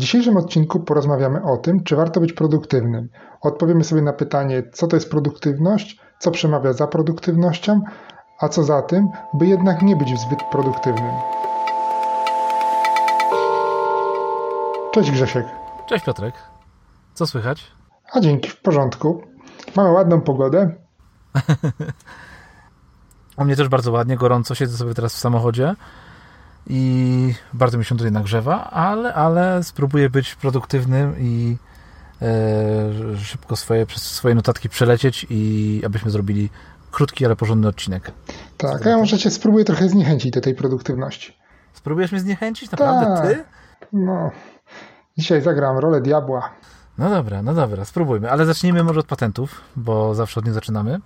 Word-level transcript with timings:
W 0.00 0.02
dzisiejszym 0.02 0.36
odcinku 0.36 0.80
porozmawiamy 0.80 1.42
o 1.42 1.56
tym, 1.56 1.84
czy 1.84 1.96
warto 1.96 2.20
być 2.20 2.32
produktywnym. 2.32 3.08
Odpowiemy 3.40 3.84
sobie 3.84 4.02
na 4.02 4.12
pytanie, 4.12 4.62
co 4.72 4.86
to 4.86 4.96
jest 4.96 5.10
produktywność, 5.10 6.00
co 6.18 6.30
przemawia 6.30 6.72
za 6.72 6.86
produktywnością, 6.86 7.80
a 8.38 8.48
co 8.48 8.64
za 8.64 8.82
tym, 8.82 9.08
by 9.34 9.46
jednak 9.46 9.82
nie 9.82 9.96
być 9.96 10.20
zbyt 10.20 10.38
produktywnym. 10.50 11.12
Cześć 14.92 15.10
Grzesiek. 15.10 15.46
Cześć 15.86 16.04
Piotrek. 16.04 16.34
Co 17.14 17.26
słychać? 17.26 17.66
A 18.12 18.20
dzięki, 18.20 18.50
w 18.50 18.60
porządku. 18.60 19.22
Mamy 19.76 19.90
ładną 19.90 20.20
pogodę. 20.20 20.74
U 23.38 23.44
mnie 23.44 23.56
też 23.56 23.68
bardzo 23.68 23.92
ładnie, 23.92 24.16
gorąco. 24.16 24.54
Siedzę 24.54 24.76
sobie 24.76 24.94
teraz 24.94 25.14
w 25.14 25.18
samochodzie 25.18 25.74
i 26.70 27.34
bardzo 27.52 27.78
mi 27.78 27.84
się 27.84 27.96
tutaj 27.96 28.12
nagrzewa, 28.12 28.64
ale, 28.70 29.14
ale 29.14 29.64
spróbuję 29.64 30.10
być 30.10 30.34
produktywnym 30.34 31.14
i 31.18 31.56
e, 32.22 33.16
szybko 33.24 33.56
swoje, 33.56 33.86
przez 33.86 34.02
swoje 34.02 34.34
notatki 34.34 34.68
przelecieć 34.68 35.26
i 35.30 35.82
abyśmy 35.86 36.10
zrobili 36.10 36.50
krótki, 36.90 37.26
ale 37.26 37.36
porządny 37.36 37.68
odcinek. 37.68 38.12
Tak, 38.56 38.86
a 38.86 38.90
ja 38.90 38.96
może 38.98 39.18
cię 39.18 39.30
spróbuję 39.30 39.64
trochę 39.64 39.88
zniechęcić 39.88 40.30
do 40.32 40.40
tej 40.40 40.54
produktywności. 40.54 41.36
Spróbujesz 41.72 42.12
mnie 42.12 42.20
zniechęcić? 42.20 42.70
Naprawdę 42.70 43.06
Tak. 43.06 43.26
ty? 43.26 43.44
No, 43.92 44.30
dzisiaj 45.18 45.42
zagram 45.42 45.78
rolę 45.78 46.00
diabła. 46.00 46.50
No 46.98 47.10
dobra, 47.10 47.42
no 47.42 47.54
dobra, 47.54 47.84
spróbujmy. 47.84 48.30
Ale 48.30 48.46
zacznijmy 48.46 48.84
może 48.84 49.00
od 49.00 49.06
patentów, 49.06 49.60
bo 49.76 50.14
zawsze 50.14 50.40
od 50.40 50.46
nich 50.46 50.54
zaczynamy. 50.54 51.00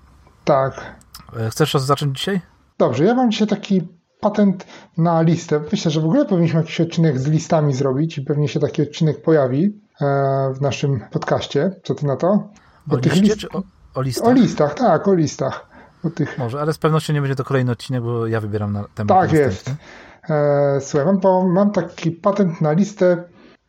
Tak, 0.44 0.94
E, 1.40 1.50
Chcesz 1.50 1.74
zacząć 1.74 2.18
dzisiaj? 2.18 2.40
dobrze, 2.78 3.04
ja 3.04 3.14
mam 3.14 3.30
dzisiaj 3.30 3.48
taki 3.48 3.88
patent 4.24 4.66
na 4.98 5.22
listę. 5.22 5.60
Myślę, 5.72 5.90
że 5.90 6.00
w 6.00 6.04
ogóle 6.04 6.24
powinniśmy 6.24 6.60
jakiś 6.60 6.80
odcinek 6.80 7.18
z 7.18 7.26
listami 7.26 7.74
zrobić 7.74 8.18
i 8.18 8.22
pewnie 8.22 8.48
się 8.48 8.60
taki 8.60 8.82
odcinek 8.82 9.22
pojawi 9.22 9.80
e, 10.00 10.52
w 10.54 10.60
naszym 10.60 11.00
podcaście. 11.10 11.70
Co 11.82 11.94
ty 11.94 12.06
na 12.06 12.16
to? 12.16 12.48
Bo 12.86 12.96
O 12.96 13.00
tych 13.00 13.14
liście 13.16 13.46
list- 13.46 13.56
o, 13.56 13.62
o 13.94 14.02
listach? 14.02 14.28
O 14.28 14.32
listach, 14.32 14.74
tak, 14.74 15.08
o 15.08 15.14
listach. 15.14 15.66
O 16.04 16.10
tych... 16.10 16.38
Może, 16.38 16.60
ale 16.60 16.72
z 16.72 16.78
pewnością 16.78 17.12
nie 17.12 17.20
będzie 17.20 17.36
to 17.36 17.44
kolejny 17.44 17.72
odcinek, 17.72 18.02
bo 18.02 18.26
ja 18.26 18.40
wybieram 18.40 18.72
na 18.72 18.84
temat. 18.94 19.18
Tak 19.20 19.32
jest. 19.32 19.70
E, 20.30 20.78
słuchaj, 20.80 21.06
mam, 21.22 21.52
mam 21.52 21.70
taki 21.70 22.10
patent 22.10 22.60
na 22.60 22.72
listę 22.72 23.24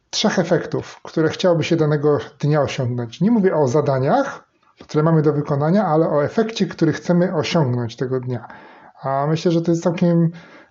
trzech 0.09 0.39
efektów, 0.39 0.99
które 1.03 1.29
chciałoby 1.29 1.63
się 1.63 1.75
danego 1.75 2.17
dnia 2.39 2.61
osiągnąć. 2.61 3.21
Nie 3.21 3.31
mówię 3.31 3.55
o 3.55 3.67
zadaniach, 3.67 4.43
które 4.83 5.03
mamy 5.03 5.21
do 5.21 5.33
wykonania, 5.33 5.85
ale 5.85 6.09
o 6.09 6.23
efekcie, 6.23 6.67
który 6.67 6.93
chcemy 6.93 7.35
osiągnąć 7.35 7.95
tego 7.95 8.19
dnia. 8.19 8.47
A 9.05 9.27
myślę, 9.27 9.51
że 9.51 9.61
to 9.61 9.71
jest 9.71 9.83
całkiem 9.83 10.29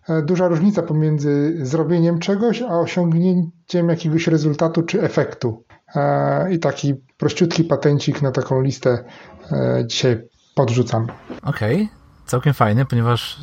e, 0.09 0.23
duża 0.23 0.49
różnica 0.49 0.83
pomiędzy 0.83 1.59
zrobieniem 1.67 2.19
czegoś, 2.19 2.63
a 2.63 2.79
osiągnięciem 2.79 3.89
jakiegoś 3.89 4.27
rezultatu 4.27 4.83
czy 4.83 5.03
efektu. 5.03 5.65
E, 5.95 6.53
I 6.53 6.59
taki 6.59 6.95
prościutki 7.19 7.65
patencik 7.65 8.23
na 8.23 8.31
taką 8.31 8.61
listę 8.61 9.05
e, 9.53 9.85
dzisiaj 9.87 10.29
podrzucam. 10.55 11.07
Okej, 11.43 11.89
całkiem 12.27 12.55
fajny, 12.55 12.85
ponieważ 12.85 13.41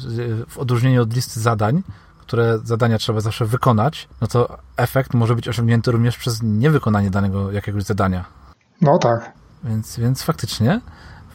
w 0.48 0.58
odróżnieniu 0.58 1.02
od 1.02 1.14
listy 1.14 1.40
zadań, 1.40 1.84
które 2.20 2.60
zadania 2.64 2.98
trzeba 2.98 3.20
zawsze 3.20 3.46
wykonać, 3.46 4.08
no 4.22 4.28
to 4.28 4.58
efekt 4.78 5.14
może 5.14 5.36
być 5.36 5.48
osiągnięty 5.48 5.92
również 5.92 6.18
przez 6.18 6.44
niewykonanie 6.44 7.10
danego 7.10 7.52
jakiegoś 7.52 7.84
zadania. 7.84 8.26
No 8.82 8.98
tak. 8.98 9.32
Więc, 9.64 10.00
więc 10.00 10.24
faktycznie 10.24 10.82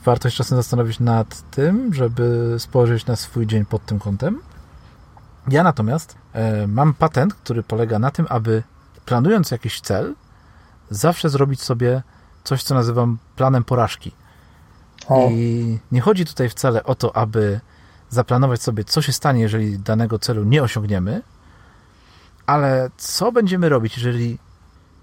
warto 0.07 0.31
się 0.31 0.37
czasem 0.37 0.57
zastanowić 0.57 1.01
nad 1.01 1.51
tym, 1.51 1.95
żeby 1.95 2.55
spojrzeć 2.59 3.07
na 3.07 3.17
swój 3.17 3.47
dzień 3.47 3.65
pod 3.65 3.87
tym 3.87 3.99
kątem. 3.99 4.41
Ja 5.49 5.63
natomiast 5.63 6.15
e, 6.33 6.67
mam 6.67 6.95
patent, 6.95 7.35
który 7.35 7.63
polega 7.63 7.99
na 7.99 8.11
tym, 8.11 8.27
aby 8.29 8.63
planując 9.05 9.51
jakiś 9.51 9.81
cel, 9.81 10.15
zawsze 10.91 11.29
zrobić 11.29 11.63
sobie 11.63 12.03
coś, 12.45 12.63
co 12.63 12.75
nazywam 12.75 13.19
planem 13.37 13.65
porażki. 13.65 14.13
O, 15.09 15.29
I 15.31 15.79
nie 15.93 16.01
chodzi 16.01 16.25
tutaj 16.25 16.49
wcale 16.49 16.85
o 16.85 16.95
to, 16.95 17.17
aby 17.17 17.61
zaplanować 18.11 18.63
sobie, 18.63 18.85
co 18.85 19.03
się 19.03 19.13
stanie, 19.13 19.43
jeżeli 19.43 19.79
danego 19.79 20.19
celu 20.19 20.45
nie 20.45 20.63
osiągniemy, 20.63 21.23
ale 22.47 22.91
co 22.97 23.33
będziemy 23.33 23.69
robić, 23.69 23.97
jeżeli, 23.97 24.39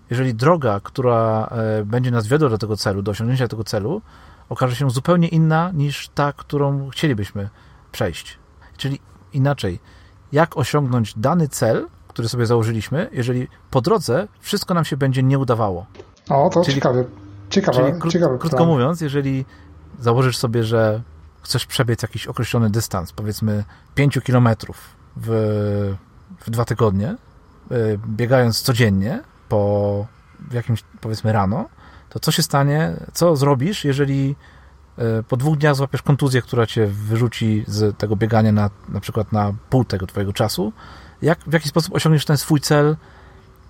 jeżeli 0.10 0.34
droga, 0.34 0.80
która 0.84 1.50
e, 1.52 1.86
będzie 1.86 2.12
nas 2.12 2.28
wiodła 2.28 2.50
do 2.50 2.58
tego 2.58 2.78
celu, 2.78 3.02
do 3.02 3.12
osiągnięcia 3.12 3.48
tego 3.48 3.64
celu, 3.64 4.02
okaże 4.50 4.76
się 4.76 4.90
zupełnie 4.90 5.28
inna 5.28 5.72
niż 5.74 6.10
ta, 6.10 6.34
którą 6.34 6.90
chcielibyśmy 6.90 7.50
przejść. 7.92 8.38
Czyli 8.78 9.00
inaczej, 9.34 9.80
jak 10.32 10.58
osiągnąć 10.58 11.14
dany 11.20 11.48
cel, 11.48 11.88
który 12.08 12.30
sobie 12.30 12.46
założyliśmy, 12.46 13.10
jeżeli 13.12 13.48
po 13.72 13.82
drodze 13.82 14.28
wszystko 14.40 14.74
nam 14.74 14.86
się 14.86 14.98
będzie 14.98 15.24
nie 15.24 15.40
udawało. 15.40 15.86
o 16.30 16.50
to 16.50 16.62
czyli- 16.64 16.76
ciekawe. 16.76 17.06
Ciekawe, 17.50 17.78
Czyli 17.78 17.94
kró- 18.02 18.10
ciekawy 18.12 18.38
krótko 18.40 18.58
plan. 18.58 18.70
mówiąc, 18.70 19.02
jeżeli 19.02 19.46
założysz 20.00 20.38
sobie, 20.38 20.64
że 20.64 21.02
chcesz 21.42 21.66
przebiec 21.66 22.02
jakiś 22.02 22.28
określony 22.28 22.70
dystans, 22.70 23.12
powiedzmy 23.12 23.64
5 23.96 24.22
kilometrów 24.22 24.78
w, 25.16 25.30
w 26.46 26.50
dwa 26.50 26.66
tygodnie, 26.66 27.16
y, 27.72 28.00
biegając 28.08 28.62
codziennie 28.62 29.22
po 29.50 30.06
jakimś, 30.52 30.84
powiedzmy 31.02 31.34
rano, 31.34 31.70
to 32.14 32.20
co 32.20 32.32
się 32.32 32.44
stanie, 32.44 32.94
co 33.14 33.36
zrobisz, 33.36 33.86
jeżeli 33.86 34.36
y, 35.00 35.24
po 35.24 35.38
dwóch 35.38 35.58
dniach 35.58 35.76
złapiesz 35.76 36.02
kontuzję, 36.02 36.42
która 36.42 36.66
cię 36.66 36.88
wyrzuci 36.88 37.64
z 37.68 37.98
tego 37.98 38.16
biegania 38.16 38.52
na, 38.52 38.70
na 38.90 39.00
przykład 39.00 39.32
na 39.32 39.54
pół 39.70 39.86
tego 39.86 40.08
twojego 40.08 40.34
czasu, 40.34 40.74
jak, 41.22 41.40
w 41.40 41.54
jaki 41.54 41.70
sposób 41.70 41.96
osiągniesz 41.96 42.26
ten 42.26 42.38
swój 42.38 42.62
cel 42.62 42.96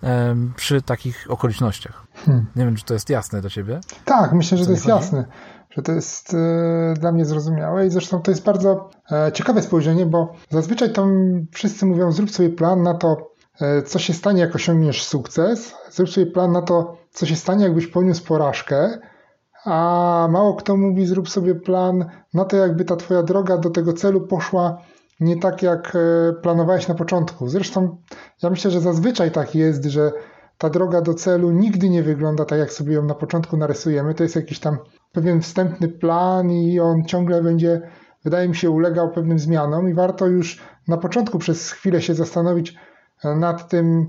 em, 0.02 0.54
przy 0.56 0.82
takich 0.82 1.26
okolicznościach? 1.30 2.04
Hmm. 2.16 2.46
Nie 2.56 2.66
wiem, 2.66 2.76
czy 2.76 2.86
to 2.86 2.94
jest 2.94 3.10
jasne 3.10 3.42
dla 3.42 3.50
ciebie. 3.50 3.82
Tak, 4.06 4.34
myślę, 4.34 4.58
że 4.58 4.66
to 4.66 4.72
jest 4.72 4.84
chodzi? 4.84 4.96
jasne, 4.96 5.26
że 5.70 5.82
to 5.82 5.92
jest 5.92 6.34
e, 6.34 6.94
dla 7.00 7.12
mnie 7.12 7.26
zrozumiałe 7.26 7.88
i 7.88 7.90
zresztą 7.90 8.22
to 8.22 8.32
jest 8.32 8.44
bardzo 8.44 8.90
e, 9.12 9.32
ciekawe 9.32 9.62
spojrzenie, 9.62 10.06
bo 10.06 10.34
zazwyczaj 10.50 10.94
tam 10.94 11.12
wszyscy 11.52 11.86
mówią, 11.86 12.12
zrób 12.12 12.32
sobie 12.32 12.50
plan 12.50 12.84
na 12.84 12.94
to, 12.94 13.10
e, 13.12 13.33
co 13.86 14.00
się 14.00 14.14
stanie, 14.14 14.42
jak 14.42 14.56
osiągniesz 14.56 15.04
sukces, 15.04 15.76
zrób 15.92 16.10
sobie 16.10 16.26
plan 16.26 16.52
na 16.52 16.62
to, 16.62 16.98
co 17.12 17.26
się 17.26 17.36
stanie, 17.36 17.64
jakbyś 17.64 17.88
poniósł 17.88 18.26
porażkę, 18.26 19.00
a 19.66 20.28
mało 20.32 20.56
kto 20.56 20.78
mówi, 20.78 21.06
zrób 21.06 21.30
sobie 21.30 21.56
plan 21.56 22.06
na 22.34 22.46
to, 22.46 22.58
jakby 22.58 22.86
ta 22.86 22.96
twoja 22.96 23.24
droga 23.24 23.58
do 23.58 23.70
tego 23.70 23.94
celu 23.94 24.22
poszła 24.22 24.78
nie 25.20 25.38
tak, 25.40 25.62
jak 25.62 25.96
e, 25.96 26.34
planowałeś 26.34 26.88
na 26.88 26.96
początku. 26.96 27.48
Zresztą 27.48 27.98
ja 28.44 28.50
myślę, 28.50 28.72
że 28.72 28.82
zazwyczaj 28.82 29.32
tak 29.32 29.56
jest, 29.56 29.86
że 29.86 30.12
ta 30.58 30.70
droga 30.70 31.02
do 31.02 31.14
celu 31.14 31.52
nigdy 31.52 31.90
nie 31.90 32.04
wygląda 32.04 32.46
tak, 32.46 32.60
jak 32.60 32.74
sobie 32.74 32.94
ją 32.94 33.06
na 33.06 33.16
początku 33.16 33.58
narysujemy. 33.58 34.14
To 34.14 34.24
jest 34.24 34.36
jakiś 34.36 34.60
tam 34.60 34.78
pewien 35.12 35.42
wstępny 35.42 35.88
plan 35.88 36.52
i 36.52 36.80
on 36.80 37.06
ciągle 37.06 37.44
będzie, 37.44 37.82
wydaje 38.24 38.50
mi 38.50 38.56
się, 38.56 38.70
ulegał 38.70 39.12
pewnym 39.12 39.40
zmianom 39.40 39.90
i 39.90 39.94
warto 39.94 40.28
już 40.28 40.62
na 40.88 40.98
początku 40.98 41.40
przez 41.40 41.72
chwilę 41.72 42.02
się 42.02 42.16
zastanowić 42.16 42.70
e, 42.72 42.93
nad 43.36 43.70
tym, 43.70 44.08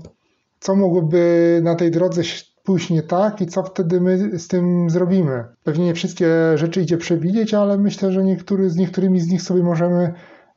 co 0.59 0.75
mogłoby 0.75 1.59
na 1.63 1.75
tej 1.75 1.91
drodze 1.91 2.21
pójść 2.65 2.89
nie 2.89 3.03
tak 3.03 3.41
i 3.41 3.47
co 3.47 3.63
wtedy 3.63 4.01
my 4.01 4.39
z 4.39 4.47
tym 4.47 4.89
zrobimy. 4.89 5.45
Pewnie 5.63 5.85
nie 5.85 5.93
wszystkie 5.93 6.27
rzeczy 6.55 6.81
idzie 6.81 6.97
przewidzieć, 6.97 7.53
ale 7.53 7.77
myślę, 7.77 8.11
że 8.11 8.23
niektóry, 8.23 8.69
z 8.69 8.75
niektórymi 8.75 9.19
z 9.19 9.27
nich 9.27 9.41
sobie 9.41 9.63
możemy, 9.63 10.13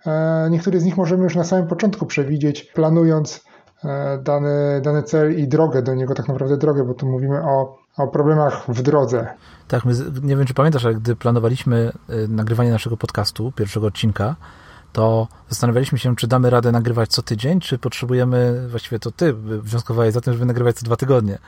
e, 0.06 0.48
niektóre 0.50 0.80
z 0.80 0.84
nich 0.84 0.96
możemy 0.96 1.24
już 1.24 1.36
na 1.36 1.44
samym 1.44 1.66
początku 1.66 2.06
przewidzieć, 2.06 2.62
planując 2.62 3.44
e, 3.84 4.18
dany, 4.22 4.80
dany 4.82 5.02
cel 5.02 5.38
i 5.38 5.48
drogę 5.48 5.82
do 5.82 5.94
niego, 5.94 6.14
tak 6.14 6.28
naprawdę 6.28 6.56
drogę, 6.56 6.84
bo 6.84 6.94
tu 6.94 7.06
mówimy 7.06 7.42
o, 7.42 7.76
o 7.96 8.08
problemach 8.08 8.64
w 8.68 8.82
drodze. 8.82 9.26
Tak, 9.68 9.84
my, 9.84 9.92
nie 10.22 10.36
wiem, 10.36 10.46
czy 10.46 10.54
pamiętasz, 10.54 10.84
ale 10.84 10.94
gdy 10.94 11.16
planowaliśmy 11.16 11.92
y, 12.10 12.28
nagrywanie 12.28 12.70
naszego 12.70 12.96
podcastu, 12.96 13.52
pierwszego 13.52 13.86
odcinka, 13.86 14.36
to 14.92 15.28
zastanawialiśmy 15.48 15.98
się, 15.98 16.16
czy 16.16 16.26
damy 16.26 16.50
radę 16.50 16.72
nagrywać 16.72 17.10
co 17.10 17.22
tydzień, 17.22 17.60
czy 17.60 17.78
potrzebujemy, 17.78 18.68
właściwie 18.68 18.98
to 18.98 19.10
ty 19.10 19.32
wnioskowałeś 19.32 20.14
za 20.14 20.20
tym, 20.20 20.32
żeby 20.32 20.46
nagrywać 20.46 20.76
co 20.76 20.84
dwa 20.84 20.96
tygodnie. 20.96 21.38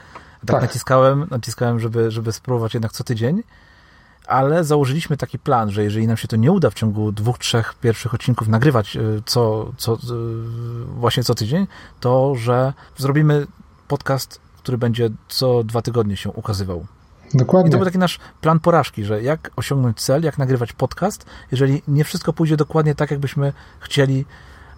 A 0.42 0.46
tak, 0.46 0.56
Tak. 0.56 0.62
naciskałem, 0.62 1.26
naciskałem 1.30 1.80
żeby, 1.80 2.10
żeby 2.10 2.32
spróbować 2.32 2.74
jednak 2.74 2.92
co 2.92 3.04
tydzień, 3.04 3.42
ale 4.26 4.64
założyliśmy 4.64 5.16
taki 5.16 5.38
plan, 5.38 5.70
że 5.70 5.84
jeżeli 5.84 6.06
nam 6.06 6.16
się 6.16 6.28
to 6.28 6.36
nie 6.36 6.52
uda 6.52 6.70
w 6.70 6.74
ciągu 6.74 7.12
dwóch, 7.12 7.38
trzech 7.38 7.74
pierwszych 7.74 8.14
odcinków 8.14 8.48
nagrywać 8.48 8.96
y, 8.96 9.22
co, 9.26 9.72
co, 9.76 9.94
y, 9.94 9.98
właśnie 10.84 11.24
co 11.24 11.34
tydzień, 11.34 11.66
to 12.00 12.34
że 12.34 12.72
zrobimy 12.96 13.46
podcast, 13.88 14.40
który 14.58 14.78
będzie 14.78 15.10
co 15.28 15.64
dwa 15.64 15.82
tygodnie 15.82 16.16
się 16.16 16.30
ukazywał. 16.30 16.86
I 17.34 17.38
Dokładnie. 17.38 17.70
to 17.70 17.76
był 17.76 17.84
taki 17.84 17.98
nasz 17.98 18.18
plan 18.40 18.60
porażki, 18.60 19.04
że 19.04 19.22
jak 19.22 19.50
osiągnąć 19.56 20.00
cel, 20.00 20.22
jak 20.22 20.38
nagrywać 20.38 20.72
podcast, 20.72 21.26
jeżeli 21.52 21.82
nie 21.88 22.04
wszystko 22.04 22.32
pójdzie 22.32 22.56
dokładnie 22.56 22.94
tak, 22.94 23.10
jakbyśmy 23.10 23.52
chcieli, 23.80 24.24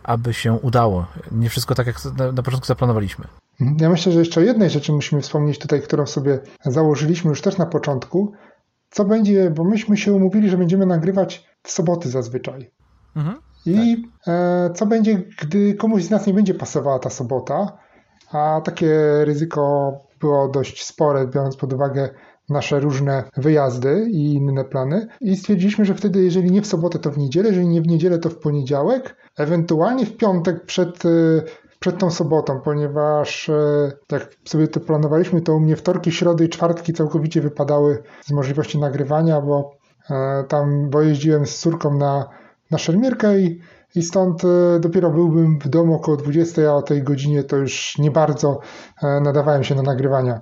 aby 0.03 0.35
się 0.35 0.53
udało. 0.53 1.07
Nie 1.33 1.49
wszystko 1.49 1.75
tak, 1.75 1.87
jak 1.87 1.97
na, 2.19 2.33
na 2.33 2.43
początku 2.43 2.67
zaplanowaliśmy. 2.67 3.25
Ja 3.81 3.91
myślę, 3.91 4.13
że 4.13 4.19
jeszcze 4.19 4.41
o 4.41 4.45
jednej 4.45 4.71
rzeczy 4.71 4.93
musimy 4.93 5.23
wspomnieć 5.23 5.59
tutaj, 5.59 5.83
którą 5.83 6.07
sobie 6.07 6.41
założyliśmy 6.65 7.29
już 7.29 7.43
też 7.43 7.59
na 7.59 7.67
początku. 7.67 8.33
Co 8.91 9.05
będzie, 9.05 9.51
bo 9.51 9.65
myśmy 9.65 9.97
się 9.97 10.13
umówili, 10.13 10.51
że 10.51 10.57
będziemy 10.57 10.87
nagrywać 10.87 11.47
w 11.63 11.71
soboty 11.71 12.09
zazwyczaj. 12.09 12.71
Mhm. 13.17 13.37
I 13.67 14.09
e, 14.27 14.71
co 14.75 14.87
będzie, 14.87 15.23
gdy 15.43 15.75
komuś 15.75 16.03
z 16.03 16.11
nas 16.11 16.27
nie 16.27 16.35
będzie 16.35 16.55
pasowała 16.55 16.99
ta 16.99 17.11
sobota, 17.11 17.79
a 18.33 18.61
takie 18.65 18.99
ryzyko 19.25 19.93
było 20.21 20.49
dość 20.49 20.87
spore, 20.87 21.27
biorąc 21.27 21.57
pod 21.57 21.73
uwagę 21.73 22.11
nasze 22.53 22.81
różne 22.81 23.25
wyjazdy 23.37 24.07
i 24.11 24.35
inne 24.35 24.65
plany. 24.65 25.07
I 25.21 25.37
stwierdziliśmy, 25.37 25.85
że 25.85 25.95
wtedy, 25.95 26.23
jeżeli 26.23 26.51
nie 26.51 26.63
w 26.63 26.67
sobotę, 26.67 26.99
to 26.99 27.11
w 27.11 27.19
niedzielę, 27.19 27.49
jeżeli 27.49 27.69
nie 27.69 27.83
w 27.83 27.87
niedzielę, 27.87 28.19
to 28.19 28.31
w 28.31 28.39
poniedziałek, 28.39 29.17
ewentualnie 29.39 30.07
w 30.07 30.17
piątek 30.17 30.65
przed, 30.65 31.05
y, 31.05 31.43
przed 31.81 31.99
tą 31.99 32.11
sobotą, 32.11 32.61
ponieważ 32.61 33.51
jak 34.13 34.35
sobie 34.45 34.69
to 34.69 34.81
planowaliśmy, 34.81 35.41
to 35.41 35.55
u 35.55 35.61
mnie 35.61 35.77
wtorki, 35.77 36.13
środy 36.13 36.45
i 36.45 36.49
czwartki 36.49 36.93
całkowicie 36.93 37.41
wypadały 37.41 38.03
z 38.21 38.31
możliwości 38.31 38.79
nagrywania, 38.79 39.41
bo 39.41 39.77
tam, 40.49 40.91
bo 40.91 41.03
jeździłem 41.03 41.47
z 41.47 41.59
córką 41.59 41.95
na, 41.95 42.29
na 42.71 42.79
szermierkę 42.79 43.41
i 43.41 43.61
i 43.95 44.03
stąd 44.03 44.45
e, 44.45 44.81
dopiero 44.81 45.11
byłbym 45.11 45.59
w 45.59 45.69
domu 45.69 45.95
około 45.95 46.17
20, 46.17 46.71
a 46.71 46.75
o 46.75 46.83
tej 46.83 47.03
godzinie 47.03 47.45
to 47.45 47.57
już 47.57 47.99
nie 47.99 48.11
bardzo 48.11 48.61
e, 49.03 49.21
nadawałem 49.21 49.65
się 49.65 49.75
na 49.75 49.83
nagrywania 49.83 50.41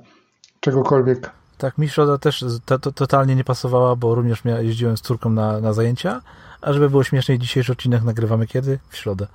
czegokolwiek. 0.61 1.31
Tak, 1.61 1.79
mi 1.79 1.89
środa 1.89 2.19
też 2.19 2.45
to, 2.65 2.79
to, 2.79 2.93
totalnie 2.93 3.37
nie 3.37 3.45
pasowała, 3.45 3.97
bo 3.97 4.15
również 4.15 4.43
jeździłem 4.45 4.97
z 4.97 5.01
córką 5.01 5.31
na, 5.31 5.61
na 5.61 5.73
zajęcia, 5.73 6.21
a 6.61 6.73
żeby 6.73 6.91
było 6.91 7.05
śmieszniej, 7.05 7.39
dzisiejszy 7.39 7.73
odcinek 7.73 8.03
nagrywamy 8.03 8.47
kiedy? 8.47 8.79
W 8.89 8.97
środę. 8.97 9.27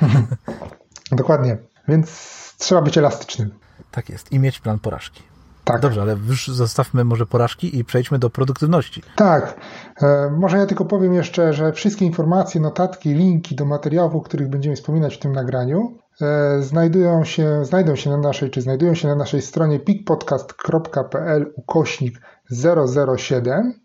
Dokładnie, 1.12 1.58
więc 1.88 2.08
trzeba 2.58 2.82
być 2.82 2.98
elastycznym. 2.98 3.50
Tak 3.90 4.08
jest 4.08 4.32
i 4.32 4.38
mieć 4.38 4.60
plan 4.60 4.78
porażki. 4.78 5.22
Tak. 5.64 5.80
Dobrze, 5.80 6.02
ale 6.02 6.16
już 6.28 6.48
zostawmy 6.48 7.04
może 7.04 7.26
porażki 7.26 7.78
i 7.78 7.84
przejdźmy 7.84 8.18
do 8.18 8.30
produktywności. 8.30 9.02
Tak. 9.16 9.60
E, 10.02 10.30
może 10.30 10.58
ja 10.58 10.66
tylko 10.66 10.84
powiem 10.84 11.14
jeszcze, 11.14 11.52
że 11.52 11.72
wszystkie 11.72 12.04
informacje, 12.04 12.60
notatki, 12.60 13.14
linki 13.14 13.54
do 13.54 13.64
materiałów, 13.64 14.14
o 14.14 14.20
których 14.20 14.48
będziemy 14.48 14.76
wspominać 14.76 15.16
w 15.16 15.18
tym 15.18 15.32
nagraniu, 15.32 15.98
znajdują 16.60 17.24
się, 17.24 17.64
znajdą 17.64 17.96
się 17.96 18.10
na 18.10 18.16
naszej, 18.16 18.50
czy 18.50 18.62
znajdują 18.62 18.94
się 18.94 19.08
na 19.08 19.14
naszej 19.14 19.42
stronie 19.42 19.80
pikpodcast.pl 19.80 21.52
ukośnik 21.56 22.20
007. 23.16 23.80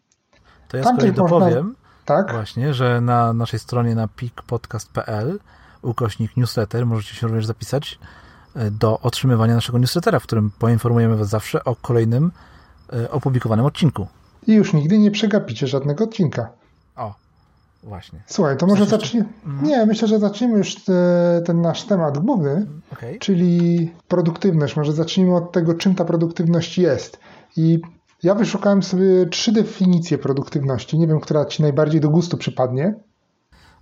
To 0.67 0.77
ja 0.77 0.83
kolei 0.83 1.11
dopowiem, 1.11 1.65
można... 1.65 1.73
tak? 2.05 2.31
właśnie, 2.31 2.73
że 2.73 3.01
na 3.01 3.33
naszej 3.33 3.59
stronie 3.59 3.95
na 3.95 4.07
pikpodcast.pl 4.07 5.39
ukośnik 5.81 6.37
newsletter 6.37 6.85
możecie 6.85 7.15
się 7.15 7.27
również 7.27 7.45
zapisać 7.45 7.99
do 8.71 8.99
otrzymywania 8.99 9.55
naszego 9.55 9.77
newslettera, 9.77 10.19
w 10.19 10.23
którym 10.23 10.51
poinformujemy 10.59 11.17
Was 11.17 11.29
zawsze 11.29 11.63
o 11.63 11.75
kolejnym 11.75 12.31
e, 12.93 13.11
opublikowanym 13.11 13.65
odcinku. 13.65 14.07
I 14.47 14.53
już 14.53 14.73
nigdy 14.73 14.97
nie 14.97 15.11
przegapicie 15.11 15.67
żadnego 15.67 16.03
odcinka. 16.03 16.49
Właśnie. 17.83 18.23
Słuchaj, 18.25 18.57
to 18.57 18.65
może 18.67 18.85
zacznijmy. 18.85 19.29
Mhm. 19.45 19.67
Nie, 19.67 19.85
myślę, 19.85 20.07
że 20.07 20.19
zacznijmy 20.19 20.57
już 20.57 20.83
te, 20.83 21.41
ten 21.45 21.61
nasz 21.61 21.83
temat 21.83 22.17
główny, 22.17 22.67
okay. 22.93 23.19
czyli 23.19 23.91
produktywność. 24.07 24.75
Może 24.75 24.93
zacznijmy 24.93 25.35
od 25.35 25.51
tego, 25.51 25.73
czym 25.73 25.95
ta 25.95 26.05
produktywność 26.05 26.77
jest. 26.77 27.19
I 27.57 27.81
ja 28.23 28.35
wyszukałem 28.35 28.83
sobie 28.83 29.25
trzy 29.25 29.51
definicje 29.51 30.17
produktywności. 30.17 30.99
Nie 30.99 31.07
wiem, 31.07 31.19
która 31.19 31.45
Ci 31.45 31.61
najbardziej 31.61 32.01
do 32.01 32.09
gustu 32.09 32.37
przypadnie. 32.37 32.95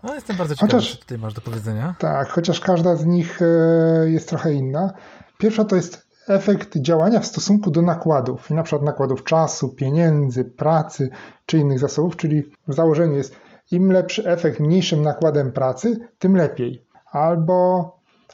No, 0.03 0.15
jestem 0.15 0.35
bardzo 0.37 0.55
ciekawy, 0.55 0.71
chociaż, 0.71 0.91
co 0.91 1.01
tutaj 1.01 1.17
masz 1.17 1.33
do 1.33 1.41
powiedzenia. 1.41 1.95
Tak, 1.99 2.29
chociaż 2.29 2.59
każda 2.59 2.95
z 2.95 3.05
nich 3.05 3.41
e, 3.41 4.09
jest 4.09 4.29
trochę 4.29 4.53
inna. 4.53 4.93
Pierwsza 5.37 5.65
to 5.65 5.75
jest 5.75 6.07
efekt 6.27 6.77
działania 6.77 7.19
w 7.19 7.25
stosunku 7.25 7.71
do 7.71 7.81
nakładów, 7.81 8.49
na 8.49 8.63
przykład 8.63 8.83
nakładów 8.83 9.23
czasu, 9.23 9.69
pieniędzy, 9.69 10.43
pracy 10.45 11.09
czy 11.45 11.57
innych 11.57 11.79
zasobów, 11.79 12.17
czyli 12.17 12.43
w 12.67 12.73
założeniu 12.73 13.15
jest 13.15 13.35
im 13.71 13.91
lepszy 13.91 14.25
efekt 14.25 14.59
mniejszym 14.59 15.01
nakładem 15.01 15.51
pracy, 15.51 15.99
tym 16.19 16.35
lepiej. 16.35 16.85
Albo 17.11 17.91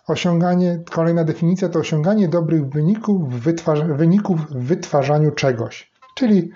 osiąganie, 0.07 0.83
kolejna 0.91 1.23
definicja 1.23 1.69
to 1.69 1.79
osiąganie 1.79 2.27
dobrych 2.27 2.69
wyników 2.69 3.33
w, 3.33 3.53
wyników 3.97 4.49
w 4.49 4.57
wytwarzaniu 4.57 5.31
czegoś. 5.31 5.91
Czyli 6.15 6.51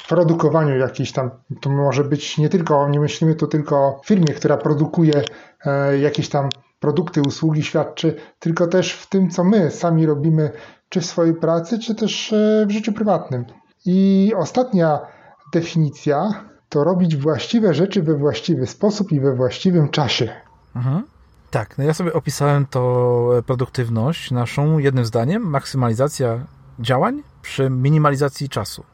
w 0.00 0.08
produkowaniu 0.08 0.78
jakiejś 0.78 1.12
tam, 1.12 1.30
to 1.60 1.70
może 1.70 2.04
być 2.04 2.38
nie 2.38 2.48
tylko, 2.48 2.88
nie 2.88 3.00
myślimy 3.00 3.34
tu 3.34 3.46
tylko 3.46 3.76
o 3.76 4.00
firmie, 4.04 4.34
która 4.34 4.56
produkuje 4.56 5.22
e, 5.64 5.98
jakieś 5.98 6.28
tam 6.28 6.48
produkty, 6.80 7.22
usługi 7.22 7.62
świadczy, 7.62 8.14
tylko 8.38 8.66
też 8.66 8.92
w 8.92 9.08
tym, 9.08 9.30
co 9.30 9.44
my 9.44 9.70
sami 9.70 10.06
robimy, 10.06 10.50
czy 10.88 11.00
w 11.00 11.06
swojej 11.06 11.34
pracy, 11.34 11.78
czy 11.78 11.94
też 11.94 12.32
e, 12.32 12.66
w 12.68 12.70
życiu 12.70 12.92
prywatnym. 12.92 13.44
I 13.86 14.32
ostatnia 14.36 15.00
definicja 15.52 16.44
to 16.68 16.84
robić 16.84 17.16
właściwe 17.16 17.74
rzeczy 17.74 18.02
we 18.02 18.14
właściwy 18.14 18.66
sposób 18.66 19.12
i 19.12 19.20
we 19.20 19.34
właściwym 19.34 19.88
czasie. 19.88 20.32
Mhm. 20.76 21.02
Tak, 21.50 21.78
no 21.78 21.84
ja 21.84 21.94
sobie 21.94 22.12
opisałem 22.12 22.66
to 22.66 23.30
e, 23.38 23.42
produktywność 23.42 24.30
naszą 24.30 24.78
jednym 24.78 25.04
zdaniem, 25.04 25.42
maksymalizacja 25.42 26.46
działań 26.78 27.22
przy 27.42 27.70
minimalizacji 27.70 28.48
czasu. 28.48 28.84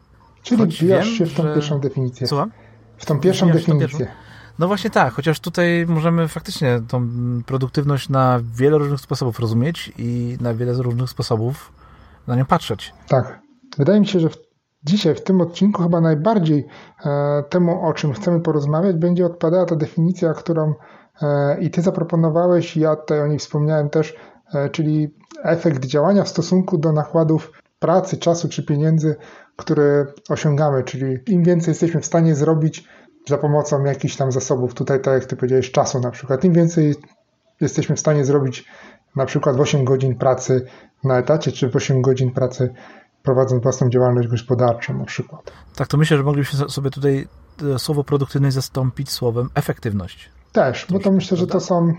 Czyli 0.43 0.67
wbijasz 0.67 1.09
się 1.09 1.27
w 1.27 1.35
tą 1.35 1.43
że... 1.43 1.55
pierwszą 1.55 1.81
definicję. 1.81 2.27
Słucham? 2.27 2.51
W 2.97 3.07
tą 3.07 3.21
pierwszą 3.21 3.47
Wbijasz 3.47 3.67
definicję. 3.67 3.89
Tą 3.89 3.99
pierwszą? 3.99 4.23
No 4.59 4.67
właśnie 4.67 4.91
tak, 4.91 5.15
chociaż 5.15 5.41
tutaj 5.41 5.87
możemy 5.89 6.29
faktycznie 6.29 6.81
tą 6.89 7.09
produktywność 7.47 8.09
na 8.09 8.41
wiele 8.55 8.79
różnych 8.79 9.01
sposobów 9.01 9.41
rozumieć 9.41 9.93
i 9.99 10.37
na 10.41 10.55
wiele 10.55 10.73
różnych 10.73 11.11
sposobów 11.11 11.73
na 12.27 12.37
nią 12.37 12.45
patrzeć. 12.45 12.95
Tak. 13.09 13.41
Wydaje 13.79 14.01
mi 14.01 14.07
się, 14.07 14.21
że 14.21 14.29
w, 14.29 14.37
dzisiaj 14.85 15.15
w 15.15 15.25
tym 15.25 15.41
odcinku 15.41 15.83
chyba 15.83 16.01
najbardziej 16.01 16.67
e, 17.07 17.43
temu, 17.49 17.87
o 17.87 17.93
czym 17.93 18.13
chcemy 18.13 18.41
porozmawiać, 18.41 18.97
będzie 18.97 19.27
odpadała 19.27 19.67
ta 19.67 19.77
definicja, 19.77 20.35
którą 20.35 20.75
e, 21.23 21.61
i 21.61 21.71
ty 21.71 21.83
zaproponowałeś, 21.83 22.77
ja 22.77 22.97
tutaj 22.97 23.21
o 23.21 23.27
niej 23.27 23.39
wspomniałem 23.39 23.91
też, 23.91 24.15
e, 24.55 24.71
czyli 24.71 25.15
efekt 25.43 25.85
działania 25.85 26.25
w 26.25 26.29
stosunku 26.29 26.79
do 26.79 26.93
nakładów 26.93 27.53
pracy, 27.79 28.17
czasu 28.17 28.49
czy 28.49 28.67
pieniędzy, 28.67 29.17
które 29.57 30.07
osiągamy, 30.29 30.85
czyli 30.85 31.19
im 31.27 31.43
więcej 31.43 31.73
jesteśmy 31.73 32.01
w 32.01 32.07
stanie 32.07 32.35
zrobić 32.35 32.89
za 33.29 33.39
pomocą 33.39 33.85
jakichś 33.85 34.17
tam 34.17 34.33
zasobów, 34.33 34.75
tutaj 34.75 35.01
tak 35.01 35.15
jak 35.15 35.25
ty 35.25 35.37
powiedziałeś, 35.37 35.73
czasu 35.73 36.01
na 36.01 36.11
przykład, 36.11 36.45
im 36.45 36.53
więcej 36.53 36.95
jesteśmy 37.61 37.97
w 37.97 38.01
stanie 38.01 38.25
zrobić 38.25 38.65
na 39.17 39.27
przykład 39.27 39.57
w 39.57 39.61
8 39.61 39.85
godzin 39.85 40.19
pracy 40.19 40.67
na 41.05 41.19
etacie, 41.19 41.53
czy 41.53 41.69
w 41.71 41.77
8 41.77 42.03
godzin 42.03 42.31
pracy 42.31 42.75
prowadząc 43.23 43.63
własną 43.63 43.91
działalność 43.91 44.29
gospodarczą 44.29 44.99
na 44.99 45.05
przykład. 45.05 45.53
Tak, 45.77 45.89
to 45.89 45.97
myślę, 45.97 46.17
że 46.17 46.23
moglibyśmy 46.23 46.69
sobie 46.69 46.91
tutaj 46.91 47.29
e, 47.75 47.79
słowo 47.79 48.05
produktywność 48.05 48.55
zastąpić 48.55 49.11
słowem 49.11 49.49
efektywność. 49.55 50.31
Też, 50.53 50.87
bo 50.91 50.99
to 50.99 51.13
myślę, 51.13 51.37
że 51.37 51.47
to 51.47 51.61
są 51.61 51.95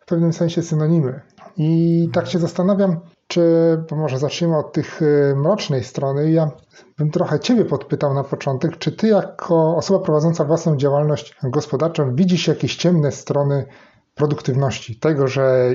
w 0.00 0.06
pewnym 0.06 0.32
sensie 0.32 0.62
synonimy. 0.62 1.20
I 1.56 2.08
tak 2.12 2.26
się 2.26 2.38
zastanawiam, 2.38 3.00
czy, 3.26 3.42
bo 3.90 3.96
może 3.96 4.18
zacznijmy 4.18 4.56
od 4.58 4.72
tych 4.72 5.02
y, 5.02 5.34
mrocznej 5.36 5.84
strony. 5.84 6.30
Ja 6.30 6.50
bym 6.98 7.10
trochę 7.10 7.40
Ciebie 7.40 7.64
podpytał 7.64 8.14
na 8.14 8.24
początek, 8.24 8.78
czy 8.78 8.92
Ty 8.92 9.08
jako 9.08 9.76
osoba 9.76 10.04
prowadząca 10.04 10.44
własną 10.44 10.76
działalność 10.76 11.36
gospodarczą 11.42 12.14
widzisz 12.14 12.48
jakieś 12.48 12.76
ciemne 12.76 13.12
strony 13.12 13.66
produktywności, 14.14 14.96
tego, 14.96 15.28
że 15.28 15.70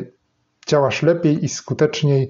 działasz 0.68 1.04
lepiej 1.04 1.46
i 1.46 1.50
skuteczniej 1.50 2.30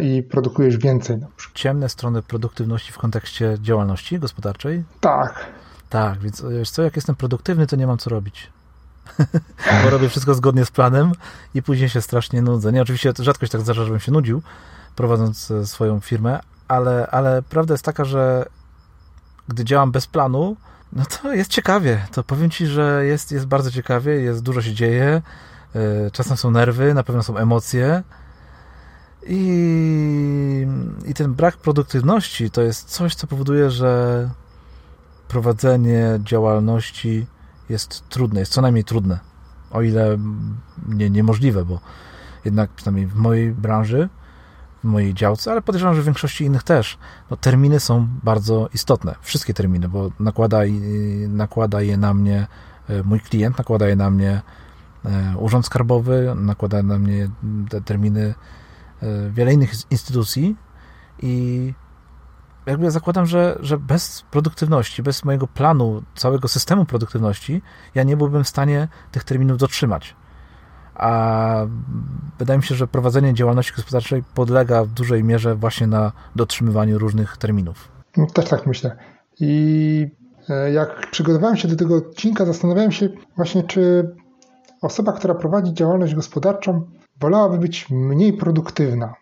i 0.00 0.22
produkujesz 0.22 0.76
więcej. 0.76 1.18
Ciemne 1.54 1.88
strony 1.88 2.22
produktywności 2.22 2.92
w 2.92 2.98
kontekście 2.98 3.58
działalności 3.60 4.18
gospodarczej? 4.18 4.84
Tak. 5.00 5.46
Tak, 5.90 6.18
więc 6.18 6.44
wiesz 6.50 6.70
co, 6.70 6.82
jak 6.82 6.96
jestem 6.96 7.16
produktywny, 7.16 7.66
to 7.66 7.76
nie 7.76 7.86
mam 7.86 7.98
co 7.98 8.10
robić. 8.10 8.50
bo 9.84 9.90
robię 9.90 10.08
wszystko 10.08 10.34
zgodnie 10.34 10.64
z 10.64 10.70
planem 10.70 11.12
i 11.54 11.62
później 11.62 11.88
się 11.88 12.00
strasznie 12.00 12.42
nudzę. 12.42 12.72
Nie, 12.72 12.82
oczywiście 12.82 13.12
rzadko 13.18 13.46
się 13.46 13.52
tak 13.52 13.60
zdarza, 13.60 13.84
żebym 13.84 14.00
się 14.00 14.12
nudził, 14.12 14.42
prowadząc 14.96 15.50
e, 15.50 15.66
swoją 15.66 16.00
firmę, 16.00 16.40
ale, 16.68 17.06
ale 17.06 17.42
prawda 17.42 17.74
jest 17.74 17.84
taka, 17.84 18.04
że 18.04 18.46
gdy 19.48 19.64
działam 19.64 19.92
bez 19.92 20.06
planu, 20.06 20.56
no 20.92 21.02
to 21.22 21.32
jest 21.32 21.50
ciekawie. 21.50 22.06
To 22.12 22.24
powiem 22.24 22.50
Ci, 22.50 22.66
że 22.66 23.06
jest, 23.06 23.32
jest 23.32 23.46
bardzo 23.46 23.70
ciekawie, 23.70 24.12
jest 24.12 24.42
dużo 24.42 24.62
się 24.62 24.74
dzieje, 24.74 25.22
e, 25.74 26.10
czasem 26.10 26.36
są 26.36 26.50
nerwy, 26.50 26.94
na 26.94 27.02
pewno 27.02 27.22
są 27.22 27.36
emocje 27.36 28.02
i, 29.28 30.66
i 31.06 31.14
ten 31.14 31.34
brak 31.34 31.56
produktywności 31.56 32.50
to 32.50 32.62
jest 32.62 32.88
coś, 32.88 33.14
co 33.14 33.26
powoduje, 33.26 33.70
że 33.70 34.30
prowadzenie 35.28 36.20
działalności 36.24 37.26
jest 37.68 38.08
trudne, 38.08 38.40
jest 38.40 38.52
co 38.52 38.60
najmniej 38.60 38.84
trudne, 38.84 39.18
o 39.70 39.82
ile 39.82 40.18
nie, 40.88 41.10
niemożliwe, 41.10 41.64
bo 41.64 41.80
jednak 42.44 42.70
przynajmniej 42.70 43.06
w 43.06 43.14
mojej 43.14 43.52
branży, 43.52 44.08
w 44.84 44.88
mojej 44.88 45.14
działce, 45.14 45.52
ale 45.52 45.62
podejrzewam, 45.62 45.94
że 45.94 46.02
w 46.02 46.04
większości 46.04 46.44
innych 46.44 46.62
też, 46.62 46.98
no, 47.30 47.36
terminy 47.36 47.80
są 47.80 48.08
bardzo 48.22 48.68
istotne. 48.74 49.14
Wszystkie 49.20 49.54
terminy, 49.54 49.88
bo 49.88 50.10
nakłada, 50.20 50.58
nakłada 51.28 51.82
je 51.82 51.96
na 51.96 52.14
mnie 52.14 52.46
e, 52.88 53.02
mój 53.02 53.20
klient, 53.20 53.58
nakłada 53.58 53.88
je 53.88 53.96
na 53.96 54.10
mnie 54.10 54.42
e, 55.04 55.36
Urząd 55.38 55.66
Skarbowy, 55.66 56.34
nakłada 56.36 56.82
na 56.82 56.98
mnie 56.98 57.28
te 57.68 57.80
terminy 57.80 58.34
wiele 59.30 59.52
innych 59.52 59.72
instytucji 59.90 60.56
i 61.22 61.72
jakby 62.66 62.90
zakładam, 62.90 63.26
że, 63.26 63.58
że 63.60 63.78
bez 63.78 64.24
produktywności, 64.30 65.02
bez 65.02 65.24
mojego 65.24 65.46
planu, 65.46 66.02
całego 66.14 66.48
systemu 66.48 66.84
produktywności, 66.84 67.62
ja 67.94 68.02
nie 68.02 68.16
byłbym 68.16 68.44
w 68.44 68.48
stanie 68.48 68.88
tych 69.12 69.24
terminów 69.24 69.58
dotrzymać. 69.58 70.16
a 70.94 71.66
wydaje 72.38 72.58
mi 72.58 72.64
się, 72.64 72.74
że 72.74 72.86
prowadzenie 72.86 73.34
działalności 73.34 73.72
gospodarczej 73.76 74.22
podlega 74.34 74.84
w 74.84 74.88
dużej 74.88 75.24
mierze 75.24 75.54
właśnie 75.54 75.86
na 75.86 76.12
dotrzymywaniu 76.36 76.98
różnych 76.98 77.36
terminów. 77.36 77.88
No, 78.16 78.26
też 78.26 78.48
tak 78.48 78.66
myślę. 78.66 78.96
I 79.40 80.06
e, 80.48 80.72
jak 80.72 81.10
przygotowałem 81.10 81.56
się 81.56 81.68
do 81.68 81.76
tego 81.76 81.96
odcinka, 81.96 82.44
zastanawiałem 82.44 82.92
się 82.92 83.08
właśnie, 83.36 83.62
czy 83.62 84.14
osoba, 84.82 85.12
która 85.12 85.34
prowadzi 85.34 85.74
działalność 85.74 86.14
gospodarczą, 86.14 86.90
wolałaby 87.20 87.58
być 87.58 87.90
mniej 87.90 88.32
produktywna. 88.32 89.14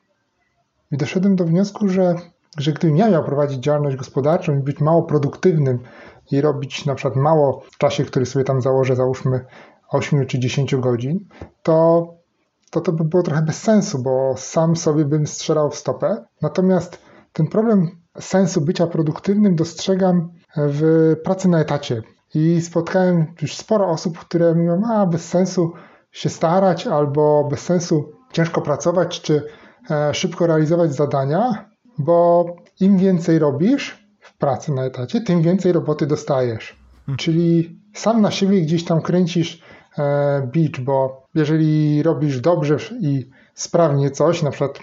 I 0.90 0.96
doszedłem 0.96 1.36
do 1.36 1.44
wniosku, 1.44 1.88
że, 1.88 2.14
że 2.58 2.72
gdybym 2.72 2.96
ja 2.96 3.10
miał 3.10 3.24
prowadzić 3.24 3.58
działalność 3.58 3.96
gospodarczą 3.96 4.58
i 4.58 4.62
być 4.62 4.80
mało 4.80 5.02
produktywnym 5.02 5.78
i 6.30 6.40
robić 6.40 6.86
na 6.86 6.94
przykład 6.94 7.16
mało 7.16 7.62
w 7.72 7.78
czasie, 7.78 8.04
który 8.04 8.26
sobie 8.26 8.44
tam 8.44 8.60
założę, 8.60 8.96
załóżmy 8.96 9.44
8 9.88 10.26
czy 10.26 10.38
10 10.38 10.76
godzin, 10.76 11.28
to, 11.62 12.08
to 12.70 12.80
to 12.80 12.92
by 12.92 13.04
było 13.04 13.22
trochę 13.22 13.42
bez 13.42 13.62
sensu, 13.62 14.02
bo 14.02 14.34
sam 14.36 14.76
sobie 14.76 15.04
bym 15.04 15.26
strzelał 15.26 15.70
w 15.70 15.76
stopę. 15.76 16.24
Natomiast 16.42 16.98
ten 17.32 17.46
problem 17.46 17.90
sensu 18.20 18.60
bycia 18.60 18.86
produktywnym 18.86 19.56
dostrzegam 19.56 20.32
w 20.56 21.12
pracy 21.24 21.48
na 21.48 21.60
etacie. 21.60 22.02
I 22.34 22.60
spotkałem 22.60 23.26
już 23.42 23.56
sporo 23.56 23.88
osób, 23.88 24.18
które 24.18 24.54
mówią, 24.54 24.82
a 24.92 25.06
bez 25.06 25.28
sensu 25.28 25.72
się 26.14 26.28
starać, 26.28 26.86
albo 26.86 27.48
bez 27.50 27.60
sensu 27.60 28.12
ciężko 28.32 28.60
pracować, 28.60 29.20
czy 29.20 29.42
e, 29.90 30.14
szybko 30.14 30.46
realizować 30.46 30.94
zadania, 30.94 31.68
bo 31.98 32.46
im 32.80 32.98
więcej 32.98 33.38
robisz 33.38 34.06
w 34.20 34.38
pracy 34.38 34.72
na 34.72 34.84
etacie, 34.84 35.20
tym 35.20 35.42
więcej 35.42 35.72
roboty 35.72 36.06
dostajesz. 36.06 36.76
Hmm. 37.06 37.16
Czyli 37.18 37.80
sam 37.94 38.20
na 38.20 38.30
siebie 38.30 38.60
gdzieś 38.60 38.84
tam 38.84 39.02
kręcisz 39.02 39.62
e, 39.98 40.48
bicz, 40.52 40.80
bo 40.80 41.26
jeżeli 41.34 42.02
robisz 42.02 42.40
dobrze 42.40 42.76
i 43.00 43.30
sprawnie 43.54 44.10
coś, 44.10 44.42
na 44.42 44.50
przykład 44.50 44.78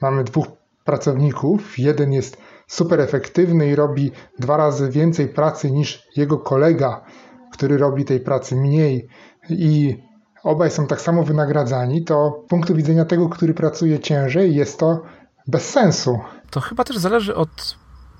mamy 0.00 0.24
dwóch 0.24 0.46
pracowników, 0.84 1.78
jeden 1.78 2.12
jest 2.12 2.36
super 2.66 3.00
efektywny 3.00 3.68
i 3.68 3.74
robi 3.74 4.10
dwa 4.38 4.56
razy 4.56 4.90
więcej 4.90 5.28
pracy 5.28 5.70
niż 5.70 6.08
jego 6.16 6.38
kolega, 6.38 7.04
który 7.52 7.78
robi 7.78 8.04
tej 8.04 8.20
pracy 8.20 8.56
mniej 8.56 9.08
i 9.48 9.96
obaj 10.42 10.70
są 10.70 10.86
tak 10.86 11.00
samo 11.00 11.22
wynagradzani, 11.22 12.04
to 12.04 12.42
z 12.46 12.50
punktu 12.50 12.74
widzenia 12.74 13.04
tego, 13.04 13.28
który 13.28 13.54
pracuje 13.54 14.00
ciężej, 14.00 14.54
jest 14.54 14.78
to 14.78 15.02
bez 15.46 15.70
sensu. 15.70 16.18
To 16.50 16.60
chyba 16.60 16.84
też 16.84 16.96
zależy 16.96 17.34
od 17.34 17.76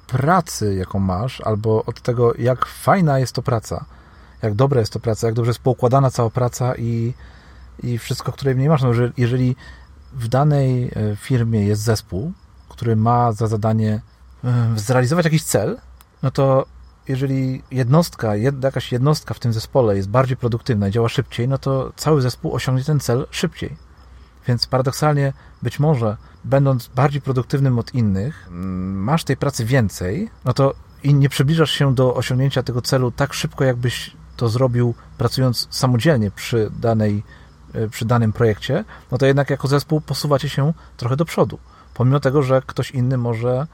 pracy, 0.07 0.75
jaką 0.75 0.99
masz, 0.99 1.41
albo 1.41 1.85
od 1.85 2.01
tego, 2.01 2.33
jak 2.39 2.67
fajna 2.67 3.19
jest 3.19 3.33
to 3.33 3.43
praca, 3.43 3.85
jak 4.43 4.55
dobra 4.55 4.81
jest 4.81 4.93
to 4.93 5.01
praca, 5.01 5.27
jak 5.27 5.37
dobrze 5.37 5.51
jest 5.51 5.61
poukładana 5.61 6.11
cała 6.11 6.31
praca 6.31 6.75
i, 6.75 7.15
i 7.83 7.99
wszystko, 7.99 8.33
które 8.33 8.55
w 8.55 8.59
niej 8.59 8.69
masz. 8.69 8.83
No, 8.83 8.95
że 8.95 9.13
jeżeli 9.17 9.57
w 10.13 10.29
danej 10.29 10.85
e, 10.85 11.17
firmie 11.17 11.65
jest 11.65 11.83
zespół, 11.83 12.33
który 12.69 12.97
ma 12.97 13.33
za 13.33 13.47
zadanie 13.47 14.01
e, 14.45 14.73
zrealizować 14.77 15.25
jakiś 15.25 15.45
cel, 15.45 15.79
no 16.23 16.31
to 16.31 16.67
jeżeli 17.09 17.63
jednostka, 17.71 18.37
jakaś 18.37 18.93
jednostka 18.93 19.35
w 19.35 19.39
tym 19.39 19.53
zespole 19.53 19.97
jest 19.97 20.09
bardziej 20.09 20.37
produktywna 20.37 20.89
i 20.89 20.91
działa 20.91 21.09
szybciej, 21.09 21.49
no 21.49 21.59
to 21.59 21.93
cały 21.97 22.23
zespół 22.23 22.55
osiągnie 22.55 22.85
ten 22.85 23.01
cel 23.01 23.27
szybciej. 23.31 23.77
Więc 24.47 24.67
paradoksalnie, 24.67 25.33
być 25.63 25.79
może, 25.79 26.17
będąc 26.45 26.89
bardziej 26.89 27.21
produktywnym 27.23 27.79
od 27.79 27.95
innych, 27.95 28.47
mm, 28.49 29.03
masz 29.03 29.25
tej 29.25 29.37
pracy 29.37 29.65
więcej, 29.65 30.31
no 30.45 30.53
to 30.53 30.75
i 31.03 31.15
nie 31.15 31.29
przybliżasz 31.29 31.71
się 31.71 31.95
do 31.95 32.15
osiągnięcia 32.15 32.63
tego 32.63 32.83
celu 32.83 33.11
tak 33.11 33.33
szybko, 33.33 33.65
jakbyś 33.65 34.17
to 34.37 34.49
zrobił 34.49 34.95
pracując 35.19 35.69
samodzielnie 35.71 36.31
przy, 36.31 36.71
danej, 36.81 37.23
e, 37.75 37.89
przy 37.89 38.05
danym 38.05 38.33
projekcie, 38.33 38.85
no 39.11 39.19
to 39.19 39.27
jednak 39.27 39.51
jako 39.51 39.69
zespół 39.69 40.01
posuwacie 40.01 40.49
się 40.49 40.73
trochę 40.97 41.17
do 41.17 41.25
przodu. 41.25 41.59
Pomimo 41.95 42.21
tego, 42.21 42.43
że 42.43 42.63
ktoś 42.67 42.91
inny 42.91 43.19
może 43.19 43.67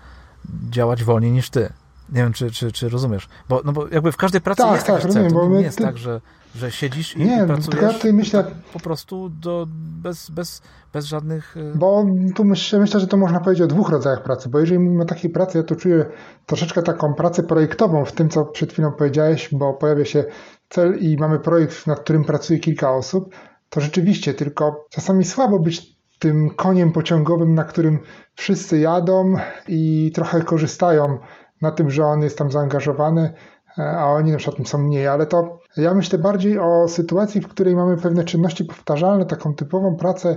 działać 0.70 1.04
wolniej 1.04 1.32
niż 1.32 1.50
ty. 1.50 1.72
Nie 2.12 2.22
wiem, 2.22 2.32
czy, 2.32 2.50
czy, 2.50 2.72
czy 2.72 2.88
rozumiesz. 2.88 3.28
Bo, 3.48 3.62
no 3.64 3.72
bo 3.72 3.88
jakby 3.88 4.12
w 4.12 4.16
każdej 4.16 4.40
pracy 4.40 4.62
tak, 4.62 4.72
jest 4.72 4.86
tak, 4.86 4.96
taki 4.96 5.06
rozumiem, 5.06 5.30
cel. 5.30 5.38
To 5.40 5.48
nie 5.48 5.62
jest 5.62 5.78
ty... 5.78 5.84
tak, 5.84 5.98
że, 5.98 6.20
że 6.54 6.70
siedzisz 6.70 7.16
i, 7.16 7.24
nie, 7.24 7.42
i 7.44 7.46
pracujesz 7.46 8.04
ja 8.04 8.12
myślę... 8.12 8.44
tak 8.44 8.54
po 8.72 8.80
prostu 8.80 9.28
do, 9.28 9.66
bez, 10.02 10.30
bez, 10.30 10.62
bez 10.92 11.04
żadnych... 11.04 11.56
Y, 11.56 11.72
bo 11.74 12.04
tu 12.34 12.44
myślę, 12.44 12.78
myślę, 12.78 13.00
że 13.00 13.06
to 13.06 13.16
można 13.16 13.40
powiedzieć 13.40 13.64
o 13.64 13.66
dwóch 13.66 13.88
rodzajach 13.88 14.22
pracy, 14.22 14.48
bo 14.48 14.58
jeżeli 14.58 14.78
mówimy 14.78 15.02
o 15.02 15.06
takiej 15.06 15.30
pracy, 15.30 15.58
ja 15.58 15.64
tu 15.64 15.76
czuję 15.76 16.06
troszeczkę 16.46 16.82
taką 16.82 17.14
pracę 17.14 17.42
projektową 17.42 18.04
w 18.04 18.12
tym, 18.12 18.28
co 18.28 18.44
przed 18.44 18.72
chwilą 18.72 18.92
powiedziałeś, 18.92 19.48
bo 19.52 19.74
pojawia 19.74 20.04
się 20.04 20.24
cel 20.68 20.98
i 20.98 21.16
mamy 21.16 21.38
projekt, 21.38 21.86
nad 21.86 22.00
którym 22.00 22.24
pracuje 22.24 22.58
kilka 22.58 22.90
osób, 22.90 23.34
to 23.70 23.80
rzeczywiście, 23.80 24.34
tylko 24.34 24.86
czasami 24.90 25.24
słabo 25.24 25.58
być 25.58 25.96
tym 26.18 26.50
koniem 26.50 26.92
pociągowym, 26.92 27.54
na 27.54 27.64
którym 27.64 27.98
wszyscy 28.34 28.78
jadą 28.78 29.34
i 29.68 30.12
trochę 30.14 30.42
korzystają 30.42 31.18
na 31.62 31.70
tym, 31.70 31.90
że 31.90 32.04
on 32.04 32.22
jest 32.22 32.38
tam 32.38 32.50
zaangażowany, 32.50 33.32
e, 33.78 33.82
a 33.82 34.06
oni 34.06 34.32
na 34.32 34.38
przykład 34.38 34.68
są 34.68 34.78
mniej, 34.78 35.06
ale 35.06 35.26
to 35.26 35.58
ja 35.76 35.94
myślę 35.94 36.18
bardziej 36.18 36.58
o 36.58 36.88
sytuacji, 36.88 37.40
w 37.40 37.48
której 37.48 37.76
mamy 37.76 37.96
pewne 37.96 38.24
czynności 38.24 38.64
powtarzalne, 38.64 39.26
taką 39.26 39.54
typową 39.54 39.96
pracę 39.96 40.36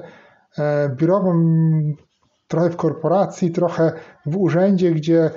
e, 0.58 0.90
biurową, 0.90 1.34
trochę 2.48 2.70
w 2.70 2.76
korporacji, 2.76 3.52
trochę 3.52 3.92
w 4.26 4.38
urzędzie, 4.38 4.92
gdzie, 4.92 5.32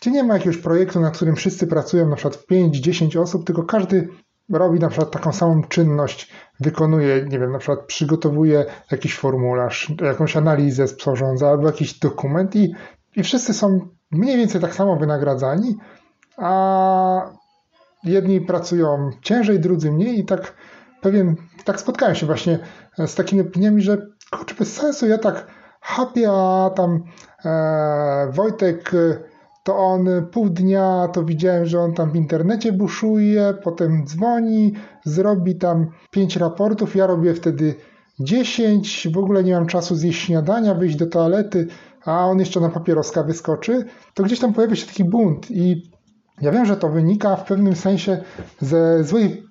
gdzie 0.00 0.10
nie 0.10 0.24
ma 0.24 0.34
jakiegoś 0.34 0.56
projektu, 0.56 1.00
na 1.00 1.10
którym 1.10 1.36
wszyscy 1.36 1.66
pracują, 1.66 2.08
na 2.08 2.16
przykład 2.16 2.44
5-10 2.50 3.20
osób, 3.20 3.46
tylko 3.46 3.62
każdy 3.62 4.08
robi 4.52 4.78
na 4.78 4.88
przykład 4.88 5.10
taką 5.10 5.32
samą 5.32 5.62
czynność, 5.62 6.32
wykonuje, 6.60 7.26
nie 7.28 7.38
wiem, 7.38 7.52
na 7.52 7.58
przykład 7.58 7.86
przygotowuje 7.86 8.64
jakiś 8.90 9.18
formularz, 9.18 9.92
jakąś 10.02 10.36
analizę 10.36 10.88
sporządza 10.88 11.48
albo 11.48 11.66
jakiś 11.66 11.98
dokument 11.98 12.56
i, 12.56 12.74
i 13.16 13.22
wszyscy 13.22 13.54
są 13.54 13.80
mniej 14.10 14.36
więcej 14.36 14.60
tak 14.60 14.74
samo 14.74 14.96
wynagradzani, 14.96 15.76
a 16.36 17.30
jedni 18.04 18.40
pracują 18.40 19.10
ciężej, 19.22 19.60
drudzy 19.60 19.92
mniej 19.92 20.18
i 20.18 20.24
tak 20.24 20.54
pewien, 21.00 21.36
tak 21.64 21.80
spotkałem 21.80 22.14
się 22.14 22.26
właśnie 22.26 22.58
z 23.06 23.14
takimi 23.14 23.42
opiniami, 23.42 23.82
że 23.82 24.06
kurczę, 24.30 24.54
bez 24.54 24.74
sensu, 24.74 25.06
ja 25.06 25.18
tak 25.18 25.46
hapię, 25.80 26.30
a 26.30 26.70
tam 26.76 27.02
e, 27.44 28.30
Wojtek 28.32 28.92
to 29.64 29.76
on 29.76 30.08
pół 30.30 30.50
dnia 30.50 31.08
to 31.12 31.24
widziałem, 31.24 31.66
że 31.66 31.80
on 31.80 31.94
tam 31.94 32.10
w 32.10 32.16
internecie 32.16 32.72
buszuje, 32.72 33.54
potem 33.62 34.06
dzwoni, 34.06 34.74
zrobi 35.04 35.56
tam 35.56 35.86
pięć 36.10 36.36
raportów, 36.36 36.96
ja 36.96 37.06
robię 37.06 37.34
wtedy 37.34 37.74
dziesięć, 38.20 39.08
w 39.14 39.18
ogóle 39.18 39.44
nie 39.44 39.54
mam 39.54 39.66
czasu 39.66 39.94
zjeść 39.94 40.22
śniadania, 40.22 40.74
wyjść 40.74 40.96
do 40.96 41.06
toalety, 41.06 41.66
a 42.04 42.26
on 42.26 42.38
jeszcze 42.38 42.60
na 42.60 42.68
papieroska 42.68 43.22
wyskoczy, 43.22 43.84
to 44.14 44.22
gdzieś 44.22 44.40
tam 44.40 44.52
pojawia 44.52 44.76
się 44.76 44.86
taki 44.86 45.04
bunt 45.04 45.50
i 45.50 45.90
ja 46.40 46.52
wiem, 46.52 46.66
że 46.66 46.76
to 46.76 46.88
wynika 46.88 47.36
w 47.36 47.44
pewnym 47.44 47.76
sensie 47.76 48.22
ze 48.60 49.04
złej 49.04 49.46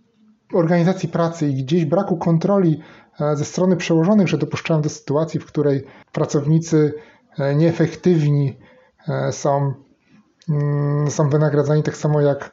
organizacji 0.54 1.10
pracy 1.10 1.48
i 1.48 1.64
gdzieś 1.64 1.86
braku 1.86 2.18
kontroli 2.18 2.80
e, 3.20 3.36
ze 3.36 3.46
strony 3.46 3.78
przełożonych, 3.78 4.28
że 4.28 4.38
dopuszczają 4.38 4.82
do 4.82 4.90
sytuacji, 4.90 5.40
w 5.40 5.46
której 5.46 5.84
pracownicy 6.12 6.94
e, 7.40 7.56
nieefektywni 7.56 8.58
e, 9.08 9.32
są, 9.32 9.74
mm, 10.50 11.12
są 11.12 11.30
wynagradzani 11.30 11.84
tak 11.84 11.98
samo 11.98 12.22
jak 12.22 12.52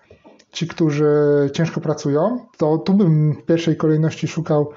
ci, 0.53 0.69
którzy 0.69 1.07
ciężko 1.53 1.81
pracują, 1.81 2.47
to 2.59 2.79
tu 2.79 2.95
bym 2.95 3.35
w 3.35 3.45
pierwszej 3.45 3.77
kolejności 3.77 4.29
szukał 4.29 4.71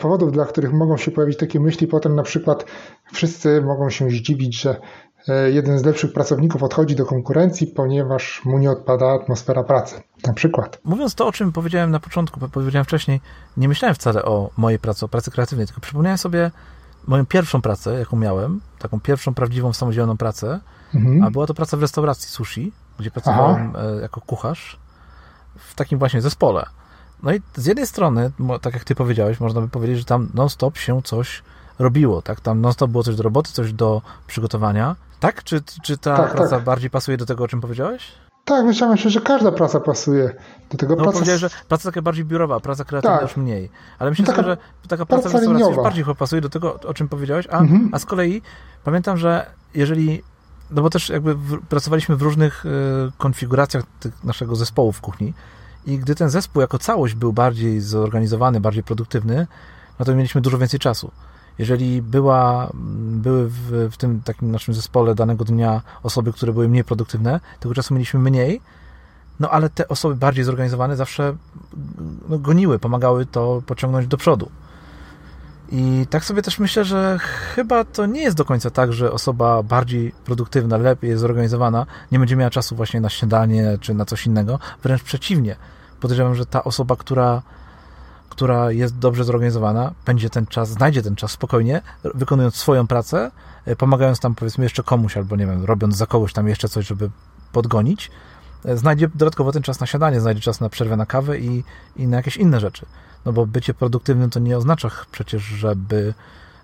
powodów, 0.00 0.32
dla 0.32 0.44
których 0.44 0.72
mogą 0.72 0.96
się 0.96 1.10
pojawić 1.10 1.38
takie 1.38 1.60
myśli. 1.60 1.86
Potem 1.86 2.14
na 2.14 2.22
przykład 2.22 2.64
wszyscy 3.12 3.62
mogą 3.62 3.90
się 3.90 4.10
zdziwić, 4.10 4.60
że 4.60 4.80
e, 5.28 5.50
jeden 5.50 5.78
z 5.78 5.84
lepszych 5.84 6.12
pracowników 6.12 6.62
odchodzi 6.62 6.96
do 6.96 7.06
konkurencji, 7.06 7.66
ponieważ 7.66 8.42
mu 8.44 8.58
nie 8.58 8.70
odpada 8.70 9.12
atmosfera 9.12 9.64
pracy. 9.64 10.02
Na 10.26 10.32
przykład. 10.32 10.80
Mówiąc 10.84 11.14
to, 11.14 11.26
o 11.26 11.32
czym 11.32 11.52
powiedziałem 11.52 11.90
na 11.90 12.00
początku, 12.00 12.48
powiedziałem 12.48 12.84
wcześniej, 12.84 13.20
nie 13.56 13.68
myślałem 13.68 13.94
wcale 13.94 14.24
o 14.24 14.50
mojej 14.56 14.78
pracy, 14.78 15.04
o 15.04 15.08
pracy 15.08 15.30
kreatywnej, 15.30 15.66
tylko 15.66 15.80
przypomniałem 15.80 16.18
sobie 16.18 16.50
moją 17.06 17.26
pierwszą 17.26 17.62
pracę, 17.62 17.98
jaką 17.98 18.16
miałem, 18.16 18.60
taką 18.78 19.00
pierwszą 19.00 19.34
prawdziwą 19.34 19.72
samodzielną 19.72 20.16
pracę, 20.16 20.60
mhm. 20.94 21.24
a 21.24 21.30
była 21.30 21.46
to 21.46 21.54
praca 21.54 21.76
w 21.76 21.80
restauracji 21.80 22.28
sushi, 22.28 22.72
gdzie 22.98 23.10
pracowałem 23.10 23.72
Aha. 23.74 23.86
E, 23.98 24.00
jako 24.00 24.20
kucharz 24.20 24.78
w 25.56 25.74
takim 25.74 25.98
właśnie 25.98 26.20
zespole. 26.20 26.66
No 27.22 27.32
i 27.32 27.40
z 27.54 27.66
jednej 27.66 27.86
strony, 27.86 28.30
tak 28.60 28.74
jak 28.74 28.84
ty 28.84 28.94
powiedziałeś, 28.94 29.40
można 29.40 29.60
by 29.60 29.68
powiedzieć, 29.68 29.98
że 29.98 30.04
tam 30.04 30.28
non-stop 30.34 30.78
się 30.78 31.02
coś 31.02 31.42
robiło, 31.80 32.22
tak? 32.22 32.40
Tam 32.40 32.60
non-stop 32.60 32.90
było 32.90 33.04
coś 33.04 33.16
do 33.16 33.22
roboty, 33.22 33.52
coś 33.52 33.72
do 33.72 34.02
przygotowania. 34.26 34.96
Tak? 35.20 35.44
Czy, 35.44 35.62
czy 35.82 35.98
ta 35.98 36.16
tak, 36.16 36.32
praca 36.32 36.50
tak. 36.50 36.64
bardziej 36.64 36.90
pasuje 36.90 37.16
do 37.16 37.26
tego, 37.26 37.44
o 37.44 37.48
czym 37.48 37.60
powiedziałeś? 37.60 38.12
Tak, 38.44 38.64
myślałem 38.64 38.96
się, 38.96 39.10
że 39.10 39.20
każda 39.20 39.52
praca 39.52 39.80
pasuje 39.80 40.34
do 40.70 40.78
tego. 40.78 40.96
No, 40.96 41.02
praca... 41.02 41.12
powiedziałeś, 41.12 41.40
że 41.40 41.50
praca 41.68 41.88
taka 41.88 42.02
bardziej 42.02 42.24
biurowa, 42.24 42.60
praca 42.60 42.84
kreatywna 42.84 43.16
tak. 43.16 43.28
już 43.28 43.36
mniej. 43.36 43.70
Ale 43.98 44.10
myślę, 44.10 44.24
taka, 44.24 44.42
że 44.42 44.56
taka 44.88 45.06
praca, 45.06 45.22
praca 45.22 45.28
w 45.28 45.32
restauracji 45.40 45.74
już 45.74 45.84
bardziej 45.84 46.04
chyba 46.04 46.14
pasuje 46.14 46.40
do 46.40 46.48
tego, 46.48 46.74
o 46.74 46.94
czym 46.94 47.08
powiedziałeś. 47.08 47.46
A, 47.50 47.58
mhm. 47.58 47.88
a 47.92 47.98
z 47.98 48.04
kolei 48.04 48.42
pamiętam, 48.84 49.16
że 49.16 49.46
jeżeli 49.74 50.22
no 50.70 50.82
bo 50.82 50.90
też 50.90 51.08
jakby 51.08 51.36
pracowaliśmy 51.68 52.16
w 52.16 52.22
różnych 52.22 52.66
y, 52.66 52.68
konfiguracjach 53.18 53.84
naszego 54.24 54.56
zespołu 54.56 54.92
w 54.92 55.00
kuchni 55.00 55.34
i 55.86 55.98
gdy 55.98 56.14
ten 56.14 56.30
zespół 56.30 56.60
jako 56.60 56.78
całość 56.78 57.14
był 57.14 57.32
bardziej 57.32 57.80
zorganizowany, 57.80 58.60
bardziej 58.60 58.82
produktywny, 58.82 59.46
no 59.98 60.04
to 60.04 60.14
mieliśmy 60.14 60.40
dużo 60.40 60.58
więcej 60.58 60.80
czasu. 60.80 61.10
Jeżeli 61.60 62.02
była, 62.02 62.70
były 63.24 63.48
w, 63.48 63.88
w 63.90 63.96
tym 63.96 64.20
takim 64.24 64.50
naszym 64.50 64.74
zespole 64.74 65.14
danego 65.14 65.44
dnia 65.44 65.82
osoby, 66.02 66.32
które 66.32 66.52
były 66.52 66.68
mniej 66.68 66.84
produktywne, 66.84 67.40
tego 67.60 67.74
czasu 67.74 67.94
mieliśmy 67.94 68.20
mniej, 68.20 68.60
no 69.40 69.50
ale 69.50 69.70
te 69.70 69.88
osoby 69.88 70.14
bardziej 70.14 70.44
zorganizowane 70.44 70.96
zawsze 70.96 71.36
no, 72.28 72.38
goniły, 72.38 72.78
pomagały 72.78 73.26
to 73.26 73.62
pociągnąć 73.66 74.06
do 74.06 74.16
przodu. 74.16 74.50
I 75.72 76.06
tak 76.10 76.24
sobie 76.24 76.42
też 76.42 76.58
myślę, 76.58 76.84
że 76.84 77.18
chyba 77.54 77.84
to 77.84 78.06
nie 78.06 78.22
jest 78.22 78.36
do 78.36 78.44
końca 78.44 78.70
tak, 78.70 78.92
że 78.92 79.12
osoba 79.12 79.62
bardziej 79.62 80.12
produktywna, 80.24 80.76
lepiej 80.76 81.16
zorganizowana 81.16 81.86
nie 82.12 82.18
będzie 82.18 82.36
miała 82.36 82.50
czasu 82.50 82.76
właśnie 82.76 83.00
na 83.00 83.08
śniadanie 83.08 83.78
czy 83.80 83.94
na 83.94 84.04
coś 84.04 84.26
innego. 84.26 84.58
Wręcz 84.82 85.02
przeciwnie. 85.02 85.56
Podejrzewam, 86.00 86.34
że 86.34 86.46
ta 86.46 86.64
osoba, 86.64 86.96
która, 86.96 87.42
która 88.30 88.72
jest 88.72 88.98
dobrze 88.98 89.24
zorganizowana, 89.24 89.92
będzie 90.06 90.30
ten 90.30 90.46
czas, 90.46 90.68
znajdzie 90.68 91.02
ten 91.02 91.16
czas 91.16 91.30
spokojnie, 91.30 91.82
wykonując 92.14 92.56
swoją 92.56 92.86
pracę, 92.86 93.30
e, 93.64 93.76
pomagając 93.76 94.20
tam 94.20 94.34
powiedzmy 94.34 94.64
jeszcze 94.64 94.82
komuś, 94.82 95.16
albo 95.16 95.36
nie 95.36 95.46
wiem, 95.46 95.64
robiąc 95.64 95.96
za 95.96 96.06
kogoś 96.06 96.32
tam 96.32 96.48
jeszcze 96.48 96.68
coś, 96.68 96.86
żeby 96.86 97.10
podgonić, 97.52 98.10
e, 98.64 98.76
znajdzie 98.76 99.08
dodatkowo 99.08 99.52
ten 99.52 99.62
czas 99.62 99.80
na 99.80 99.86
siadanie, 99.86 100.20
znajdzie 100.20 100.40
czas 100.40 100.60
na 100.60 100.68
przerwę 100.68 100.96
na 100.96 101.06
kawę 101.06 101.38
i, 101.38 101.64
i 101.96 102.06
na 102.06 102.16
jakieś 102.16 102.36
inne 102.36 102.60
rzeczy. 102.60 102.86
No 103.24 103.32
bo 103.32 103.46
bycie 103.46 103.74
produktywnym 103.74 104.30
to 104.30 104.40
nie 104.40 104.56
oznacza 104.56 104.90
przecież, 105.12 105.42
żeby, 105.42 106.14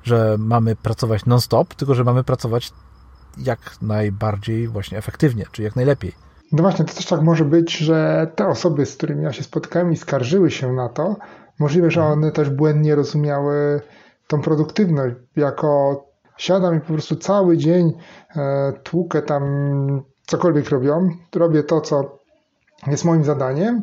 że 0.02 0.36
mamy 0.38 0.76
pracować 0.76 1.26
non-stop, 1.26 1.74
tylko 1.74 1.94
że 1.94 2.04
mamy 2.04 2.24
pracować 2.24 2.72
jak 3.38 3.82
najbardziej 3.82 4.68
właśnie 4.68 4.98
efektywnie, 4.98 5.46
czy 5.52 5.62
jak 5.62 5.76
najlepiej. 5.76 6.12
No 6.52 6.62
właśnie, 6.62 6.84
to 6.84 6.94
też 6.94 7.06
tak 7.06 7.22
może 7.22 7.44
być, 7.44 7.76
że 7.76 8.30
te 8.36 8.48
osoby, 8.48 8.86
z 8.86 8.96
którymi 8.96 9.24
ja 9.24 9.32
się 9.32 9.42
spotkałem 9.42 9.92
i 9.92 9.96
skarżyły 9.96 10.50
się 10.50 10.72
na 10.72 10.88
to, 10.88 11.16
możliwe, 11.58 11.90
że 11.90 12.02
one 12.02 12.32
też 12.32 12.50
błędnie 12.50 12.94
rozumiały 12.94 13.80
tą 14.26 14.40
produktywność 14.40 15.16
jako 15.36 16.02
siadam 16.36 16.76
i 16.76 16.80
po 16.80 16.92
prostu 16.92 17.16
cały 17.16 17.56
dzień 17.56 17.92
e, 18.36 18.72
tłukę 18.82 19.22
tam 19.22 19.42
cokolwiek 20.26 20.70
robią, 20.70 21.10
robię 21.34 21.62
to, 21.62 21.80
co 21.80 22.18
jest 22.86 23.04
moim 23.04 23.24
zadaniem 23.24 23.82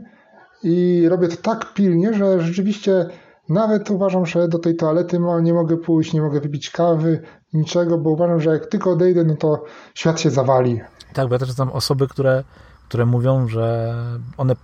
i 0.64 1.06
robię 1.10 1.28
to 1.28 1.38
tak 1.38 1.74
pilnie, 1.74 2.14
że 2.14 2.42
rzeczywiście 2.42 3.06
nawet 3.50 3.92
uważam, 3.92 4.26
że 4.26 4.48
do 4.48 4.60
tej 4.60 4.76
toalety 4.76 5.20
nie 5.42 5.54
mogę 5.54 5.78
pójść, 5.78 6.14
nie 6.14 6.22
mogę 6.22 6.40
wypić 6.40 6.70
kawy, 6.70 7.22
niczego, 7.54 7.98
bo 7.98 8.10
uważam, 8.10 8.42
że 8.42 8.50
jak 8.50 8.66
tylko 8.66 8.92
odejdę, 8.92 9.24
no 9.24 9.36
to 9.36 9.64
świat 9.94 10.20
się 10.20 10.30
zawali. 10.30 10.82
Tak, 11.14 11.28
bo 11.28 11.36
ja 11.36 11.40
też 11.40 11.52
znam 11.52 11.72
osoby, 11.72 12.08
które, 12.08 12.44
które 12.88 13.06
mówią, 13.06 13.48
że 13.48 13.96
one 14.38 14.56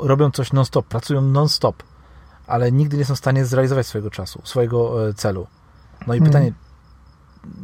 robią 0.00 0.30
coś 0.30 0.52
non-stop, 0.52 0.86
pracują 0.86 1.20
non-stop, 1.20 1.82
ale 2.46 2.72
nigdy 2.72 2.96
nie 2.96 3.04
są 3.04 3.14
w 3.14 3.18
stanie 3.18 3.44
zrealizować 3.44 3.86
swojego 3.86 4.10
czasu, 4.10 4.42
swojego 4.44 5.08
e, 5.08 5.14
celu. 5.14 5.46
No 6.06 6.14
i 6.14 6.18
hmm. 6.18 6.32
pytanie, 6.32 6.52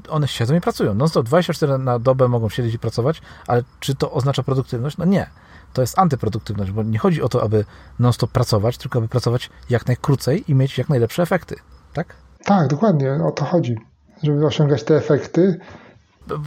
one 0.08 0.28
siedzą 0.28 0.54
i 0.54 0.60
pracują. 0.60 0.94
Non-stop 0.94 1.26
24 1.26 1.78
na 1.78 1.98
dobę 1.98 2.28
mogą 2.28 2.48
siedzieć 2.48 2.74
i 2.74 2.78
pracować, 2.78 3.22
ale 3.46 3.62
czy 3.80 3.94
to 3.94 4.12
oznacza 4.12 4.42
produktywność? 4.42 4.96
No 4.96 5.04
nie 5.04 5.30
to 5.72 5.80
jest 5.80 5.98
antyproduktywność, 5.98 6.70
bo 6.70 6.82
nie 6.82 6.98
chodzi 6.98 7.22
o 7.22 7.28
to, 7.28 7.42
aby 7.42 7.64
non-stop 7.98 8.30
pracować, 8.30 8.78
tylko 8.78 8.98
aby 8.98 9.08
pracować 9.08 9.50
jak 9.70 9.86
najkrócej 9.86 10.50
i 10.50 10.54
mieć 10.54 10.78
jak 10.78 10.88
najlepsze 10.88 11.22
efekty, 11.22 11.56
tak? 11.92 12.14
Tak, 12.44 12.68
dokładnie, 12.68 13.12
o 13.24 13.30
to 13.30 13.44
chodzi, 13.44 13.76
żeby 14.22 14.46
osiągać 14.46 14.84
te 14.84 14.96
efekty. 14.96 15.58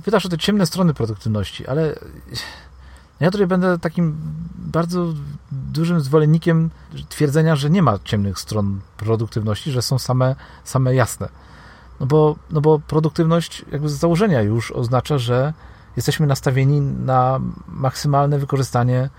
Pytasz 0.06 0.26
o 0.26 0.30
te 0.30 0.38
ciemne 0.38 0.66
strony 0.66 0.94
produktywności, 0.94 1.68
ale 1.68 1.96
ja 3.20 3.32
tutaj 3.32 3.48
będę 3.48 3.80
takim 3.80 4.18
bardzo 4.58 5.14
dużym 5.52 6.02
zwolennikiem 6.02 6.70
twierdzenia, 7.10 7.56
że 7.56 7.70
nie 7.70 7.82
ma 7.82 8.00
ciemnych 8.04 8.40
stron 8.40 8.80
produktywności, 8.98 9.72
że 9.72 9.82
są 9.82 10.00
same, 10.00 10.36
same 10.64 10.96
jasne. 10.96 11.30
No 12.00 12.06
bo, 12.06 12.36
no 12.52 12.62
bo 12.62 12.80
produktywność 12.80 13.66
jakby 13.72 13.90
z 13.90 13.94
założenia 13.94 14.42
już 14.42 14.72
oznacza, 14.72 15.18
że 15.18 15.54
jesteśmy 15.96 16.28
nastawieni 16.28 16.82
na 16.82 17.40
maksymalne 17.68 18.40
wykorzystanie 18.40 19.10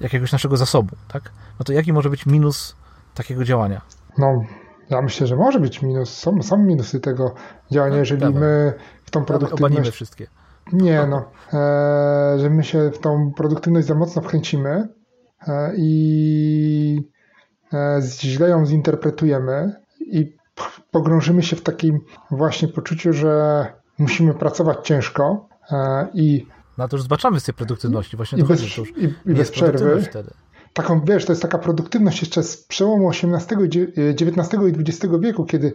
jakiegoś 0.00 0.32
naszego 0.32 0.56
zasobu, 0.56 0.96
tak? 1.08 1.30
No 1.58 1.64
to 1.64 1.72
jaki 1.72 1.92
może 1.92 2.10
być 2.10 2.26
minus 2.26 2.76
takiego 3.14 3.44
działania? 3.44 3.80
No, 4.18 4.42
ja 4.90 5.02
myślę, 5.02 5.26
że 5.26 5.36
może 5.36 5.60
być 5.60 5.82
minus. 5.82 6.18
Są, 6.18 6.42
są 6.42 6.58
minusy 6.58 7.00
tego 7.00 7.34
działania, 7.70 7.92
no, 7.94 7.98
jeżeli 7.98 8.34
my 8.34 8.74
w 9.04 9.10
tą 9.10 9.24
produktywność... 9.24 9.72
Obalimy 9.74 9.92
wszystkie. 9.92 10.26
Nie, 10.72 11.06
no. 11.06 11.30
E, 11.52 12.38
że 12.38 12.50
my 12.50 12.64
się 12.64 12.90
w 12.90 12.98
tą 12.98 13.32
produktywność 13.36 13.86
za 13.86 13.94
mocno 13.94 14.22
wkręcimy 14.22 14.88
e, 15.48 15.72
i 15.76 17.10
e, 17.72 18.00
źle 18.20 18.48
ją 18.48 18.66
zinterpretujemy 18.66 19.74
i 20.00 20.36
pogrążymy 20.90 21.42
się 21.42 21.56
w 21.56 21.62
takim 21.62 22.00
właśnie 22.30 22.68
poczuciu, 22.68 23.12
że 23.12 23.66
musimy 23.98 24.34
pracować 24.34 24.86
ciężko, 24.86 25.52
E, 25.70 26.08
I 26.14 26.46
no 26.78 26.88
to 26.88 26.96
już 26.96 27.04
zbaczamy 27.04 27.40
z 27.40 27.44
tej 27.44 27.54
produktywności, 27.54 28.16
właśnie 28.16 28.38
i 28.38 28.44
bez, 28.44 28.60
chodzi, 28.60 28.82
i, 28.96 29.30
i 29.30 29.34
bez 29.34 29.50
przerwy. 29.50 30.02
Wtedy. 30.02 30.30
Taką, 30.72 31.04
wiesz, 31.04 31.24
to 31.24 31.32
jest 31.32 31.42
taka 31.42 31.58
produktywność 31.58 32.20
jeszcze 32.20 32.42
z 32.42 32.56
przełomu 32.56 33.10
XVIII, 33.10 33.90
XIX 33.96 34.62
i 34.62 34.80
XX 34.80 35.14
wieku, 35.20 35.44
kiedy 35.44 35.66
e, 35.68 35.72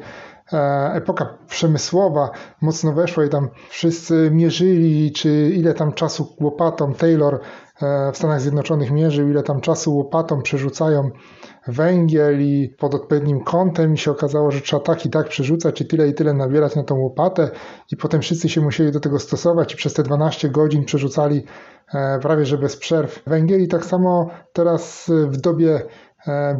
epoka 0.93 1.37
przemysłowa 1.47 2.31
mocno 2.61 2.93
weszła 2.93 3.25
i 3.25 3.29
tam 3.29 3.49
wszyscy 3.69 4.29
mierzyli, 4.31 5.11
czy 5.11 5.29
ile 5.55 5.73
tam 5.73 5.93
czasu 5.93 6.35
łopatą 6.39 6.93
Taylor 6.93 7.39
e, 7.81 8.11
w 8.11 8.17
Stanach 8.17 8.41
Zjednoczonych 8.41 8.91
mierzył, 8.91 9.29
ile 9.29 9.43
tam 9.43 9.61
czasu 9.61 9.95
łopatą 9.95 10.41
przerzucają 10.41 11.11
węgiel 11.67 12.41
i 12.41 12.75
pod 12.79 12.95
odpowiednim 12.95 13.43
kątem 13.43 13.93
i 13.93 13.97
się 13.97 14.11
okazało, 14.11 14.51
że 14.51 14.61
trzeba 14.61 14.83
tak 14.83 15.05
i 15.05 15.09
tak 15.09 15.27
przerzucać 15.27 15.81
i 15.81 15.85
tyle 15.85 16.07
i 16.07 16.13
tyle 16.13 16.33
nabierać 16.33 16.75
na 16.75 16.83
tą 16.83 16.95
łopatę. 16.95 17.49
I 17.91 17.97
potem 17.97 18.21
wszyscy 18.21 18.49
się 18.49 18.61
musieli 18.61 18.91
do 18.91 18.99
tego 18.99 19.19
stosować 19.19 19.73
i 19.73 19.77
przez 19.77 19.93
te 19.93 20.03
12 20.03 20.49
godzin 20.49 20.85
przerzucali 20.85 21.43
e, 21.93 22.19
prawie 22.19 22.45
że 22.45 22.57
bez 22.57 22.77
przerw 22.77 23.23
węgiel. 23.27 23.61
I 23.61 23.67
tak 23.67 23.85
samo 23.85 24.29
teraz 24.53 25.11
w 25.27 25.37
dobie 25.37 25.75
e, 25.75 25.81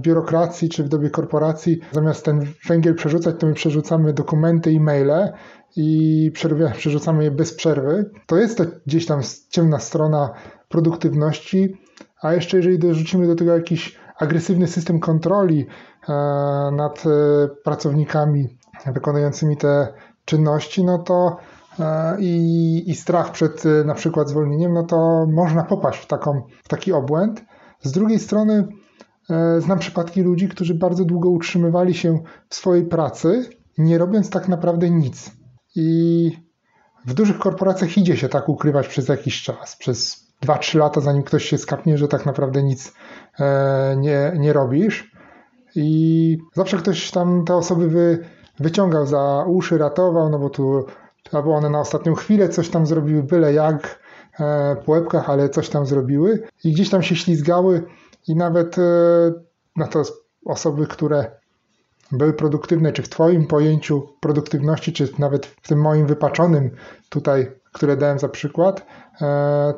biurokracji 0.01 0.69
czy 0.69 0.84
w 0.84 0.89
dobie 0.89 1.10
korporacji 1.10 1.80
zamiast 1.91 2.25
ten 2.25 2.45
węgiel 2.67 2.95
przerzucać, 2.95 3.36
to 3.39 3.47
my 3.47 3.53
przerzucamy 3.53 4.13
dokumenty 4.13 4.71
i 4.71 4.80
maile 4.80 5.34
i 5.75 6.32
przerzucamy 6.77 7.23
je 7.23 7.32
bez 7.32 7.53
przerwy. 7.53 8.12
To 8.25 8.38
jest 8.38 8.58
to 8.58 8.63
gdzieś 8.86 9.06
tam 9.06 9.21
ciemna 9.49 9.80
strona 9.80 10.34
produktywności, 10.69 11.77
a 12.21 12.34
jeszcze 12.34 12.58
jeżeli 12.58 12.80
dorzucimy 12.80 13.27
do 13.27 13.36
tego 13.36 13.56
jakiś 13.56 13.99
agresywny 14.17 14.67
system 14.67 14.99
kontroli 14.99 15.65
e, 16.10 16.13
nad 16.71 17.03
e, 17.06 17.10
pracownikami 17.63 18.58
wykonującymi 18.86 19.58
te 19.58 19.93
czynności, 20.25 20.84
no 20.84 20.97
to 20.97 21.38
e, 21.80 22.17
i, 22.19 22.84
i 22.91 22.95
strach 22.95 23.32
przed 23.32 23.63
na 23.86 23.93
przykład 23.93 24.30
zwolnieniem, 24.30 24.73
no 24.73 24.84
to 24.84 25.25
można 25.30 25.63
popaść 25.63 25.99
w, 25.99 26.08
taką, 26.08 26.41
w 26.63 26.67
taki 26.67 26.93
obłęd. 26.93 27.45
Z 27.82 27.91
drugiej 27.91 28.19
strony 28.19 28.67
znam 29.59 29.79
przypadki 29.79 30.21
ludzi, 30.21 30.47
którzy 30.47 30.73
bardzo 30.73 31.05
długo 31.05 31.29
utrzymywali 31.29 31.93
się 31.93 32.19
w 32.49 32.55
swojej 32.55 32.85
pracy, 32.85 33.49
nie 33.77 33.97
robiąc 33.97 34.29
tak 34.29 34.47
naprawdę 34.47 34.89
nic. 34.89 35.31
I 35.75 36.31
w 37.05 37.13
dużych 37.13 37.39
korporacjach 37.39 37.97
idzie 37.97 38.17
się 38.17 38.29
tak 38.29 38.49
ukrywać 38.49 38.87
przez 38.87 39.07
jakiś 39.07 39.43
czas, 39.43 39.75
przez 39.75 40.27
2-3 40.45 40.77
lata, 40.77 41.01
zanim 41.01 41.23
ktoś 41.23 41.45
się 41.45 41.57
skapnie, 41.57 41.97
że 41.97 42.07
tak 42.07 42.25
naprawdę 42.25 42.63
nic 42.63 42.93
E, 43.39 43.95
nie, 43.97 44.31
nie 44.35 44.53
robisz. 44.53 45.11
I 45.75 46.37
zawsze 46.53 46.77
ktoś 46.77 47.11
tam 47.11 47.45
te 47.45 47.55
osoby 47.55 47.89
wy, 47.89 48.25
wyciągał 48.59 49.05
za 49.05 49.45
uszy, 49.47 49.77
ratował, 49.77 50.29
no 50.29 50.39
bo 50.39 50.49
tu 50.49 50.85
albo 51.31 51.55
one 51.55 51.69
na 51.69 51.79
ostatnią 51.79 52.15
chwilę 52.15 52.49
coś 52.49 52.69
tam 52.69 52.85
zrobiły, 52.85 53.23
byle 53.23 53.53
jak 53.53 53.99
e, 54.39 54.75
po 54.85 54.91
łebkach, 54.91 55.29
ale 55.29 55.49
coś 55.49 55.69
tam 55.69 55.85
zrobiły 55.85 56.47
i 56.63 56.71
gdzieś 56.71 56.89
tam 56.89 57.03
się 57.03 57.15
ślizgały 57.15 57.83
i 58.27 58.35
nawet 58.35 58.77
e, 58.77 58.81
na 59.75 59.87
to 59.87 60.03
osoby, 60.45 60.87
które 60.87 61.31
były 62.11 62.33
produktywne, 62.33 62.91
czy 62.91 63.03
w 63.03 63.09
Twoim 63.09 63.47
pojęciu 63.47 64.07
produktywności, 64.19 64.93
czy 64.93 65.09
nawet 65.19 65.45
w 65.45 65.67
tym 65.67 65.81
moim 65.81 66.07
wypaczonym 66.07 66.71
tutaj, 67.09 67.51
które 67.71 67.97
dałem 67.97 68.19
za 68.19 68.29
przykład, 68.29 68.85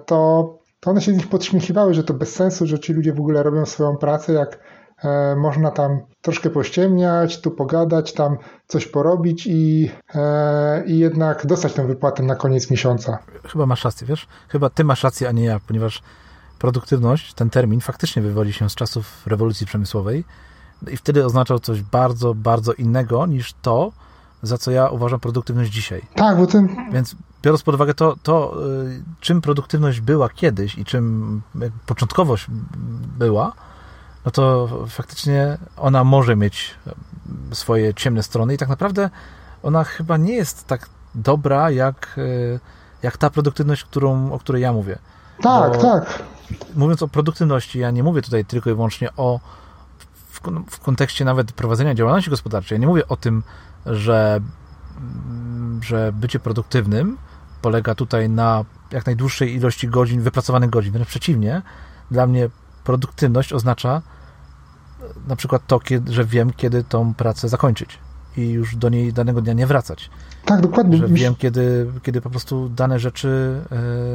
to 0.05 0.59
to 0.79 0.91
one 0.91 1.01
się 1.01 1.13
z 1.13 1.15
nich 1.15 1.29
podśmiechiwały, 1.29 1.93
że 1.93 2.03
to 2.03 2.13
bez 2.13 2.35
sensu, 2.35 2.67
że 2.67 2.79
ci 2.79 2.93
ludzie 2.93 3.13
w 3.13 3.19
ogóle 3.19 3.43
robią 3.43 3.65
swoją 3.65 3.97
pracę, 3.97 4.33
jak 4.33 4.59
e, 5.03 5.35
można 5.35 5.71
tam 5.71 5.99
troszkę 6.21 6.49
pościemniać, 6.49 7.41
tu 7.41 7.51
pogadać, 7.51 8.13
tam 8.13 8.38
coś 8.67 8.88
porobić 8.88 9.47
i, 9.47 9.91
e, 10.15 10.83
i 10.85 10.99
jednak 10.99 11.45
dostać 11.45 11.73
tę 11.73 11.88
wypłatę 11.88 12.23
na 12.23 12.35
koniec 12.35 12.71
miesiąca. 12.71 13.19
Chyba 13.47 13.65
masz 13.65 13.85
rację, 13.85 14.07
wiesz? 14.07 14.27
Chyba 14.49 14.69
ty 14.69 14.83
masz 14.83 15.03
rację, 15.03 15.29
a 15.29 15.31
nie 15.31 15.45
ja, 15.45 15.59
ponieważ 15.67 16.01
produktywność, 16.60 17.34
ten 17.34 17.50
termin 17.50 17.82
faktycznie 17.82 18.22
wywodzi 18.22 18.54
się 18.54 18.69
z 18.69 18.76
czasów 18.76 19.28
rewolucji 19.28 19.65
przemysłowej 19.67 20.24
i 20.91 20.98
wtedy 20.98 21.26
oznaczał 21.26 21.60
coś 21.60 21.82
bardzo, 21.82 22.34
bardzo 22.34 22.74
innego 22.74 23.26
niż 23.26 23.54
to, 23.62 23.91
za 24.43 24.58
co 24.58 24.72
ja 24.72 24.88
uważam 24.88 25.19
produktywność 25.19 25.72
dzisiaj. 25.72 26.02
Tak, 26.15 26.38
bo 26.38 26.48
ten... 26.48 26.91
Więc 26.91 27.15
biorąc 27.43 27.63
pod 27.63 27.76
uwagę 27.76 27.93
to, 27.93 28.15
to 28.24 28.56
y, 28.84 29.04
czym 29.19 29.41
produktywność 29.41 30.02
była 30.02 30.30
kiedyś 30.30 30.78
i 30.78 30.86
czym 30.86 31.41
początkowość 31.86 32.48
była, 33.17 33.54
no 34.26 34.32
to 34.32 34.69
faktycznie 34.88 35.58
ona 35.78 36.04
może 36.04 36.36
mieć 36.36 36.76
swoje 37.52 37.93
ciemne 37.93 38.24
strony 38.24 38.54
i 38.54 38.58
tak 38.58 38.69
naprawdę 38.69 39.10
ona 39.63 39.84
chyba 39.84 40.17
nie 40.17 40.34
jest 40.34 40.67
tak 40.67 40.89
dobra 41.15 41.72
jak, 41.72 42.15
e, 42.17 42.60
jak 43.04 43.17
ta 43.17 43.30
produktywność, 43.30 43.84
którą, 43.84 44.32
o 44.32 44.39
której 44.39 44.62
ja 44.62 44.74
mówię. 44.74 44.98
Tak, 45.41 45.74
Bo 45.74 45.82
tak. 45.82 46.24
Mówiąc 46.75 47.03
o 47.03 47.07
produktywności, 47.07 47.79
ja 47.79 47.91
nie 47.91 48.03
mówię 48.03 48.21
tutaj 48.21 48.45
tylko 48.45 48.69
i 48.69 48.73
wyłącznie 48.73 49.09
o 49.17 49.39
w, 50.29 50.41
w 50.69 50.79
kontekście 50.79 51.25
nawet 51.25 51.51
prowadzenia 51.51 51.95
działalności 51.95 52.29
gospodarczej. 52.29 52.75
Ja 52.75 52.79
nie 52.79 52.88
mówię 52.88 53.07
o 53.07 53.17
tym, 53.17 53.43
że, 53.85 54.39
że 55.81 56.13
bycie 56.13 56.39
produktywnym 56.39 57.17
polega 57.62 57.95
tutaj 57.95 58.29
na 58.29 58.65
jak 58.91 59.05
najdłuższej 59.05 59.55
ilości 59.55 59.88
godzin, 59.88 60.21
wypracowanych 60.21 60.69
godzin. 60.69 60.91
Wręcz 60.91 61.07
przeciwnie, 61.07 61.62
dla 62.12 62.27
mnie 62.27 62.49
produktywność 62.83 63.53
oznacza 63.53 64.01
na 65.27 65.35
przykład 65.35 65.67
to, 65.67 65.79
że 66.09 66.25
wiem, 66.25 66.53
kiedy 66.53 66.83
tą 66.83 67.13
pracę 67.13 67.49
zakończyć 67.49 67.99
i 68.38 68.49
już 68.49 68.75
do 68.75 68.89
niej 68.89 69.13
danego 69.13 69.41
dnia 69.41 69.53
nie 69.53 69.67
wracać. 69.67 70.09
Tak, 70.45 70.62
dokładnie. 70.62 70.97
Że 70.97 71.07
wiem, 71.07 71.35
kiedy, 71.35 71.91
kiedy 72.03 72.21
po 72.21 72.29
prostu 72.29 72.69
dane 72.69 72.99
rzeczy 72.99 73.62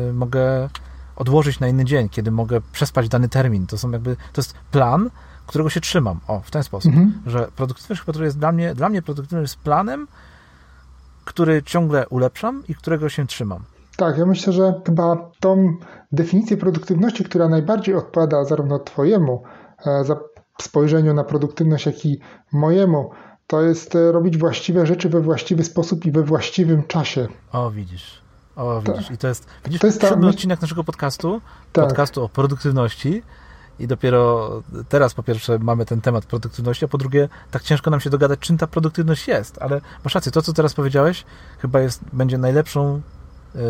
y, 0.08 0.12
mogę 0.12 0.68
odłożyć 1.16 1.60
na 1.60 1.68
inny 1.68 1.84
dzień, 1.84 2.08
kiedy 2.08 2.30
mogę 2.30 2.60
przespać 2.72 3.08
dany 3.08 3.28
termin. 3.28 3.66
To 3.66 3.78
są 3.78 3.90
jakby, 3.90 4.16
to 4.16 4.40
jest 4.40 4.54
plan, 4.70 5.10
którego 5.46 5.70
się 5.70 5.80
trzymam. 5.80 6.20
O, 6.28 6.40
w 6.40 6.50
ten 6.50 6.62
sposób. 6.62 6.92
Mhm. 6.92 7.22
Że 7.26 7.48
produktywność 7.56 8.02
chyba 8.02 8.24
jest 8.24 8.38
dla 8.38 8.52
mnie, 8.52 8.74
dla 8.74 8.88
mnie 8.88 9.02
produktywność 9.02 9.52
jest 9.52 9.64
planem, 9.64 10.08
który 11.24 11.62
ciągle 11.62 12.08
ulepszam 12.08 12.62
i 12.68 12.74
którego 12.74 13.08
się 13.08 13.26
trzymam. 13.26 13.64
Tak, 13.96 14.18
ja 14.18 14.26
myślę, 14.26 14.52
że 14.52 14.80
chyba 14.86 15.30
tą 15.40 15.76
definicję 16.12 16.56
produktywności, 16.56 17.24
która 17.24 17.48
najbardziej 17.48 17.94
odpowiada 17.94 18.44
zarówno 18.44 18.78
Twojemu 18.78 19.42
e, 19.86 20.04
spojrzeniu 20.62 21.14
na 21.14 21.24
produktywność, 21.24 21.86
jak 21.86 22.06
i 22.06 22.20
mojemu, 22.52 23.10
to 23.46 23.62
jest 23.62 23.94
e, 23.94 24.12
robić 24.12 24.38
właściwe 24.38 24.86
rzeczy 24.86 25.08
we 25.08 25.20
właściwy 25.20 25.64
sposób 25.64 26.06
i 26.06 26.12
we 26.12 26.22
właściwym 26.22 26.82
czasie. 26.82 27.28
O, 27.52 27.70
widzisz. 27.70 28.23
O, 28.56 28.80
widzisz. 28.80 29.10
I 29.10 29.18
to 29.18 29.28
jest, 29.28 29.46
widzisz, 29.64 29.80
to 29.80 29.86
jest 29.86 30.00
ta... 30.00 30.14
odcinek 30.14 30.60
naszego 30.62 30.84
podcastu, 30.84 31.40
tak. 31.72 31.84
podcastu 31.84 32.24
o 32.24 32.28
produktywności 32.28 33.22
i 33.78 33.86
dopiero 33.86 34.50
teraz 34.88 35.14
po 35.14 35.22
pierwsze 35.22 35.58
mamy 35.58 35.86
ten 35.86 36.00
temat 36.00 36.26
produktywności, 36.26 36.84
a 36.84 36.88
po 36.88 36.98
drugie 36.98 37.28
tak 37.50 37.62
ciężko 37.62 37.90
nam 37.90 38.00
się 38.00 38.10
dogadać, 38.10 38.40
czym 38.40 38.58
ta 38.58 38.66
produktywność 38.66 39.28
jest, 39.28 39.62
ale 39.62 39.80
masz 40.04 40.14
rację, 40.14 40.32
to 40.32 40.42
co 40.42 40.52
teraz 40.52 40.74
powiedziałeś 40.74 41.24
chyba 41.58 41.80
jest, 41.80 42.04
będzie 42.12 42.38
najlepszą 42.38 43.00
e, 43.54 43.60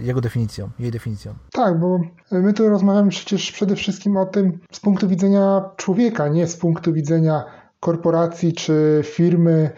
jego 0.00 0.20
definicją, 0.20 0.70
jej 0.78 0.90
definicją. 0.90 1.34
Tak, 1.52 1.80
bo 1.80 2.00
my 2.30 2.52
tu 2.52 2.68
rozmawiamy 2.68 3.10
przecież 3.10 3.52
przede 3.52 3.76
wszystkim 3.76 4.16
o 4.16 4.26
tym 4.26 4.58
z 4.72 4.80
punktu 4.80 5.08
widzenia 5.08 5.70
człowieka, 5.76 6.28
nie 6.28 6.46
z 6.46 6.56
punktu 6.56 6.92
widzenia 6.92 7.44
korporacji 7.80 8.52
czy 8.52 9.02
firmy, 9.04 9.70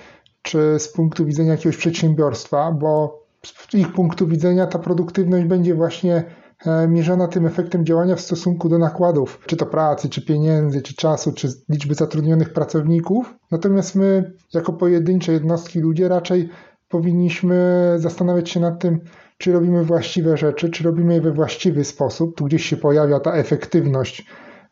czy 0.42 0.79
z 0.79 0.88
punktu 0.92 1.24
widzenia 1.24 1.53
jakiegoś 1.53 1.77
przedsiębiorstwa, 1.77 2.72
bo 2.72 3.23
z 3.44 3.74
ich 3.74 3.92
punktu 3.92 4.26
widzenia 4.26 4.66
ta 4.66 4.78
produktywność 4.78 5.46
będzie 5.46 5.74
właśnie 5.74 6.24
e, 6.66 6.88
mierzona 6.88 7.28
tym 7.28 7.46
efektem 7.46 7.87
działania 7.87 8.16
w 8.16 8.20
stosunku 8.20 8.68
do 8.68 8.78
nakładów, 8.78 9.40
czy 9.46 9.57
to 9.57 9.66
pracy, 9.66 10.09
czy 10.09 10.24
pieniędzy, 10.24 10.83
czy 10.83 10.94
czasu, 10.94 11.33
czy 11.33 11.48
liczby 11.68 11.94
zatrudnionych 11.94 12.52
pracowników. 12.52 13.35
Natomiast 13.50 13.94
my, 13.94 14.33
jako 14.54 14.72
pojedyncze 14.72 15.33
jednostki 15.33 15.80
ludzie, 15.80 16.09
raczej 16.09 16.48
powinniśmy 16.88 17.94
zastanawiać 17.98 18.50
się 18.50 18.61
nad 18.61 18.80
tym, 18.80 19.00
czy 19.38 19.52
robimy 19.52 19.85
właściwe 19.85 20.37
rzeczy, 20.37 20.70
czy 20.70 20.85
robimy 20.85 21.14
je 21.14 21.20
we 21.20 21.33
właściwy 21.33 21.85
sposób. 21.85 22.37
Tu 22.37 22.44
gdzieś 22.44 22.66
się 22.66 22.76
pojawia 22.76 23.20
ta 23.20 23.33
efektywność, 23.33 24.26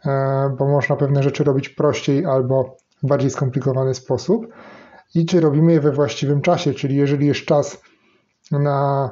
e, 0.07 0.11
bo 0.59 0.69
można 0.69 0.97
pewne 0.97 1.23
rzeczy 1.23 1.45
robić 1.45 1.69
prościej 1.69 2.27
albo 2.27 2.77
w 3.03 3.07
bardziej 3.07 3.31
skomplikowany 3.31 3.95
sposób. 3.95 4.47
I 5.15 5.27
czy 5.27 5.41
robimy 5.41 5.73
je 5.73 5.81
we 5.81 5.93
właściwym 5.93 6.41
czasie, 6.41 6.75
czyli 6.75 6.97
jeżeli 6.97 7.27
jest 7.27 7.41
czas 7.41 7.83
na 8.59 9.11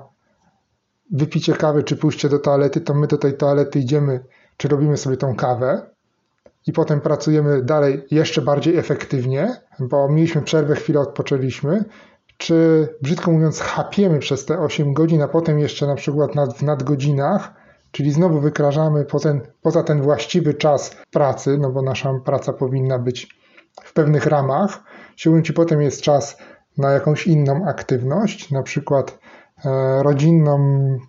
wypicie 1.10 1.52
kawy 1.52 1.82
czy 1.82 1.96
pójście 1.96 2.28
do 2.28 2.38
toalety, 2.38 2.80
to 2.80 2.94
my 2.94 3.06
do 3.06 3.18
tej 3.18 3.36
toalety 3.36 3.78
idziemy, 3.78 4.24
czy 4.56 4.68
robimy 4.68 4.96
sobie 4.96 5.16
tą 5.16 5.36
kawę 5.36 5.90
i 6.66 6.72
potem 6.72 7.00
pracujemy 7.00 7.62
dalej 7.62 8.04
jeszcze 8.10 8.42
bardziej 8.42 8.76
efektywnie, 8.76 9.56
bo 9.78 10.08
mieliśmy 10.08 10.42
przerwę, 10.42 10.74
chwilę 10.74 11.00
odpoczęliśmy, 11.00 11.84
czy 12.36 12.88
brzydko 13.02 13.30
mówiąc, 13.30 13.60
chapiemy 13.60 14.18
przez 14.18 14.44
te 14.44 14.58
8 14.58 14.92
godzin, 14.92 15.22
a 15.22 15.28
potem 15.28 15.58
jeszcze 15.58 15.86
na 15.86 15.94
przykład 15.94 16.34
nad, 16.34 16.54
w 16.54 16.62
nadgodzinach, 16.62 17.52
czyli 17.90 18.12
znowu 18.12 18.40
wykrażamy 18.40 19.04
poza 19.04 19.28
ten, 19.28 19.40
poza 19.62 19.82
ten 19.82 20.02
właściwy 20.02 20.54
czas 20.54 20.96
pracy, 21.10 21.58
no 21.58 21.70
bo 21.70 21.82
nasza 21.82 22.14
praca 22.24 22.52
powinna 22.52 22.98
być 22.98 23.40
w 23.84 23.92
pewnych 23.92 24.26
ramach. 24.26 24.82
Siłą 25.16 25.42
ci 25.42 25.52
potem 25.52 25.82
jest 25.82 26.02
czas 26.02 26.36
na 26.78 26.90
jakąś 26.90 27.26
inną 27.26 27.66
aktywność, 27.68 28.50
na 28.50 28.62
przykład 28.62 29.18
rodzinną, 30.02 30.58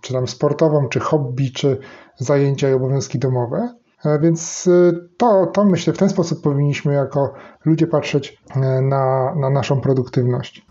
czy 0.02 0.14
tam 0.14 0.28
sportową, 0.28 0.88
czy 0.90 1.00
hobby, 1.00 1.52
czy 1.52 1.80
zajęcia 2.18 2.70
i 2.70 2.74
obowiązki 2.74 3.20
domowe. 3.20 3.76
E, 4.06 4.20
więc 4.20 4.68
e, 4.68 4.92
to, 5.18 5.46
to 5.46 5.66
myślę, 5.66 5.94
w 5.94 5.98
ten 5.98 6.10
sposób 6.10 6.42
powinniśmy 6.42 6.94
jako 6.94 7.34
ludzie 7.66 7.88
patrzeć 7.88 8.44
na, 8.82 9.36
na 9.36 9.50
naszą 9.50 9.82
produktywność. 9.82 10.66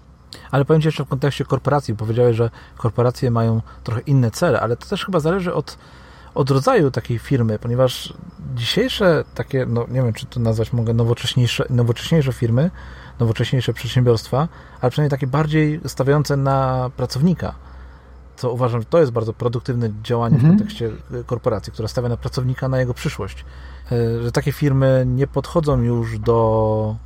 Ale 0.51 0.65
powiem 0.65 0.83
Ci 0.83 0.89
jeszcze 0.89 1.05
w 1.05 1.09
kontekście 1.09 1.45
korporacji. 1.45 1.97
Powiedziałeś, 1.97 2.37
że 2.37 2.51
korporacje 2.77 3.31
mają 3.31 3.61
trochę 3.85 4.01
inne 4.01 4.31
cele, 4.31 4.61
ale 4.61 4.77
to 4.77 4.87
też 4.87 5.05
chyba 5.05 5.21
zależy 5.21 5.55
od, 5.55 5.79
od 6.35 6.51
rodzaju 6.51 6.91
takiej 6.91 7.19
firmy, 7.19 7.59
ponieważ 7.59 8.15
dzisiejsze 8.55 9.25
takie, 9.35 9.67
no 9.67 9.87
nie 9.89 10.03
wiem, 10.03 10.13
czy 10.13 10.27
to 10.27 10.41
nazwać 10.41 10.73
mogę 10.73 10.95
nowocześniejsze, 10.95 11.65
nowocześniejsze 11.71 12.33
firmy, 12.33 12.71
nowocześniejsze 13.21 13.73
przedsiębiorstwa, 13.73 14.49
ale 14.81 14.91
przynajmniej 14.91 15.11
takie 15.11 15.27
bardziej 15.27 15.81
stawiające 15.87 16.37
na 16.37 16.91
pracownika. 16.97 17.55
Co 18.41 18.53
uważam, 18.53 18.81
że 18.81 18.87
to 18.87 18.99
jest 18.99 19.13
bardzo 19.13 19.33
produktywne 19.33 19.91
działanie 20.03 20.35
mhm. 20.35 20.53
w 20.53 20.57
kontekście 20.57 20.91
korporacji, 21.27 21.73
która 21.73 21.89
stawia 21.89 22.09
na 22.09 22.17
pracownika, 22.17 22.69
na 22.69 22.81
jego 22.81 22.95
przyszłość. 22.95 23.45
E, 23.93 24.23
że 24.23 24.33
takie 24.33 24.53
firmy 24.53 25.05
nie 25.07 25.27
podchodzą 25.27 25.83
już 25.83 26.19
do 26.19 26.97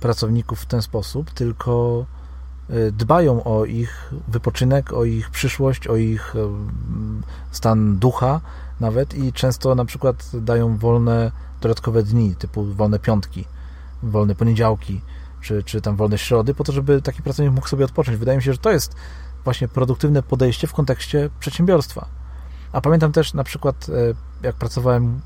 pracowników 0.00 0.60
w 0.60 0.66
ten 0.66 0.82
sposób, 0.82 1.30
tylko 1.30 2.04
e, 2.70 2.92
dbają 2.92 3.44
o 3.44 3.64
ich 3.64 4.12
wypoczynek, 4.28 4.92
o 4.92 5.04
ich 5.04 5.30
przyszłość, 5.30 5.86
o 5.86 5.96
ich 5.96 6.36
e, 6.36 6.48
stan 7.50 7.98
ducha 7.98 8.40
nawet 8.80 9.14
i 9.14 9.32
często 9.32 9.74
na 9.74 9.84
przykład 9.84 10.30
dają 10.34 10.76
wolne 10.76 11.32
dodatkowe 11.60 12.02
dni, 12.02 12.36
typu 12.36 12.64
wolne 12.64 12.98
piątki, 12.98 13.44
wolne 14.02 14.34
poniedziałki, 14.34 15.00
czy, 15.40 15.62
czy 15.62 15.80
tam 15.80 15.96
wolne 15.96 16.18
środy, 16.18 16.54
po 16.54 16.64
to, 16.64 16.72
żeby 16.72 17.02
taki 17.02 17.22
pracownik 17.22 17.54
mógł 17.54 17.68
sobie 17.68 17.84
odpocząć. 17.84 18.18
Wydaje 18.18 18.38
mi 18.38 18.42
się, 18.42 18.52
że 18.52 18.58
to 18.58 18.70
jest 18.70 18.94
właśnie 19.46 19.68
produktywne 19.68 20.22
podejście 20.22 20.66
w 20.66 20.72
kontekście 20.72 21.30
przedsiębiorstwa. 21.40 22.08
A 22.72 22.80
pamiętam 22.80 23.12
też 23.12 23.34
na 23.34 23.44
przykład, 23.44 23.86
e, 23.88 23.92
jak 24.46 24.56
pracowałem 24.56 25.20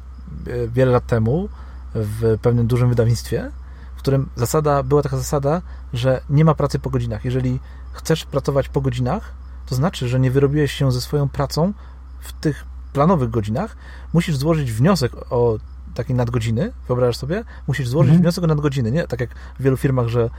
e, 0.46 0.68
wiele 0.68 0.92
lat 0.92 1.06
temu 1.06 1.48
w 1.94 2.38
pewnym 2.42 2.66
dużym 2.66 2.88
wydawnictwie, 2.88 3.50
w 3.96 3.98
którym 3.98 4.28
zasada, 4.36 4.82
była 4.82 5.02
taka 5.02 5.16
zasada, 5.16 5.62
że 5.92 6.20
nie 6.30 6.44
ma 6.44 6.54
pracy 6.54 6.78
po 6.78 6.90
godzinach. 6.90 7.24
Jeżeli 7.24 7.60
chcesz 7.92 8.24
pracować 8.24 8.68
po 8.68 8.80
godzinach, 8.80 9.32
to 9.66 9.74
znaczy, 9.74 10.08
że 10.08 10.20
nie 10.20 10.30
wyrobiłeś 10.30 10.72
się 10.72 10.92
ze 10.92 11.00
swoją 11.00 11.28
pracą 11.28 11.72
w 12.20 12.32
tych 12.32 12.64
planowych 12.92 13.30
godzinach, 13.30 13.76
musisz 14.12 14.36
złożyć 14.36 14.72
wniosek 14.72 15.12
o 15.30 15.58
takiej 15.94 16.16
nadgodziny, 16.16 16.72
wyobrażasz 16.88 17.16
sobie? 17.16 17.44
Musisz 17.68 17.88
złożyć 17.88 18.10
mhm. 18.10 18.22
wniosek 18.22 18.44
o 18.44 18.46
nadgodziny, 18.46 18.90
nie? 18.90 19.06
Tak 19.06 19.20
jak 19.20 19.30
w 19.58 19.62
wielu 19.62 19.76
firmach, 19.76 20.08
że, 20.08 20.30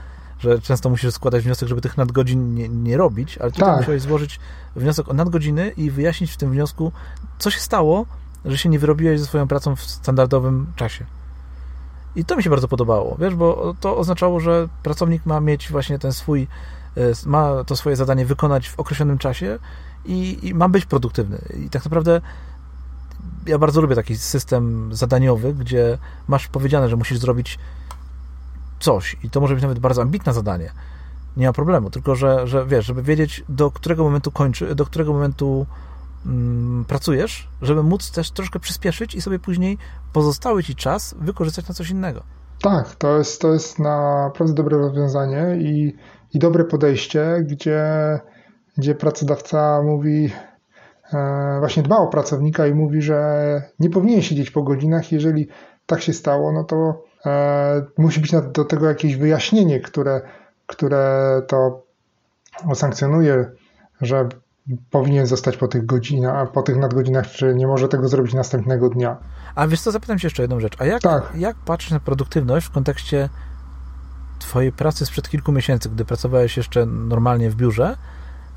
że 0.42 0.60
często 0.60 0.90
musisz 0.90 1.14
składać 1.14 1.44
wniosek, 1.44 1.68
żeby 1.68 1.80
tych 1.80 1.96
nadgodzin 1.96 2.54
nie, 2.54 2.68
nie 2.68 2.96
robić, 2.96 3.38
ale 3.38 3.50
tutaj 3.50 3.68
tak. 3.68 3.78
musiałeś 3.78 4.02
złożyć 4.02 4.40
wniosek 4.76 5.08
o 5.08 5.12
nadgodziny 5.12 5.72
i 5.76 5.90
wyjaśnić 5.90 6.30
w 6.30 6.36
tym 6.36 6.50
wniosku, 6.50 6.92
co 7.38 7.50
się 7.50 7.60
stało, 7.60 8.06
że 8.44 8.58
się 8.58 8.68
nie 8.68 8.78
wyrobiłeś 8.78 9.20
ze 9.20 9.26
swoją 9.26 9.48
pracą 9.48 9.76
w 9.76 9.82
standardowym 9.82 10.66
czasie. 10.76 11.06
I 12.16 12.24
to 12.24 12.36
mi 12.36 12.42
się 12.42 12.50
bardzo 12.50 12.68
podobało, 12.68 13.16
wiesz, 13.20 13.34
bo 13.34 13.74
to 13.80 13.96
oznaczało, 13.96 14.40
że 14.40 14.68
pracownik 14.82 15.26
ma 15.26 15.40
mieć 15.40 15.70
właśnie 15.70 15.98
ten 15.98 16.12
swój, 16.12 16.46
e, 16.96 17.00
ma 17.26 17.64
to 17.64 17.76
swoje 17.76 17.96
zadanie 17.96 18.26
wykonać 18.26 18.68
w 18.68 18.80
określonym 18.80 19.18
czasie 19.18 19.58
i, 20.04 20.38
i 20.48 20.54
ma 20.54 20.68
być 20.68 20.86
produktywny. 20.86 21.38
I 21.66 21.70
tak 21.70 21.84
naprawdę 21.84 22.20
ja 23.46 23.58
bardzo 23.58 23.80
lubię 23.80 23.94
taki 23.94 24.16
system 24.16 24.90
zadaniowy, 24.94 25.54
gdzie 25.54 25.98
masz 26.28 26.48
powiedziane, 26.48 26.88
że 26.88 26.96
musisz 26.96 27.18
zrobić 27.18 27.58
coś 28.82 29.16
i 29.22 29.30
to 29.30 29.40
może 29.40 29.54
być 29.54 29.62
nawet 29.62 29.78
bardzo 29.78 30.02
ambitne 30.02 30.32
zadanie. 30.32 30.72
Nie 31.36 31.46
ma 31.46 31.52
problemu, 31.52 31.90
tylko 31.90 32.14
że, 32.14 32.46
że 32.46 32.66
wiesz, 32.66 32.86
żeby 32.86 33.02
wiedzieć, 33.02 33.44
do 33.48 33.70
którego 33.70 34.04
momentu 34.04 34.30
kończy, 34.30 34.74
do 34.74 34.86
którego 34.86 35.12
momentu 35.12 35.66
mm, 36.26 36.84
pracujesz, 36.84 37.48
żeby 37.62 37.82
móc 37.82 38.10
też 38.10 38.30
troszkę 38.30 38.58
przyspieszyć 38.58 39.14
i 39.14 39.20
sobie 39.20 39.38
później 39.38 39.78
pozostały 40.12 40.62
ci 40.62 40.74
czas 40.74 41.14
wykorzystać 41.20 41.68
na 41.68 41.74
coś 41.74 41.90
innego. 41.90 42.22
Tak, 42.62 42.94
to 42.94 43.18
jest, 43.18 43.40
to 43.40 43.52
jest 43.52 43.78
naprawdę 43.78 44.54
dobre 44.54 44.78
rozwiązanie 44.78 45.56
i, 45.60 45.96
i 46.34 46.38
dobre 46.38 46.64
podejście, 46.64 47.44
gdzie, 47.48 47.84
gdzie 48.76 48.94
pracodawca 48.94 49.82
mówi, 49.82 50.30
E, 51.14 51.56
właśnie 51.58 51.82
dba 51.82 51.96
o 51.96 52.06
pracownika 52.06 52.66
i 52.66 52.74
mówi, 52.74 53.02
że 53.02 53.62
nie 53.78 53.90
powinien 53.90 54.22
siedzieć 54.22 54.50
po 54.50 54.62
godzinach. 54.62 55.12
Jeżeli 55.12 55.48
tak 55.86 56.02
się 56.02 56.12
stało, 56.12 56.52
no 56.52 56.64
to 56.64 57.04
musi 57.98 58.20
być 58.20 58.32
do 58.54 58.64
tego 58.64 58.88
jakieś 58.88 59.16
wyjaśnienie, 59.16 59.80
które, 59.80 60.20
które 60.66 61.42
to 61.48 61.82
sankcjonuje, 62.74 63.50
że 64.00 64.28
powinien 64.90 65.26
zostać 65.26 65.56
po 65.56 65.68
tych 65.68 65.86
godzinach, 65.86 66.52
po 66.52 66.62
tych 66.62 66.76
nadgodzinach, 66.76 67.26
czy 67.26 67.54
nie 67.54 67.66
może 67.66 67.88
tego 67.88 68.08
zrobić 68.08 68.34
następnego 68.34 68.88
dnia. 68.88 69.16
A 69.54 69.66
wiesz 69.66 69.80
co, 69.80 69.90
zapytam 69.90 70.18
się 70.18 70.26
jeszcze 70.26 70.42
jedną 70.42 70.60
rzecz. 70.60 70.76
A 70.78 70.86
jak, 70.86 71.02
tak. 71.02 71.32
jak 71.36 71.56
patrzysz 71.56 71.90
na 71.90 72.00
produktywność 72.00 72.66
w 72.66 72.70
kontekście 72.70 73.28
twojej 74.38 74.72
pracy 74.72 75.06
sprzed 75.06 75.28
kilku 75.28 75.52
miesięcy, 75.52 75.88
gdy 75.88 76.04
pracowałeś 76.04 76.56
jeszcze 76.56 76.86
normalnie 76.86 77.50
w 77.50 77.54
biurze, 77.54 77.96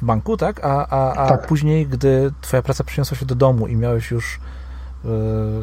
w 0.02 0.06
banku, 0.06 0.38
tak? 0.38 0.66
A, 0.66 0.88
a, 0.88 1.14
a 1.14 1.30
tak. 1.30 1.48
później, 1.48 1.88
gdy 1.88 2.32
twoja 2.42 2.64
praca 2.64 2.84
przeniosła 2.84 3.18
się 3.18 3.26
do 3.26 3.36
domu 3.36 3.68
i 3.68 3.76
miałeś 3.76 4.12
już 4.12 4.40
yy, 5.04 5.12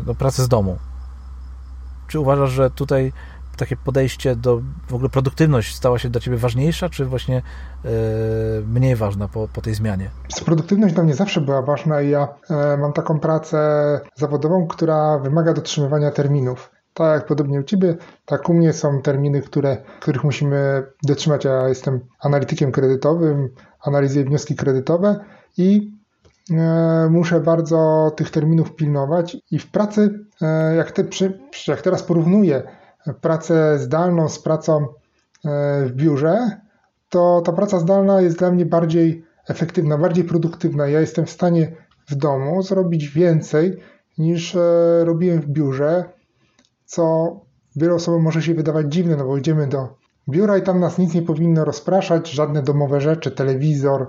no, 0.06 0.14
pracę 0.14 0.42
z 0.42 0.48
domu. 0.48 0.78
Czy 2.12 2.20
uważasz, 2.20 2.50
że 2.50 2.70
tutaj 2.70 3.12
takie 3.56 3.76
podejście 3.76 4.36
do 4.36 4.60
w 4.88 4.94
ogóle 4.94 5.08
produktywność 5.08 5.76
stała 5.76 5.98
się 5.98 6.08
dla 6.10 6.20
ciebie 6.20 6.36
ważniejsza, 6.36 6.88
czy 6.88 7.04
właśnie 7.04 7.42
yy, 7.84 7.90
mniej 8.66 8.96
ważna 8.96 9.28
po, 9.28 9.48
po 9.48 9.60
tej 9.60 9.74
zmianie? 9.74 10.10
Produktywność 10.44 10.94
dla 10.94 11.04
mnie 11.04 11.14
zawsze 11.14 11.40
była 11.40 11.62
ważna 11.62 12.02
i 12.02 12.10
ja 12.10 12.28
yy, 12.50 12.56
mam 12.78 12.92
taką 12.92 13.20
pracę 13.20 14.00
zawodową, 14.14 14.66
która 14.66 15.18
wymaga 15.18 15.52
dotrzymywania 15.52 16.10
terminów. 16.10 16.70
Tak 16.94 17.14
jak 17.14 17.26
podobnie 17.26 17.60
u 17.60 17.62
Ciebie, 17.62 17.96
tak 18.26 18.48
u 18.48 18.54
mnie 18.54 18.72
są 18.72 19.02
terminy, 19.02 19.42
które, 19.42 19.76
których 20.00 20.24
musimy 20.24 20.86
dotrzymać. 21.02 21.44
Ja 21.44 21.68
jestem 21.68 22.00
analitykiem 22.20 22.72
kredytowym, 22.72 23.48
analizuję 23.80 24.24
wnioski 24.24 24.56
kredytowe 24.56 25.24
i 25.58 25.92
e, 25.98 26.01
muszę 27.10 27.40
bardzo 27.40 28.12
tych 28.16 28.30
terminów 28.30 28.74
pilnować 28.74 29.36
i 29.50 29.58
w 29.58 29.70
pracy, 29.70 30.26
e, 30.42 30.76
jak, 30.76 30.90
te, 30.90 31.04
jak 31.68 31.82
teraz 31.82 32.02
porównuję 32.02 32.62
pracę 33.20 33.78
zdalną 33.78 34.28
z 34.28 34.38
pracą 34.38 34.86
e, 35.44 35.84
w 35.86 35.92
biurze, 35.92 36.60
to 37.08 37.42
ta 37.44 37.52
praca 37.52 37.78
zdalna 37.78 38.20
jest 38.20 38.38
dla 38.38 38.50
mnie 38.50 38.66
bardziej 38.66 39.24
efektywna, 39.48 39.98
bardziej 39.98 40.24
produktywna. 40.24 40.88
Ja 40.88 41.00
jestem 41.00 41.26
w 41.26 41.30
stanie 41.30 41.76
w 42.06 42.14
domu 42.14 42.62
zrobić 42.62 43.08
więcej 43.08 43.76
niż 44.18 44.56
robiłem 45.04 45.40
w 45.40 45.46
biurze, 45.46 46.04
co 46.84 47.36
wielu 47.76 47.94
osobom 47.94 48.22
może 48.22 48.42
się 48.42 48.54
wydawać 48.54 48.92
dziwne, 48.92 49.16
no 49.16 49.24
bo 49.24 49.36
idziemy 49.36 49.66
do 49.66 49.88
biura 50.28 50.58
i 50.58 50.62
tam 50.62 50.80
nas 50.80 50.98
nic 50.98 51.14
nie 51.14 51.22
powinno 51.22 51.64
rozpraszać, 51.64 52.30
żadne 52.30 52.62
domowe 52.62 53.00
rzeczy, 53.00 53.30
telewizor, 53.30 54.02
e, 54.02 54.06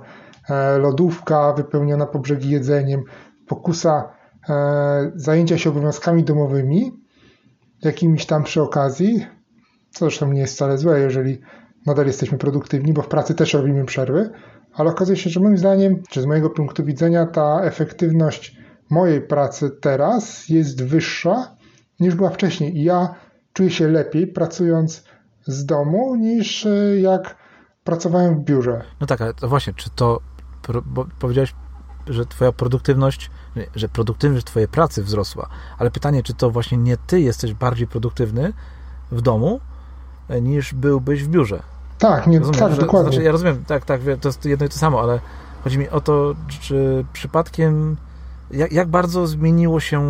lodówka 0.79 1.53
wypełniona 1.53 2.05
po 2.05 2.19
brzegi 2.19 2.49
jedzeniem, 2.49 3.03
pokusa 3.47 4.13
e, 4.49 5.11
zajęcia 5.15 5.57
się 5.57 5.69
obowiązkami 5.69 6.23
domowymi, 6.23 6.91
jakimiś 7.81 8.25
tam 8.25 8.43
przy 8.43 8.61
okazji, 8.61 9.25
co 9.91 10.05
zresztą 10.05 10.31
nie 10.31 10.41
jest 10.41 10.55
wcale 10.55 10.77
złe, 10.77 10.99
jeżeli 10.99 11.41
nadal 11.85 12.05
jesteśmy 12.05 12.37
produktywni, 12.37 12.93
bo 12.93 13.01
w 13.01 13.07
pracy 13.07 13.35
też 13.35 13.53
robimy 13.53 13.85
przerwy, 13.85 14.29
ale 14.73 14.89
okazuje 14.89 15.17
się, 15.17 15.29
że 15.29 15.39
moim 15.39 15.57
zdaniem, 15.57 16.03
czy 16.09 16.21
z 16.21 16.25
mojego 16.25 16.49
punktu 16.49 16.83
widzenia, 16.83 17.25
ta 17.25 17.61
efektywność 17.61 18.57
mojej 18.89 19.21
pracy 19.21 19.69
teraz 19.81 20.49
jest 20.49 20.83
wyższa 20.83 21.55
niż 21.99 22.15
była 22.15 22.29
wcześniej. 22.29 22.77
I 22.77 22.83
ja 22.83 23.15
czuję 23.53 23.69
się 23.69 23.87
lepiej 23.87 24.27
pracując 24.27 25.03
z 25.45 25.65
domu 25.65 26.15
niż 26.15 26.65
e, 26.65 26.99
jak 26.99 27.35
pracowałem 27.83 28.35
w 28.35 28.43
biurze. 28.43 28.81
No 29.01 29.07
tak, 29.07 29.21
ale 29.21 29.33
to 29.33 29.47
właśnie, 29.47 29.73
czy 29.73 29.89
to, 29.95 30.19
bo 30.85 31.05
powiedziałeś, 31.19 31.53
że 32.07 32.25
twoja 32.25 32.51
produktywność, 32.51 33.31
że 33.75 33.89
produktywność 33.89 34.45
twojej 34.45 34.67
pracy 34.67 35.03
wzrosła, 35.03 35.47
ale 35.77 35.91
pytanie, 35.91 36.23
czy 36.23 36.33
to 36.33 36.51
właśnie 36.51 36.77
nie 36.77 36.97
ty 36.97 37.21
jesteś 37.21 37.53
bardziej 37.53 37.87
produktywny 37.87 38.53
w 39.11 39.21
domu, 39.21 39.59
e, 40.29 40.41
niż 40.41 40.73
byłbyś 40.73 41.23
w 41.23 41.27
biurze? 41.27 41.63
Tak, 41.99 42.27
nie, 42.27 42.39
rozumiem, 42.39 42.59
tak, 42.59 42.73
że, 42.73 42.81
dokładnie. 42.81 43.11
Znaczy, 43.11 43.25
ja 43.25 43.31
rozumiem, 43.31 43.63
tak, 43.67 43.85
tak, 43.85 44.01
to 44.21 44.29
jest 44.29 44.45
jedno 44.45 44.65
i 44.65 44.69
to 44.69 44.77
samo, 44.77 45.01
ale 45.01 45.19
chodzi 45.63 45.77
mi 45.77 45.89
o 45.89 46.01
to, 46.01 46.35
czy 46.59 47.05
przypadkiem, 47.13 47.97
jak, 48.51 48.71
jak 48.71 48.87
bardzo 48.87 49.27
zmieniło 49.27 49.79
się 49.79 50.01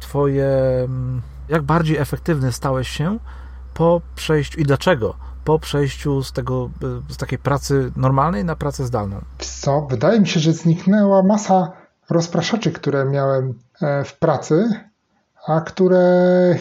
twoje, 0.00 0.48
mm, 0.84 1.22
jak 1.48 1.62
bardziej 1.62 1.96
efektywny 1.96 2.52
stałeś 2.52 2.88
się 2.88 3.18
po 3.74 4.00
przejściu 4.16 4.60
i 4.60 4.64
dlaczego 4.64 5.14
po 5.44 5.58
przejściu 5.58 6.22
z, 6.22 6.32
tego, 6.32 6.70
z 7.08 7.16
takiej 7.16 7.38
pracy 7.38 7.92
normalnej 7.96 8.44
na 8.44 8.56
pracę 8.56 8.84
zdalną? 8.84 9.20
Co? 9.38 9.86
Wydaje 9.90 10.20
mi 10.20 10.28
się, 10.28 10.40
że 10.40 10.52
zniknęła 10.52 11.22
masa 11.22 11.72
rozpraszaczy, 12.10 12.72
które 12.72 13.04
miałem 13.04 13.54
e, 13.82 14.04
w 14.04 14.18
pracy, 14.18 14.68
a 15.46 15.60
które 15.60 16.00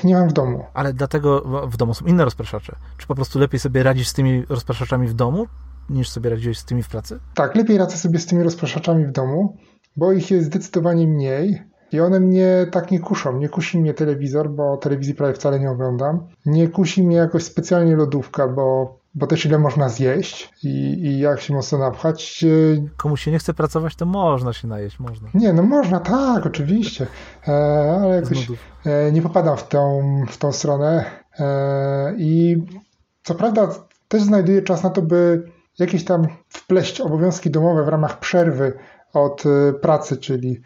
nie 0.03 0.15
mam 0.15 0.29
w 0.29 0.33
domu. 0.33 0.65
Ale 0.73 0.93
dlatego 0.93 1.41
w 1.67 1.77
domu 1.77 1.93
są 1.93 2.05
inne 2.05 2.25
rozpraszacze. 2.25 2.75
Czy 2.97 3.07
po 3.07 3.15
prostu 3.15 3.39
lepiej 3.39 3.59
sobie 3.59 3.83
radzisz 3.83 4.07
z 4.07 4.13
tymi 4.13 4.45
rozpraszaczami 4.49 5.07
w 5.07 5.13
domu, 5.13 5.47
niż 5.89 6.09
sobie 6.09 6.29
radziłeś 6.29 6.57
z 6.57 6.65
tymi 6.65 6.83
w 6.83 6.89
pracy? 6.89 7.19
Tak, 7.33 7.55
lepiej 7.55 7.77
radzę 7.77 7.97
sobie 7.97 8.19
z 8.19 8.25
tymi 8.25 8.43
rozpraszaczami 8.43 9.05
w 9.05 9.11
domu, 9.11 9.57
bo 9.97 10.11
ich 10.11 10.31
jest 10.31 10.47
zdecydowanie 10.47 11.07
mniej 11.07 11.70
i 11.91 11.99
one 11.99 12.19
mnie 12.19 12.67
tak 12.71 12.91
nie 12.91 12.99
kuszą. 12.99 13.37
Nie 13.37 13.49
kusi 13.49 13.79
mnie 13.79 13.93
telewizor, 13.93 14.49
bo 14.49 14.77
telewizji 14.77 15.15
prawie 15.15 15.33
wcale 15.33 15.59
nie 15.59 15.71
oglądam. 15.71 16.27
Nie 16.45 16.67
kusi 16.67 17.03
mnie 17.03 17.15
jakoś 17.15 17.43
specjalnie 17.43 17.95
lodówka, 17.95 18.47
bo, 18.47 18.97
bo 19.15 19.27
też 19.27 19.45
ile 19.45 19.59
można 19.59 19.89
zjeść 19.89 20.53
i, 20.63 20.67
i 21.05 21.19
jak 21.19 21.41
się 21.41 21.53
mocno 21.53 21.77
napchać. 21.77 22.45
Komu 22.97 23.17
się 23.17 23.31
nie 23.31 23.39
chce 23.39 23.53
pracować, 23.53 23.95
to 23.95 24.05
można 24.05 24.53
się 24.53 24.67
najeść, 24.67 24.99
można. 24.99 25.29
Nie, 25.33 25.53
no 25.53 25.63
można, 25.63 25.99
tak, 25.99 26.45
oczywiście. 26.45 27.07
E, 27.47 27.51
ale 28.01 28.15
jakoś 28.15 28.47
e, 28.85 29.11
nie 29.11 29.21
popadam 29.21 29.57
w 29.57 29.67
tą, 29.67 30.01
w 30.29 30.37
tą 30.37 30.51
stronę. 30.51 31.05
E, 31.39 32.13
I 32.17 32.63
co 33.23 33.35
prawda 33.35 33.69
też 34.07 34.23
znajduję 34.23 34.61
czas 34.61 34.83
na 34.83 34.89
to, 34.89 35.01
by 35.01 35.43
jakieś 35.79 36.05
tam 36.05 36.27
wpleść 36.49 37.01
obowiązki 37.01 37.49
domowe 37.49 37.83
w 37.83 37.87
ramach 37.87 38.19
przerwy 38.19 38.73
od 39.13 39.43
e, 39.45 39.73
pracy, 39.73 40.17
czyli 40.17 40.61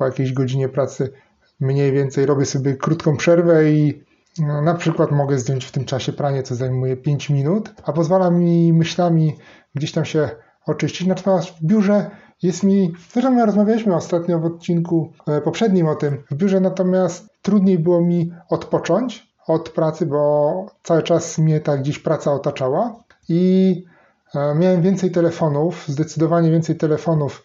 po 0.00 0.06
jakiejś 0.06 0.32
godzinie 0.32 0.68
pracy 0.68 1.12
mniej 1.60 1.92
więcej 1.92 2.26
robię 2.26 2.46
sobie 2.46 2.76
krótką 2.76 3.16
przerwę 3.16 3.70
i 3.70 4.04
no, 4.38 4.62
na 4.62 4.74
przykład 4.74 5.10
mogę 5.10 5.38
zdjąć 5.38 5.64
w 5.64 5.72
tym 5.72 5.84
czasie 5.84 6.12
pranie, 6.12 6.42
co 6.42 6.54
zajmuje 6.54 6.96
5 6.96 7.30
minut, 7.30 7.70
a 7.84 7.92
pozwala 7.92 8.30
mi 8.30 8.72
myślami 8.72 9.36
gdzieś 9.74 9.92
tam 9.92 10.04
się 10.04 10.30
oczyścić. 10.66 11.08
Natomiast 11.08 11.48
w 11.48 11.64
biurze 11.64 12.10
jest 12.42 12.62
mi, 12.62 12.92
zresztą 13.12 13.30
my 13.30 13.46
rozmawialiśmy 13.46 13.94
ostatnio 13.94 14.38
w 14.38 14.44
odcinku 14.44 15.12
e, 15.28 15.40
poprzednim 15.40 15.86
o 15.86 15.94
tym, 15.94 16.22
w 16.30 16.34
biurze 16.34 16.60
natomiast 16.60 17.28
trudniej 17.42 17.78
było 17.78 18.00
mi 18.00 18.32
odpocząć 18.48 19.32
od 19.46 19.68
pracy, 19.68 20.06
bo 20.06 20.66
cały 20.82 21.02
czas 21.02 21.38
mnie 21.38 21.60
tak 21.60 21.80
gdzieś 21.80 21.98
praca 21.98 22.32
otaczała 22.32 23.04
i 23.28 23.84
e, 24.34 24.54
miałem 24.54 24.82
więcej 24.82 25.10
telefonów, 25.10 25.84
zdecydowanie 25.88 26.50
więcej 26.50 26.76
telefonów 26.76 27.44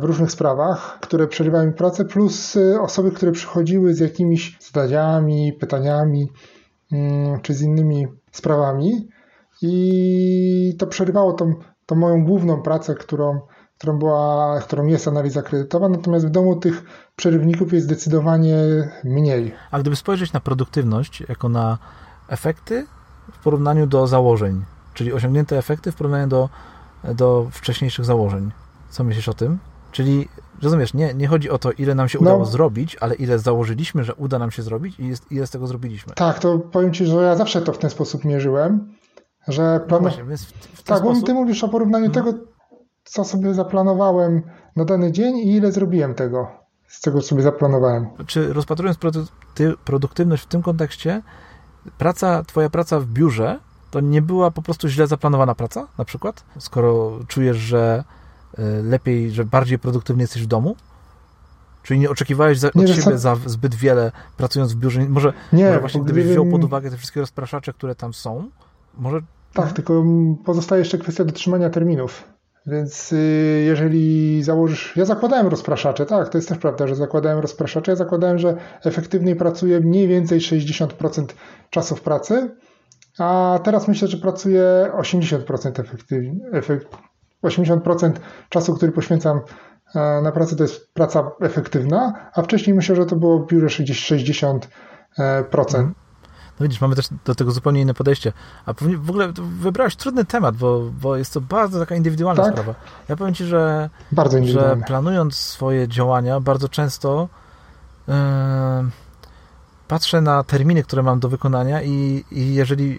w 0.00 0.04
różnych 0.04 0.30
sprawach, 0.30 0.98
które 1.00 1.26
przerywają 1.26 1.66
mi 1.66 1.72
pracę, 1.72 2.04
plus 2.04 2.56
e, 2.56 2.80
osoby, 2.80 3.10
które 3.10 3.32
przychodziły 3.32 3.94
z 3.94 4.00
jakimiś 4.00 4.58
zadaniami, 4.60 5.52
pytaniami 5.52 6.32
mm, 6.92 7.40
czy 7.40 7.54
z 7.54 7.62
innymi 7.62 8.06
sprawami. 8.32 9.08
I 9.62 10.76
to 10.78 10.86
przerywało 10.86 11.32
tą, 11.32 11.54
tą 11.86 11.96
moją 11.96 12.24
główną 12.24 12.62
pracę, 12.62 12.94
którą, 12.94 13.40
którą, 13.78 13.98
była, 13.98 14.60
którą 14.60 14.86
jest 14.86 15.08
analiza 15.08 15.42
kredytowa, 15.42 15.88
natomiast 15.88 16.26
w 16.26 16.30
domu 16.30 16.56
tych 16.56 16.82
przerywników 17.16 17.72
jest 17.72 17.86
zdecydowanie 17.86 18.56
mniej. 19.04 19.54
A 19.70 19.80
gdyby 19.80 19.96
spojrzeć 19.96 20.32
na 20.32 20.40
produktywność 20.40 21.20
jako 21.28 21.48
na 21.48 21.78
efekty 22.28 22.86
w 23.32 23.44
porównaniu 23.44 23.86
do 23.86 24.06
założeń, 24.06 24.64
czyli 24.94 25.12
osiągnięte 25.12 25.58
efekty 25.58 25.92
w 25.92 25.96
porównaniu 25.96 26.26
do, 26.26 26.48
do 27.14 27.48
wcześniejszych 27.52 28.04
założeń, 28.04 28.50
co 28.92 29.04
myślisz 29.04 29.28
o 29.28 29.34
tym? 29.34 29.58
Czyli, 29.92 30.28
rozumiesz, 30.62 30.94
nie, 30.94 31.14
nie 31.14 31.28
chodzi 31.28 31.50
o 31.50 31.58
to, 31.58 31.72
ile 31.72 31.94
nam 31.94 32.08
się 32.08 32.18
udało 32.18 32.38
no, 32.38 32.44
zrobić, 32.44 32.96
ale 33.00 33.14
ile 33.14 33.38
założyliśmy, 33.38 34.04
że 34.04 34.14
uda 34.14 34.38
nam 34.38 34.50
się 34.50 34.62
zrobić 34.62 35.00
i 35.00 35.08
jest, 35.08 35.32
ile 35.32 35.46
z 35.46 35.50
tego 35.50 35.66
zrobiliśmy. 35.66 36.14
Tak, 36.14 36.38
to 36.38 36.58
powiem 36.58 36.92
Ci, 36.92 37.06
że 37.06 37.16
ja 37.16 37.36
zawsze 37.36 37.62
to 37.62 37.72
w 37.72 37.78
ten 37.78 37.90
sposób 37.90 38.24
mierzyłem, 38.24 38.94
że 39.48 39.80
plan... 39.88 40.02
no 40.02 40.08
właśnie, 40.08 40.24
w, 40.24 40.40
w 40.74 40.82
Tak, 40.82 40.98
sposób... 40.98 41.20
bo 41.20 41.26
Ty 41.26 41.34
mówisz 41.34 41.64
o 41.64 41.68
porównaniu 41.68 42.12
hmm. 42.12 42.24
tego, 42.24 42.44
co 43.04 43.24
sobie 43.24 43.54
zaplanowałem 43.54 44.42
na 44.76 44.84
dany 44.84 45.12
dzień 45.12 45.38
i 45.38 45.54
ile 45.56 45.72
zrobiłem 45.72 46.14
tego, 46.14 46.50
z 46.88 47.00
czego 47.00 47.22
sobie 47.22 47.42
zaplanowałem. 47.42 48.06
Czy 48.26 48.52
rozpatrując 48.52 48.98
produktywność 49.84 50.42
w 50.42 50.46
tym 50.46 50.62
kontekście, 50.62 51.22
praca, 51.98 52.42
Twoja 52.44 52.70
praca 52.70 53.00
w 53.00 53.06
biurze 53.06 53.60
to 53.90 54.00
nie 54.00 54.22
była 54.22 54.50
po 54.50 54.62
prostu 54.62 54.88
źle 54.88 55.06
zaplanowana 55.06 55.54
praca, 55.54 55.88
na 55.98 56.04
przykład? 56.04 56.44
Skoro 56.58 57.18
czujesz, 57.28 57.56
że 57.56 58.04
lepiej, 58.82 59.30
że 59.30 59.44
bardziej 59.44 59.78
produktywnie 59.78 60.22
jesteś 60.22 60.42
w 60.42 60.46
domu? 60.46 60.76
Czyli 61.82 62.00
nie 62.00 62.10
oczekiwałeś 62.10 62.58
za, 62.58 62.70
nie, 62.74 62.84
od 62.84 62.90
siebie 62.90 63.18
za 63.18 63.36
zbyt 63.46 63.74
wiele 63.74 64.12
pracując 64.36 64.72
w 64.72 64.76
biurze? 64.76 65.00
Może, 65.08 65.32
nie, 65.52 65.66
może 65.66 65.80
właśnie 65.80 66.00
gdybyś 66.00 66.24
wziął 66.24 66.46
pod 66.46 66.64
uwagę 66.64 66.90
te 66.90 66.96
wszystkie 66.96 67.20
rozpraszacze, 67.20 67.72
które 67.72 67.94
tam 67.94 68.14
są, 68.14 68.50
może... 68.94 69.20
Tak, 69.52 69.66
no. 69.66 69.72
tylko 69.72 70.04
pozostaje 70.44 70.78
jeszcze 70.78 70.98
kwestia 70.98 71.24
dotrzymania 71.24 71.70
terminów. 71.70 72.24
Więc 72.66 73.12
y, 73.12 73.62
jeżeli 73.66 74.42
założysz. 74.42 74.96
Ja 74.96 75.04
zakładałem 75.04 75.46
rozpraszacze, 75.46 76.06
tak, 76.06 76.28
to 76.28 76.38
jest 76.38 76.48
też 76.48 76.58
prawda, 76.58 76.86
że 76.86 76.96
zakładałem 76.96 77.38
rozpraszacze. 77.38 77.92
Ja 77.92 77.96
zakładałem, 77.96 78.38
że 78.38 78.56
efektywniej 78.84 79.36
pracuję 79.36 79.80
mniej 79.80 80.08
więcej 80.08 80.40
60% 80.40 81.26
czasu 81.70 81.96
w 81.96 82.00
pracy, 82.00 82.56
a 83.18 83.58
teraz 83.64 83.88
myślę, 83.88 84.08
że 84.08 84.16
pracuję 84.16 84.90
80% 84.92 85.80
efektywnie. 85.80 86.34
Efekt, 86.52 86.96
80% 87.42 88.12
czasu, 88.48 88.74
który 88.74 88.92
poświęcam 88.92 89.40
e, 89.94 90.22
na 90.22 90.32
pracę, 90.32 90.56
to 90.56 90.62
jest 90.62 90.94
praca 90.94 91.30
efektywna, 91.40 92.30
a 92.34 92.42
wcześniej 92.42 92.76
myślę, 92.76 92.96
że 92.96 93.06
to 93.06 93.16
było 93.16 93.38
w 93.38 93.46
biurze 93.46 93.66
60%. 93.66 94.60
Mhm. 95.18 95.94
No 96.60 96.64
widzisz, 96.64 96.80
mamy 96.80 96.96
też 96.96 97.08
do 97.24 97.34
tego 97.34 97.50
zupełnie 97.50 97.80
inne 97.80 97.94
podejście. 97.94 98.32
A 98.66 98.72
w 98.98 99.10
ogóle 99.10 99.32
wybrałeś 99.60 99.96
trudny 99.96 100.24
temat, 100.24 100.56
bo, 100.56 100.80
bo 101.00 101.16
jest 101.16 101.34
to 101.34 101.40
bardzo 101.40 101.80
taka 101.80 101.94
indywidualna 101.94 102.42
tak? 102.42 102.52
sprawa. 102.52 102.74
Ja 103.08 103.16
powiem 103.16 103.34
Ci, 103.34 103.44
że, 103.44 103.90
że 104.42 104.76
planując 104.86 105.36
swoje 105.36 105.88
działania, 105.88 106.40
bardzo 106.40 106.68
często 106.68 107.28
yy, 108.08 108.14
patrzę 109.88 110.20
na 110.20 110.44
terminy, 110.44 110.82
które 110.82 111.02
mam 111.02 111.20
do 111.20 111.28
wykonania 111.28 111.82
i, 111.82 112.24
i 112.30 112.54
jeżeli 112.54 112.98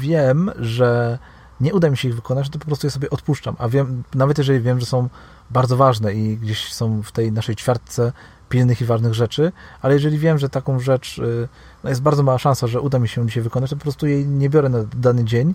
wiem, 0.00 0.50
że 0.58 1.18
nie 1.62 1.74
uda 1.74 1.90
mi 1.90 1.96
się 1.96 2.08
ich 2.08 2.14
wykonać, 2.14 2.48
to 2.48 2.58
po 2.58 2.66
prostu 2.66 2.86
je 2.86 2.90
sobie 2.90 3.10
odpuszczam. 3.10 3.56
A 3.58 3.68
wiem, 3.68 4.02
nawet 4.14 4.38
jeżeli 4.38 4.60
wiem, 4.60 4.80
że 4.80 4.86
są 4.86 5.08
bardzo 5.50 5.76
ważne 5.76 6.14
i 6.14 6.36
gdzieś 6.36 6.72
są 6.72 7.02
w 7.02 7.12
tej 7.12 7.32
naszej 7.32 7.56
ćwiartce 7.56 8.12
pilnych 8.48 8.80
i 8.80 8.84
ważnych 8.84 9.14
rzeczy, 9.14 9.52
ale 9.82 9.94
jeżeli 9.94 10.18
wiem, 10.18 10.38
że 10.38 10.48
taką 10.48 10.80
rzecz 10.80 11.18
y, 11.18 11.48
no 11.84 11.90
jest 11.90 12.02
bardzo 12.02 12.22
mała 12.22 12.38
szansa, 12.38 12.66
że 12.66 12.80
uda 12.80 12.98
mi 12.98 13.08
się 13.08 13.26
dzisiaj 13.26 13.42
wykonać, 13.42 13.70
to 13.70 13.76
po 13.76 13.82
prostu 13.82 14.06
jej 14.06 14.26
nie 14.26 14.50
biorę 14.50 14.68
na 14.68 14.78
dany 14.96 15.24
dzień. 15.24 15.54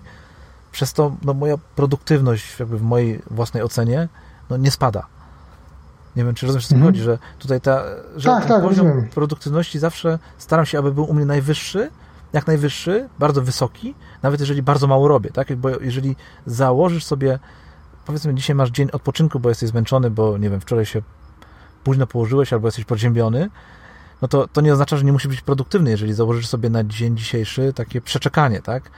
Przez 0.72 0.92
to 0.92 1.16
no, 1.22 1.34
moja 1.34 1.54
produktywność 1.76 2.60
jakby 2.60 2.78
w 2.78 2.82
mojej 2.82 3.22
własnej 3.30 3.62
ocenie 3.62 4.08
no, 4.50 4.56
nie 4.56 4.70
spada. 4.70 5.06
Nie 6.16 6.24
wiem, 6.24 6.34
czy 6.34 6.46
rozumiesz, 6.46 6.64
o 6.64 6.68
co 6.68 6.74
mhm. 6.74 6.92
chodzi, 6.92 7.02
że 7.02 7.18
tutaj 7.38 7.60
ta, 7.60 7.84
że 8.16 8.28
tak, 8.28 8.46
tak, 8.46 8.62
poziom 8.62 8.86
rozumiem. 8.86 9.08
produktywności 9.10 9.78
zawsze 9.78 10.18
staram 10.38 10.66
się, 10.66 10.78
aby 10.78 10.92
był 10.92 11.04
u 11.04 11.14
mnie 11.14 11.26
najwyższy, 11.26 11.90
jak 12.32 12.46
najwyższy, 12.46 13.08
bardzo 13.18 13.42
wysoki, 13.42 13.94
nawet 14.22 14.40
jeżeli 14.40 14.62
bardzo 14.62 14.86
mało 14.86 15.08
robię, 15.08 15.30
tak? 15.30 15.56
Bo 15.56 15.68
jeżeli 15.68 16.16
założysz 16.46 17.04
sobie, 17.04 17.38
powiedzmy, 18.06 18.34
dzisiaj 18.34 18.56
masz 18.56 18.70
dzień 18.70 18.88
odpoczynku, 18.92 19.40
bo 19.40 19.48
jesteś 19.48 19.68
zmęczony, 19.68 20.10
bo 20.10 20.38
nie 20.38 20.50
wiem, 20.50 20.60
wczoraj 20.60 20.86
się 20.86 21.02
późno 21.84 22.06
położyłeś 22.06 22.52
albo 22.52 22.68
jesteś 22.68 22.84
podziębiony, 22.84 23.50
no 24.22 24.28
to, 24.28 24.48
to 24.48 24.60
nie 24.60 24.72
oznacza, 24.72 24.96
że 24.96 25.04
nie 25.04 25.12
musi 25.12 25.28
być 25.28 25.40
produktywny, 25.40 25.90
jeżeli 25.90 26.14
założysz 26.14 26.46
sobie 26.46 26.70
na 26.70 26.84
dzień 26.84 27.16
dzisiejszy 27.16 27.72
takie 27.72 28.00
przeczekanie, 28.00 28.62
tak? 28.62 28.90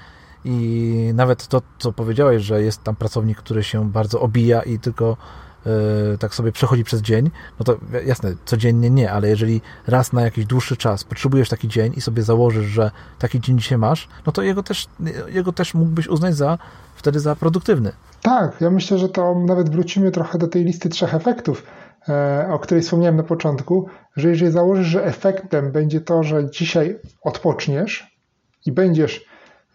I 0.45 1.11
nawet 1.15 1.47
to, 1.47 1.63
co 1.79 1.93
powiedziałeś, 1.93 2.43
że 2.43 2.63
jest 2.63 2.83
tam 2.83 2.97
pracownik, 2.97 3.39
który 3.39 3.65
się 3.65 3.91
bardzo 3.91 4.21
obija 4.21 4.63
i 4.63 4.79
tylko 4.79 5.17
tak 6.19 6.35
sobie 6.35 6.53
przechodzi 6.53 6.85
przez 6.85 7.03
dzień, 7.03 7.31
no 7.59 7.65
to 7.65 7.77
jasne, 8.07 8.35
codziennie 8.45 8.91
nie, 8.91 9.13
ale 9.13 9.29
jeżeli 9.29 9.61
raz 9.87 10.13
na 10.13 10.23
jakiś 10.23 10.47
dłuższy 10.47 10.77
czas 10.77 11.05
potrzebujesz 11.05 11.49
taki 11.49 11.69
dzień 11.69 11.93
i 11.97 12.01
sobie 12.01 12.23
założysz, 12.23 12.67
że 12.67 12.91
taki 13.19 13.41
dzień 13.41 13.59
dzisiaj 13.59 13.79
masz, 13.79 14.09
no 14.27 14.33
to 14.33 14.43
jego 14.43 14.63
też, 14.63 14.87
jego 15.29 15.53
też 15.53 15.75
mógłbyś 15.75 16.09
uznać 16.09 16.37
za 16.37 16.59
wtedy 16.97 17.21
za 17.21 17.37
produktywny. 17.37 17.93
Tak, 18.23 18.61
ja 18.61 18.71
myślę, 18.71 18.99
że 18.99 19.09
to 19.09 19.35
nawet 19.47 19.71
wrócimy 19.71 20.11
trochę 20.11 20.39
do 20.39 20.49
tej 20.49 20.65
listy 20.65 20.89
trzech 20.89 21.15
efektów, 21.15 21.63
E, 22.09 22.49
o 22.51 22.59
której 22.59 22.83
wspomniałem 22.83 23.17
na 23.17 23.23
początku, 23.23 23.87
że 24.17 24.29
jeżeli 24.29 24.53
założysz, 24.53 24.87
że 24.87 25.05
efektem 25.05 25.73
będzie 25.73 26.01
to, 26.01 26.23
że 26.23 26.51
dzisiaj 26.51 26.99
odpoczniesz 27.23 28.19
i 28.67 28.73
będziesz 28.73 29.25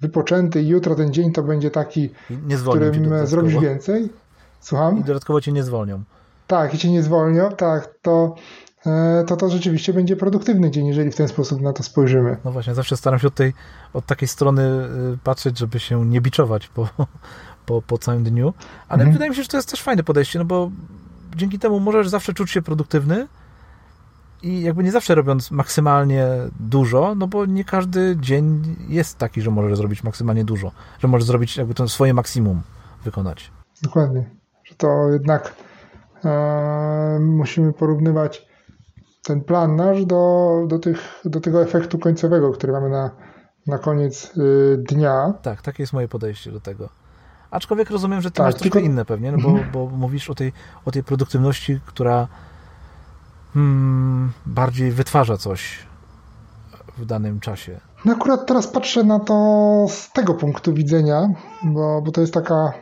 wypoczęty 0.01 0.61
i 0.61 0.67
jutro 0.67 0.95
ten 0.95 1.13
dzień 1.13 1.31
to 1.31 1.43
będzie 1.43 1.71
taki, 1.71 2.09
w 2.29 2.69
którym 2.69 3.27
zrobisz 3.27 3.59
więcej. 3.59 4.09
Słucham? 4.65 4.99
I 4.99 5.03
dodatkowo 5.03 5.41
cię 5.41 5.51
nie 5.51 5.63
zwolnią. 5.63 6.03
Tak, 6.47 6.73
i 6.73 6.77
cię 6.77 6.91
nie 6.91 7.03
zwolnią, 7.03 7.49
tak, 7.49 7.95
to, 8.01 8.35
e, 8.85 9.23
to 9.27 9.35
to 9.35 9.49
rzeczywiście 9.49 9.93
będzie 9.93 10.15
produktywny 10.15 10.71
dzień, 10.71 10.87
jeżeli 10.87 11.11
w 11.11 11.15
ten 11.15 11.27
sposób 11.27 11.61
na 11.61 11.73
to 11.73 11.83
spojrzymy. 11.83 12.37
No 12.45 12.51
właśnie, 12.51 12.75
zawsze 12.75 12.97
staram 12.97 13.19
się 13.19 13.27
od, 13.27 13.35
tej, 13.35 13.53
od 13.93 14.05
takiej 14.05 14.27
strony 14.27 14.61
y, 15.13 15.17
patrzeć, 15.23 15.59
żeby 15.59 15.79
się 15.79 16.05
nie 16.05 16.21
biczować 16.21 16.67
po, 16.67 16.89
po, 17.65 17.81
po 17.81 17.97
całym 17.97 18.23
dniu, 18.23 18.53
ale 18.87 19.01
mhm. 19.01 19.13
wydaje 19.13 19.29
mi 19.29 19.35
się, 19.35 19.43
że 19.43 19.49
to 19.49 19.57
jest 19.57 19.71
też 19.71 19.81
fajne 19.81 20.03
podejście, 20.03 20.39
no 20.39 20.45
bo 20.45 20.71
dzięki 21.35 21.59
temu 21.59 21.79
możesz 21.79 22.09
zawsze 22.09 22.33
czuć 22.33 22.51
się 22.51 22.61
produktywny 22.61 23.27
i 24.43 24.61
jakby 24.61 24.83
nie 24.83 24.91
zawsze 24.91 25.15
robiąc 25.15 25.51
maksymalnie 25.51 26.27
dużo, 26.59 27.15
no 27.15 27.27
bo 27.27 27.45
nie 27.45 27.63
każdy 27.63 28.17
dzień 28.19 28.75
jest 28.87 29.17
taki, 29.17 29.41
że 29.41 29.51
możesz 29.51 29.77
zrobić 29.77 30.03
maksymalnie 30.03 30.45
dużo, 30.45 30.71
że 30.99 31.07
możesz 31.07 31.27
zrobić 31.27 31.57
jakby 31.57 31.73
to 31.73 31.87
swoje 31.87 32.13
maksimum 32.13 32.61
wykonać. 33.03 33.51
Dokładnie, 33.81 34.29
to 34.77 35.09
jednak 35.09 35.55
e, 36.25 37.19
musimy 37.19 37.73
porównywać 37.73 38.47
ten 39.25 39.41
plan 39.41 39.75
nasz 39.75 40.05
do, 40.05 40.51
do, 40.67 40.79
tych, 40.79 41.21
do 41.25 41.41
tego 41.41 41.61
efektu 41.61 41.99
końcowego, 41.99 42.51
który 42.51 42.73
mamy 42.73 42.89
na, 42.89 43.11
na 43.67 43.77
koniec 43.77 44.37
y, 44.37 44.77
dnia. 44.77 45.33
Tak, 45.41 45.61
takie 45.61 45.83
jest 45.83 45.93
moje 45.93 46.07
podejście 46.07 46.51
do 46.51 46.59
tego. 46.59 46.89
Aczkolwiek 47.51 47.89
rozumiem, 47.89 48.21
że 48.21 48.31
ty 48.31 48.37
tak, 48.37 48.45
masz 48.45 48.53
tylko... 48.55 48.63
troszkę 48.63 48.85
inne 48.85 49.05
pewnie, 49.05 49.31
no 49.31 49.37
bo, 49.37 49.49
mhm. 49.49 49.71
bo 49.71 49.85
mówisz 49.85 50.29
o 50.29 50.35
tej, 50.35 50.53
o 50.85 50.91
tej 50.91 51.03
produktywności, 51.03 51.79
która 51.85 52.27
hmm, 53.53 54.31
bardziej 54.45 54.91
wytwarza 54.91 55.37
coś 55.37 55.79
w 56.97 57.05
danym 57.05 57.39
czasie. 57.39 57.79
No 58.05 58.13
akurat 58.13 58.45
teraz 58.45 58.67
patrzę 58.67 59.03
na 59.03 59.19
to 59.19 59.85
z 59.89 60.11
tego 60.11 60.33
punktu 60.33 60.73
widzenia, 60.73 61.29
bo, 61.63 62.01
bo 62.01 62.11
to 62.11 62.21
jest 62.21 62.33
taka 62.33 62.73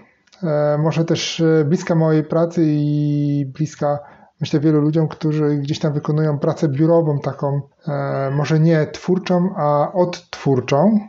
może 0.77 1.05
też 1.05 1.39
e, 1.39 1.65
bliska 1.65 1.95
mojej 1.95 2.23
pracy 2.23 2.61
i 2.65 3.45
bliska 3.45 3.99
myślę 4.41 4.59
wielu 4.59 4.81
ludziom, 4.81 5.07
którzy 5.07 5.57
gdzieś 5.57 5.79
tam 5.79 5.93
wykonują 5.93 6.39
pracę 6.39 6.67
biurową, 6.67 7.19
taką 7.19 7.61
e, 7.87 8.31
może 8.31 8.59
nie 8.59 8.87
twórczą, 8.87 9.55
a 9.57 9.91
odtwórczą, 9.93 10.99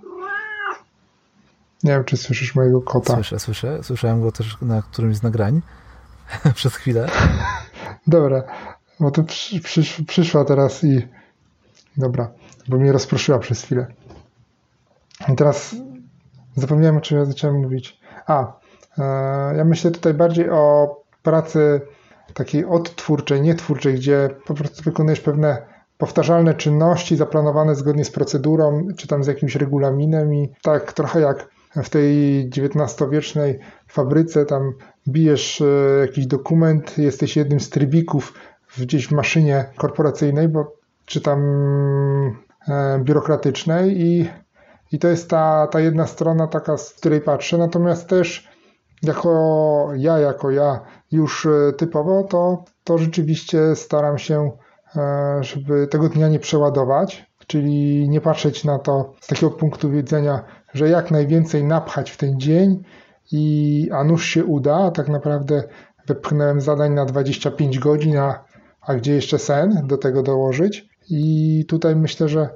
nie 1.85 1.91
wiem, 1.91 2.05
czy 2.05 2.17
słyszysz 2.17 2.55
mojego 2.55 2.83
kota. 2.83 3.15
Słyszę, 3.15 3.39
słyszę. 3.39 3.83
Słyszałem 3.83 4.23
go 4.23 4.33
też 4.33 4.57
na 4.63 4.83
którymś 4.83 5.17
z 5.17 5.23
nagrań 5.23 5.63
przez 6.55 6.75
chwilę. 6.75 7.09
Dobra, 8.07 8.43
bo 9.01 9.11
to 9.11 9.23
przy, 9.23 9.61
przysz, 9.61 10.03
przyszła 10.07 10.45
teraz 10.45 10.85
i 10.85 11.09
dobra, 11.97 12.31
bo 12.69 12.77
mnie 12.77 12.93
rozproszyła 12.93 13.39
przez 13.39 13.63
chwilę. 13.63 13.87
I 15.33 15.37
teraz 15.37 15.77
zapomniałem, 16.57 16.97
o 16.97 17.01
czym 17.01 17.19
ja 17.19 17.25
zacząłem 17.25 17.63
mówić. 17.63 18.01
A, 18.27 18.43
e, 18.43 18.64
ja 19.57 19.65
myślę 19.65 19.91
tutaj 19.91 20.15
bardziej 20.15 20.51
o 20.51 20.97
pracy 21.23 21.81
takiej 22.35 22.65
odtwórczej, 22.65 23.43
nietwórczej, 23.43 23.95
gdzie 23.95 24.31
po 24.47 24.55
prostu 24.55 24.83
wykonujesz 24.83 25.21
pewne 25.21 25.63
powtarzalne 25.99 26.55
czynności 26.55 27.17
zaplanowane 27.17 27.75
zgodnie 27.75 28.05
z 28.05 28.11
procedurą, 28.11 28.87
czy 28.97 29.09
tam 29.09 29.25
z 29.25 29.27
jakimś 29.27 29.57
regulaminem 29.57 30.35
i 30.35 30.53
tak 30.63 30.93
trochę 30.93 31.21
jak 31.21 31.49
w 31.77 31.91
tej 31.91 32.41
XIX-wiecznej 32.47 33.59
fabryce, 33.89 34.47
tam 34.47 34.73
bijesz 35.09 35.61
e, 35.61 36.01
jakiś 36.01 36.27
dokument, 36.27 36.99
jesteś 36.99 37.37
jednym 37.37 37.61
z 37.61 37.71
trybików 37.71 38.35
gdzieś 38.79 39.09
w 39.09 39.13
maszynie 39.13 39.65
korporacyjnej, 39.77 40.49
bo, 40.49 40.73
czy 41.07 41.21
tam 41.21 41.41
e, 42.69 42.99
biurokratycznej 42.99 44.01
i, 44.01 44.31
i 44.93 44.99
to 44.99 45.09
jest 45.09 45.31
ta, 45.31 45.67
ta 45.67 45.81
jedna 45.81 46.07
strona 46.07 46.47
taka, 46.47 46.77
z 46.77 46.93
której 46.93 47.21
patrzę, 47.21 47.59
natomiast 47.59 48.09
też 48.09 48.54
jako 49.05 49.89
ja, 49.97 50.19
jako 50.19 50.51
ja 50.51 50.81
już 51.13 51.47
e, 51.47 51.73
typowo, 51.73 52.23
to, 52.23 52.65
to 52.85 52.99
rzeczywiście 52.99 53.77
staram 53.77 54.19
się, 54.19 54.51
żeby 55.41 55.87
tego 55.87 56.09
dnia 56.09 56.29
nie 56.29 56.39
przeładować, 56.39 57.27
czyli 57.47 58.09
nie 58.09 58.21
patrzeć 58.21 58.65
na 58.65 58.79
to 58.79 59.13
z 59.21 59.27
takiego 59.27 59.51
punktu 59.51 59.91
widzenia, 59.91 60.45
że 60.75 60.89
jak 60.89 61.11
najwięcej 61.11 61.65
napchać 61.65 62.11
w 62.11 62.17
ten 62.17 62.41
dzień 62.41 62.83
i 63.33 63.89
a 63.93 64.05
nuż 64.05 64.27
się 64.27 64.45
uda, 64.45 64.77
a 64.77 64.91
tak 64.91 65.09
naprawdę 65.09 65.63
wepchnąłem 66.07 66.61
zadań 66.61 66.93
na 66.93 67.05
25 67.05 67.79
godzin, 67.79 68.17
a, 68.17 68.45
a 68.81 68.95
gdzie 68.95 69.15
jeszcze 69.15 69.39
sen 69.39 69.87
do 69.87 69.99
tego 69.99 70.23
dołożyć. 70.23 70.89
I 71.11 71.65
tutaj 71.69 71.97
myślę, 71.97 72.29
że 72.29 72.49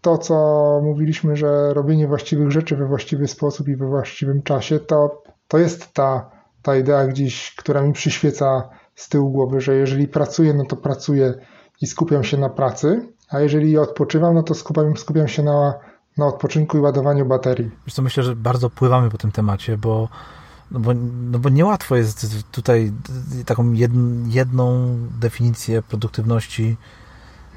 to, 0.00 0.18
co 0.18 0.80
mówiliśmy, 0.84 1.36
że 1.36 1.74
robienie 1.74 2.08
właściwych 2.08 2.50
rzeczy 2.50 2.76
we 2.76 2.86
właściwy 2.86 3.28
sposób 3.28 3.68
i 3.68 3.76
we 3.76 3.86
właściwym 3.86 4.42
czasie, 4.42 4.80
to, 4.80 5.22
to 5.48 5.58
jest 5.58 5.92
ta, 5.92 6.30
ta 6.62 6.76
idea 6.76 7.06
gdzieś, 7.06 7.54
która 7.56 7.82
mi 7.82 7.92
przyświeca 7.92 8.68
z 8.94 9.08
tyłu 9.08 9.30
głowy, 9.30 9.60
że 9.60 9.74
jeżeli 9.74 10.08
pracuję, 10.08 10.54
no 10.54 10.64
to 10.64 10.76
pracuję 10.76 11.34
i 11.80 11.86
skupiam 11.86 12.24
się 12.24 12.36
na 12.36 12.48
pracy, 12.48 13.08
a 13.30 13.40
jeżeli 13.40 13.78
odpoczywam, 13.78 14.34
no 14.34 14.42
to 14.42 14.54
skupiam, 14.54 14.96
skupiam 14.96 15.28
się 15.28 15.42
na 15.42 15.74
na 16.16 16.26
odpoczynku 16.26 16.78
i 16.78 16.80
ładowaniu 16.80 17.26
baterii. 17.26 17.70
Wiesz 17.86 17.94
co, 17.94 18.02
myślę, 18.02 18.22
że 18.22 18.36
bardzo 18.36 18.70
pływamy 18.70 19.10
po 19.10 19.18
tym 19.18 19.32
temacie, 19.32 19.78
bo, 19.78 20.08
no 20.70 20.80
bo, 20.80 20.92
no 21.30 21.38
bo 21.38 21.48
niełatwo 21.48 21.96
jest 21.96 22.44
tutaj 22.50 22.92
taką 23.46 23.72
jedną 24.26 24.96
definicję 25.20 25.82
produktywności 25.82 26.76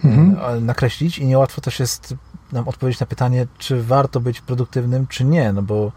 mhm. 0.03 0.57
E, 0.57 0.61
nakreślić 0.61 1.19
i 1.19 1.25
niełatwo 1.25 1.61
też 1.61 1.79
jest 1.79 2.15
nam 2.51 2.67
odpowiedzieć 2.67 2.99
na 2.99 3.05
pytanie, 3.05 3.47
czy 3.57 3.83
warto 3.83 4.19
być 4.19 4.41
produktywnym, 4.41 5.07
czy 5.07 5.25
nie, 5.25 5.53
no 5.53 5.61
bo 5.61 5.91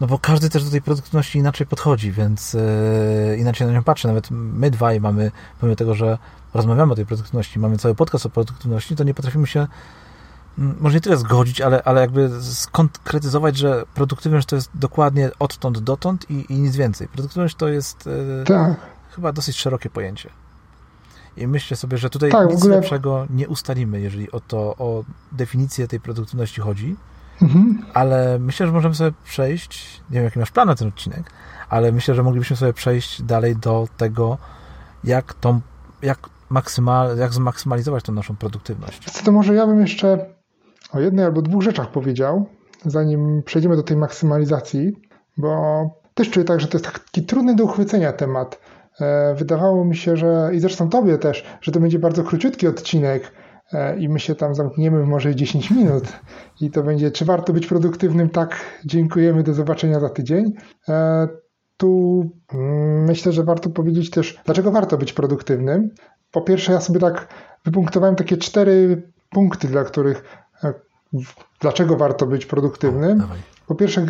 no 0.00 0.06
bo 0.06 0.18
każdy 0.18 0.50
też 0.50 0.64
do 0.64 0.70
tej 0.70 0.82
produktywności 0.82 1.38
inaczej 1.38 1.66
podchodzi, 1.66 2.12
więc 2.12 2.52
yy, 2.52 3.36
inaczej 3.38 3.66
na 3.66 3.72
nią 3.72 3.82
patrzy. 3.82 4.08
Nawet 4.08 4.30
my 4.30 4.70
dwaj 4.70 5.00
mamy, 5.00 5.30
pomimo 5.60 5.76
tego, 5.76 5.94
że 5.94 6.18
rozmawiamy 6.54 6.92
o 6.92 6.96
tej 6.96 7.06
produktywności, 7.06 7.58
mamy 7.58 7.78
cały 7.78 7.94
podcast 7.94 8.26
o 8.26 8.30
produktywności, 8.30 8.96
to 8.96 9.04
nie 9.04 9.14
potrafimy 9.14 9.46
się 9.46 9.66
może 10.58 10.94
nie 10.94 11.00
tyle 11.00 11.16
zgodzić, 11.16 11.60
ale, 11.60 11.82
ale 11.82 12.00
jakby 12.00 12.30
skonkretyzować, 12.42 13.56
że 13.56 13.84
produktywność 13.94 14.48
to 14.48 14.56
jest 14.56 14.70
dokładnie 14.74 15.30
odtąd 15.38 15.78
dotąd 15.78 16.30
i, 16.30 16.52
i 16.52 16.54
nic 16.54 16.76
więcej. 16.76 17.08
Produktywność 17.08 17.54
to 17.54 17.68
jest 17.68 18.06
yy, 18.06 18.44
tak. 18.46 18.76
chyba 19.10 19.32
dosyć 19.32 19.56
szerokie 19.56 19.90
pojęcie. 19.90 20.30
I 21.36 21.46
myślę 21.46 21.76
sobie, 21.76 21.98
że 21.98 22.10
tutaj 22.10 22.30
tak, 22.30 22.48
nic 22.48 22.58
ogóle... 22.58 22.76
lepszego 22.76 23.26
nie 23.30 23.48
ustalimy, 23.48 24.00
jeżeli 24.00 24.30
o 24.30 24.40
to, 24.40 24.58
o 24.58 25.04
definicję 25.32 25.88
tej 25.88 26.00
produktywności 26.00 26.60
chodzi. 26.60 26.96
Mhm. 27.42 27.82
Ale 27.94 28.38
myślę, 28.38 28.66
że 28.66 28.72
możemy 28.72 28.94
sobie 28.94 29.12
przejść, 29.24 30.02
nie 30.10 30.14
wiem 30.14 30.24
jaki 30.24 30.38
masz 30.38 30.50
plan 30.50 30.68
na 30.68 30.74
ten 30.74 30.88
odcinek, 30.88 31.30
ale 31.68 31.92
myślę, 31.92 32.14
że 32.14 32.22
moglibyśmy 32.22 32.56
sobie 32.56 32.72
przejść 32.72 33.22
dalej 33.22 33.56
do 33.56 33.88
tego, 33.96 34.38
jak 35.04 35.34
tą, 35.34 35.60
jak, 36.02 36.18
maksymal, 36.50 37.18
jak 37.18 37.32
zmaksymalizować 37.32 38.04
tą 38.04 38.12
naszą 38.12 38.36
produktywność. 38.36 39.22
To 39.24 39.32
może 39.32 39.54
ja 39.54 39.66
bym 39.66 39.80
jeszcze 39.80 40.26
o 40.92 41.00
jednej 41.00 41.24
albo 41.24 41.42
dwóch 41.42 41.62
rzeczach 41.62 41.90
powiedział, 41.90 42.46
zanim 42.84 43.42
przejdziemy 43.42 43.76
do 43.76 43.82
tej 43.82 43.96
maksymalizacji, 43.96 44.92
bo 45.36 45.80
też 46.14 46.30
czuję 46.30 46.44
tak, 46.44 46.60
że 46.60 46.68
to 46.68 46.78
jest 46.78 46.92
taki 46.92 47.26
trudny 47.26 47.54
do 47.54 47.64
uchwycenia 47.64 48.12
temat. 48.12 48.60
E, 49.00 49.34
wydawało 49.34 49.84
mi 49.84 49.96
się, 49.96 50.16
że 50.16 50.50
i 50.52 50.60
zresztą 50.60 50.88
tobie 50.88 51.18
też, 51.18 51.44
że 51.60 51.72
to 51.72 51.80
będzie 51.80 51.98
bardzo 51.98 52.24
króciutki 52.24 52.66
odcinek 52.66 53.32
i 53.98 54.08
my 54.08 54.20
się 54.20 54.34
tam 54.34 54.54
zamkniemy 54.54 55.02
w 55.02 55.06
może 55.06 55.34
10 55.34 55.70
minut 55.70 56.04
i 56.60 56.70
to 56.70 56.82
będzie, 56.82 57.10
czy 57.10 57.24
warto 57.24 57.52
być 57.52 57.66
produktywnym? 57.66 58.30
Tak, 58.30 58.56
dziękujemy, 58.84 59.42
do 59.42 59.54
zobaczenia 59.54 60.00
za 60.00 60.08
tydzień. 60.08 60.52
E, 60.88 61.28
tu 61.76 62.22
mm, 62.52 63.04
myślę, 63.04 63.32
że 63.32 63.44
warto 63.44 63.70
powiedzieć 63.70 64.10
też, 64.10 64.40
dlaczego 64.44 64.70
warto 64.70 64.98
być 64.98 65.12
produktywnym. 65.12 65.90
Po 66.32 66.40
pierwsze, 66.40 66.72
ja 66.72 66.80
sobie 66.80 67.00
tak 67.00 67.28
wypunktowałem 67.64 68.16
takie 68.16 68.36
cztery 68.36 69.02
punkty, 69.30 69.68
dla 69.68 69.84
których, 69.84 70.46
dlaczego 71.60 71.96
warto 71.96 72.26
być 72.26 72.46
produktywnym. 72.46 73.22
Po 73.66 73.74
pierwsze, 73.74 74.06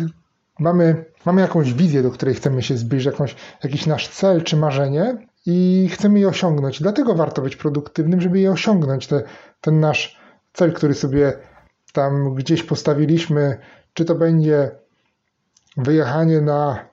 mamy, 0.59 1.05
mamy 1.25 1.41
jakąś 1.41 1.73
wizję, 1.73 2.03
do 2.03 2.11
której 2.11 2.35
chcemy 2.35 2.63
się 2.63 2.77
zbliżyć, 2.77 3.05
jakąś, 3.05 3.35
jakiś 3.63 3.85
nasz 3.85 4.07
cel 4.07 4.43
czy 4.43 4.57
marzenie 4.57 5.27
i 5.49 5.89
chcemy 5.91 6.19
je 6.19 6.27
osiągnąć. 6.27 6.81
Dlatego 6.81 7.15
warto 7.15 7.41
być 7.41 7.55
produktywnym, 7.55 8.21
żeby 8.21 8.39
je 8.39 8.51
osiągnąć, 8.51 9.07
te, 9.07 9.23
ten 9.61 9.79
nasz 9.79 10.19
cel, 10.53 10.73
który 10.73 10.93
sobie 10.93 11.33
tam 11.93 12.35
gdzieś 12.35 12.63
postawiliśmy, 12.63 13.57
czy 13.93 14.05
to 14.05 14.15
będzie 14.15 14.71
wyjechanie 15.77 16.41
na, 16.41 16.85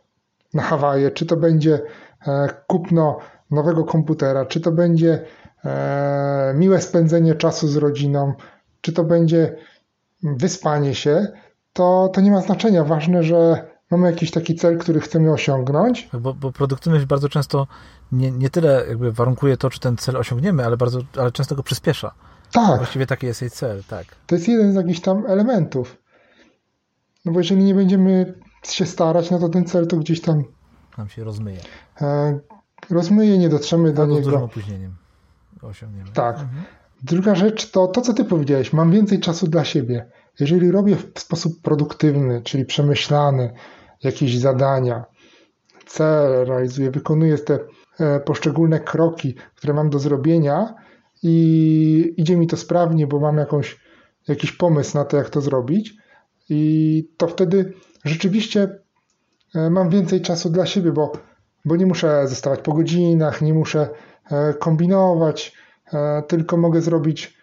na 0.54 0.62
Hawaje, 0.62 1.10
czy 1.10 1.26
to 1.26 1.36
będzie 1.36 1.80
e, 2.26 2.48
kupno 2.66 3.18
nowego 3.50 3.84
komputera, 3.84 4.46
czy 4.46 4.60
to 4.60 4.72
będzie 4.72 5.24
e, 5.64 6.54
miłe 6.56 6.80
spędzenie 6.80 7.34
czasu 7.34 7.68
z 7.68 7.76
rodziną, 7.76 8.32
czy 8.80 8.92
to 8.92 9.04
będzie 9.04 9.56
wyspanie 10.22 10.94
się, 10.94 11.26
to, 11.72 12.10
to 12.14 12.20
nie 12.20 12.30
ma 12.30 12.40
znaczenia. 12.40 12.84
Ważne, 12.84 13.22
że 13.22 13.68
mamy 13.90 14.06
jakiś 14.10 14.30
taki 14.30 14.54
cel, 14.54 14.78
który 14.78 15.00
chcemy 15.00 15.32
osiągnąć. 15.32 16.08
Bo, 16.20 16.34
bo 16.34 16.52
produktywność 16.52 17.04
bardzo 17.04 17.28
często 17.28 17.66
nie, 18.12 18.30
nie 18.30 18.50
tyle 18.50 18.84
jakby 18.88 19.12
warunkuje 19.12 19.56
to, 19.56 19.70
czy 19.70 19.80
ten 19.80 19.96
cel 19.96 20.16
osiągniemy, 20.16 20.64
ale 20.64 20.76
bardzo, 20.76 21.00
ale 21.16 21.32
często 21.32 21.54
go 21.54 21.62
przyspiesza. 21.62 22.14
Tak. 22.52 22.76
Właściwie 22.76 23.06
taki 23.06 23.26
jest 23.26 23.40
jej 23.40 23.50
cel, 23.50 23.82
tak. 23.88 24.06
To 24.26 24.34
jest 24.34 24.48
jeden 24.48 24.72
z 24.72 24.74
jakichś 24.74 25.00
tam 25.00 25.26
elementów. 25.26 25.96
No 27.24 27.32
bo 27.32 27.40
jeżeli 27.40 27.64
nie 27.64 27.74
będziemy 27.74 28.34
się 28.62 28.86
starać, 28.86 29.30
no 29.30 29.38
to 29.38 29.48
ten 29.48 29.64
cel 29.64 29.86
to 29.86 29.96
gdzieś 29.96 30.20
tam 30.20 30.44
nam 30.98 31.08
się 31.08 31.24
rozmyje. 31.24 31.58
E, 32.00 32.38
rozmyje, 32.90 33.38
nie 33.38 33.48
dotrzemy 33.48 33.88
Albo 33.88 33.96
do 34.00 34.06
niego. 34.06 34.22
z 34.22 34.24
dużym 34.24 34.42
opóźnieniem 34.42 34.94
osiągniemy. 35.62 36.10
Tak. 36.12 36.40
Mhm. 36.40 36.62
Druga 37.02 37.34
rzecz 37.34 37.70
to 37.70 37.86
to, 37.86 38.00
co 38.00 38.14
ty 38.14 38.24
powiedziałeś. 38.24 38.72
Mam 38.72 38.90
więcej 38.90 39.20
czasu 39.20 39.46
dla 39.46 39.64
siebie. 39.64 40.06
Jeżeli 40.40 40.70
robię 40.70 40.96
w 41.14 41.20
sposób 41.20 41.62
produktywny, 41.62 42.42
czyli 42.42 42.64
przemyślany, 42.64 43.52
jakieś 44.02 44.38
zadania, 44.38 45.04
cel 45.86 46.44
realizuję, 46.44 46.90
wykonuję 46.90 47.38
te 47.38 47.58
e, 48.00 48.20
poszczególne 48.20 48.80
kroki, 48.80 49.34
które 49.54 49.74
mam 49.74 49.90
do 49.90 49.98
zrobienia 49.98 50.74
i 51.22 52.14
idzie 52.16 52.36
mi 52.36 52.46
to 52.46 52.56
sprawnie, 52.56 53.06
bo 53.06 53.20
mam 53.20 53.36
jakąś, 53.36 53.80
jakiś 54.28 54.52
pomysł 54.52 54.98
na 54.98 55.04
to, 55.04 55.16
jak 55.16 55.30
to 55.30 55.40
zrobić, 55.40 55.94
i 56.48 57.08
to 57.16 57.28
wtedy 57.28 57.72
rzeczywiście 58.04 58.78
e, 59.54 59.70
mam 59.70 59.90
więcej 59.90 60.20
czasu 60.20 60.50
dla 60.50 60.66
siebie, 60.66 60.92
bo, 60.92 61.12
bo 61.64 61.76
nie 61.76 61.86
muszę 61.86 62.28
zostawać 62.28 62.60
po 62.60 62.72
godzinach, 62.72 63.42
nie 63.42 63.54
muszę 63.54 63.88
e, 64.30 64.54
kombinować, 64.54 65.64
tylko 66.28 66.56
mogę 66.56 66.80
zrobić 66.80 67.38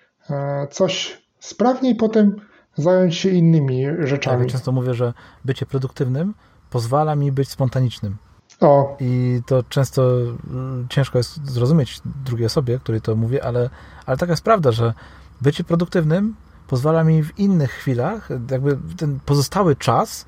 coś 0.72 1.22
sprawnie 1.40 1.90
i 1.90 1.96
potem 1.96 2.36
zająć 2.76 3.16
się 3.16 3.30
innymi 3.30 3.86
rzeczami. 4.00 4.38
Tak, 4.38 4.48
ja 4.48 4.52
często 4.52 4.72
mówię, 4.72 4.94
że 4.94 5.14
bycie 5.46 5.66
produktywnym 5.66 6.34
pozwala 6.70 7.16
mi 7.16 7.32
być 7.32 7.50
spontanicznym. 7.50 8.18
O. 8.60 8.98
I 9.00 9.42
to 9.46 9.64
często 9.64 10.12
mm, 10.50 10.88
ciężko 10.90 11.18
jest 11.18 11.46
zrozumieć 11.52 12.02
drugiej 12.26 12.46
osobie, 12.46 12.80
której 12.80 13.02
to 13.02 13.16
mówię, 13.16 13.44
ale, 13.44 13.70
ale 14.06 14.18
taka 14.18 14.34
jest 14.34 14.44
prawda, 14.44 14.72
że 14.72 14.94
bycie 15.42 15.64
produktywnym 15.64 16.36
pozwala 16.68 17.04
mi 17.04 17.24
w 17.24 17.40
innych 17.40 17.72
chwilach, 17.72 18.30
jakby 18.52 18.78
ten 18.98 19.20
pozostały 19.26 19.76
czas 19.76 20.26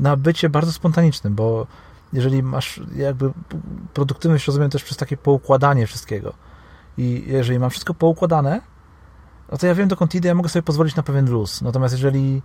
na 0.00 0.16
bycie 0.16 0.48
bardzo 0.48 0.72
spontanicznym, 0.72 1.34
bo 1.34 1.66
jeżeli 2.12 2.42
masz 2.42 2.80
jakby 2.96 3.32
produktywność 3.94 4.46
rozumiem 4.46 4.70
też 4.70 4.84
przez 4.84 4.96
takie 4.96 5.16
poukładanie 5.16 5.86
wszystkiego 5.86 6.32
i 6.98 7.24
jeżeli 7.26 7.58
mam 7.58 7.70
wszystko 7.70 7.94
poukładane, 7.94 8.60
no 9.50 9.58
to 9.58 9.66
ja 9.66 9.74
wiem 9.74 9.88
dokąd 9.88 10.14
idę, 10.14 10.28
ja 10.28 10.34
mogę 10.34 10.48
sobie 10.48 10.62
pozwolić 10.62 10.96
na 10.96 11.02
pewien 11.02 11.30
luz. 11.30 11.62
Natomiast 11.62 11.94
jeżeli 11.94 12.42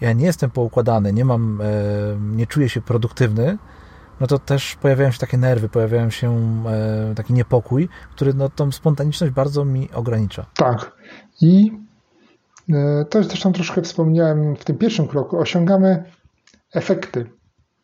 ja 0.00 0.12
nie 0.12 0.26
jestem 0.26 0.50
poukładany, 0.50 1.12
nie 1.12 1.24
mam, 1.24 1.60
e, 1.60 1.64
nie 2.20 2.46
czuję 2.46 2.68
się 2.68 2.80
produktywny, 2.80 3.58
no 4.20 4.26
to 4.26 4.38
też 4.38 4.76
pojawiają 4.76 5.10
się 5.10 5.18
takie 5.18 5.38
nerwy, 5.38 5.68
pojawiają 5.68 6.10
się 6.10 6.30
e, 6.66 7.14
taki 7.14 7.32
niepokój, 7.32 7.88
który 8.10 8.34
no, 8.34 8.48
tą 8.48 8.72
spontaniczność 8.72 9.32
bardzo 9.32 9.64
mi 9.64 9.88
ogranicza. 9.92 10.46
Tak. 10.56 10.92
I 11.40 11.72
e, 12.72 13.04
to 13.04 13.22
zresztą 13.22 13.52
troszkę 13.52 13.82
wspomniałem 13.82 14.56
w 14.56 14.64
tym 14.64 14.78
pierwszym 14.78 15.08
kroku. 15.08 15.38
Osiągamy 15.38 16.04
efekty. 16.74 17.30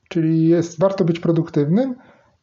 Czyli 0.08 0.48
jest 0.48 0.80
warto 0.80 1.04
być 1.04 1.20
produktywnym, 1.20 1.94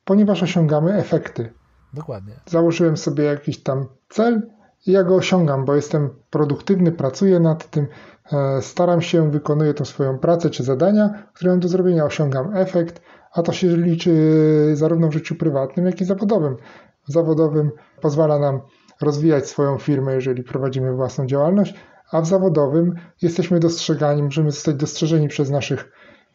ponieważ 0.06 0.44
osiągamy 0.44 0.94
efekty. 0.94 1.54
Dokładnie. 1.94 2.34
Założyłem 2.46 2.98
sobie 2.98 3.24
jakiś 3.24 3.64
tam 3.64 3.86
cel, 4.10 4.50
ja 4.86 5.04
go 5.04 5.16
osiągam, 5.16 5.66
bo 5.66 5.76
jestem 5.76 6.10
produktywny, 6.30 6.92
pracuję 6.92 7.40
nad 7.40 7.70
tym, 7.70 7.88
e, 8.32 8.62
staram 8.62 9.02
się, 9.02 9.32
wykonuję 9.32 9.74
tą 9.74 9.86
swoją 9.86 10.18
pracę 10.18 10.50
czy 10.50 10.64
zadania, 10.64 11.24
które 11.34 11.52
mam 11.52 11.60
do 11.60 11.68
zrobienia, 11.68 12.06
osiągam 12.06 12.58
efekt, 12.58 13.02
a 13.34 13.42
to 13.42 13.54
się 13.54 13.68
liczy 13.68 14.12
zarówno 14.74 15.08
w 15.08 15.14
życiu 15.14 15.36
prywatnym, 15.36 15.86
jak 15.86 16.02
i 16.02 16.06
zawodowym. 16.06 16.58
W 17.08 17.12
zawodowym 17.12 17.72
pozwala 18.02 18.40
nam 18.40 18.62
rozwijać 19.02 19.48
swoją 19.48 19.78
firmę, 19.78 20.14
jeżeli 20.14 20.44
prowadzimy 20.44 20.94
własną 20.94 21.26
działalność, 21.26 21.76
a 22.12 22.22
w 22.22 22.28
zawodowym 22.28 22.96
jesteśmy 23.22 23.60
dostrzegani, 23.60 24.24
możemy 24.24 24.52
zostać 24.52 24.76
dostrzeżeni 24.76 25.28
przez 25.28 25.50
naszych 25.50 25.92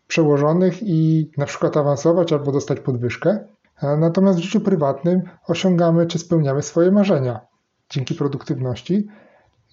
przełożonych 0.06 0.82
i 0.82 1.30
na 1.36 1.46
przykład 1.46 1.76
awansować 1.76 2.32
albo 2.32 2.52
dostać 2.52 2.80
podwyżkę. 2.80 3.38
E, 3.82 3.96
natomiast 3.96 4.38
w 4.38 4.42
życiu 4.42 4.60
prywatnym 4.60 5.22
osiągamy 5.46 6.06
czy 6.06 6.18
spełniamy 6.18 6.62
swoje 6.62 6.90
marzenia 6.90 7.47
dzięki 7.90 8.14
produktywności. 8.14 9.08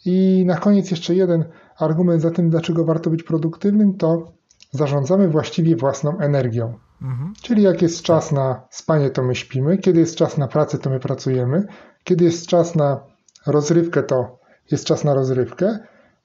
I 0.05 0.43
na 0.45 0.57
koniec 0.57 0.91
jeszcze 0.91 1.16
jeden 1.16 1.45
argument 1.78 2.22
za 2.22 2.32
tym, 2.32 2.49
dlaczego 2.49 2.86
warto 2.86 3.09
być 3.09 3.24
produktywnym, 3.24 3.97
to 3.97 4.32
zarządzamy 4.72 5.28
właściwie 5.28 5.76
własną 5.76 6.20
energią. 6.20 6.74
Mhm. 7.01 7.34
Czyli 7.41 7.63
jak 7.63 7.82
jest 7.82 8.01
czas 8.01 8.32
na 8.32 8.68
spanie, 8.70 9.09
to 9.09 9.24
my 9.24 9.36
śpimy, 9.36 9.78
kiedy 9.78 9.99
jest 9.99 10.16
czas 10.16 10.38
na 10.38 10.47
pracę, 10.47 10.78
to 10.78 10.89
my 10.89 10.99
pracujemy, 10.99 11.66
kiedy 12.03 12.26
jest 12.26 12.47
czas 12.47 12.76
na 12.76 12.99
rozrywkę, 13.47 14.03
to 14.03 14.39
jest 14.72 14.86
czas 14.86 15.03
na 15.03 15.13
rozrywkę. 15.13 15.80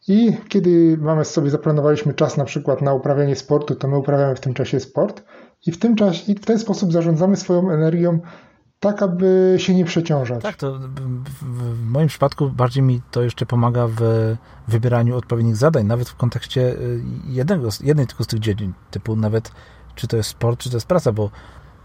I 0.09 0.36
kiedy 0.49 0.99
mamy 1.01 1.24
sobie 1.24 1.51
zaplanowaliśmy 1.51 2.14
czas 2.14 2.36
na 2.36 2.45
przykład 2.45 2.82
na 2.82 2.95
uprawianie 2.95 3.36
sportu, 3.36 3.74
to 3.74 3.88
my 3.88 3.99
uprawiamy 3.99 4.36
w 4.36 4.41
tym 4.41 4.55
czasie 4.55 4.80
sport 4.80 5.22
i 5.66 5.72
w 5.72 5.78
tym 5.78 5.97
czasie 5.97 6.32
i 6.32 6.34
w 6.34 6.45
ten 6.45 6.59
sposób 6.59 6.93
zarządzamy 6.93 7.36
swoją 7.36 7.70
energią 7.70 8.20
tak 8.80 9.02
aby 9.02 9.56
się 9.58 9.74
nie 9.74 9.84
przeciążać. 9.84 10.42
Tak, 10.42 10.56
to 10.56 10.78
w 11.42 11.86
moim 11.86 12.08
przypadku 12.08 12.50
bardziej 12.50 12.82
mi 12.82 13.02
to 13.10 13.22
jeszcze 13.22 13.46
pomaga 13.46 13.86
w 13.86 14.00
wybieraniu 14.68 15.16
odpowiednich 15.16 15.56
zadań, 15.56 15.86
nawet 15.86 16.08
w 16.08 16.16
kontekście 16.16 16.60
y, 16.60 17.02
jednego, 17.26 17.68
jednej 17.80 18.06
tylko 18.06 18.24
z 18.24 18.26
tych 18.26 18.40
dziedzin, 18.40 18.72
typu 18.90 19.16
nawet 19.16 19.52
czy 19.94 20.08
to 20.08 20.16
jest 20.16 20.28
sport, 20.28 20.60
czy 20.60 20.70
to 20.70 20.76
jest 20.76 20.86
praca, 20.86 21.12
bo 21.12 21.30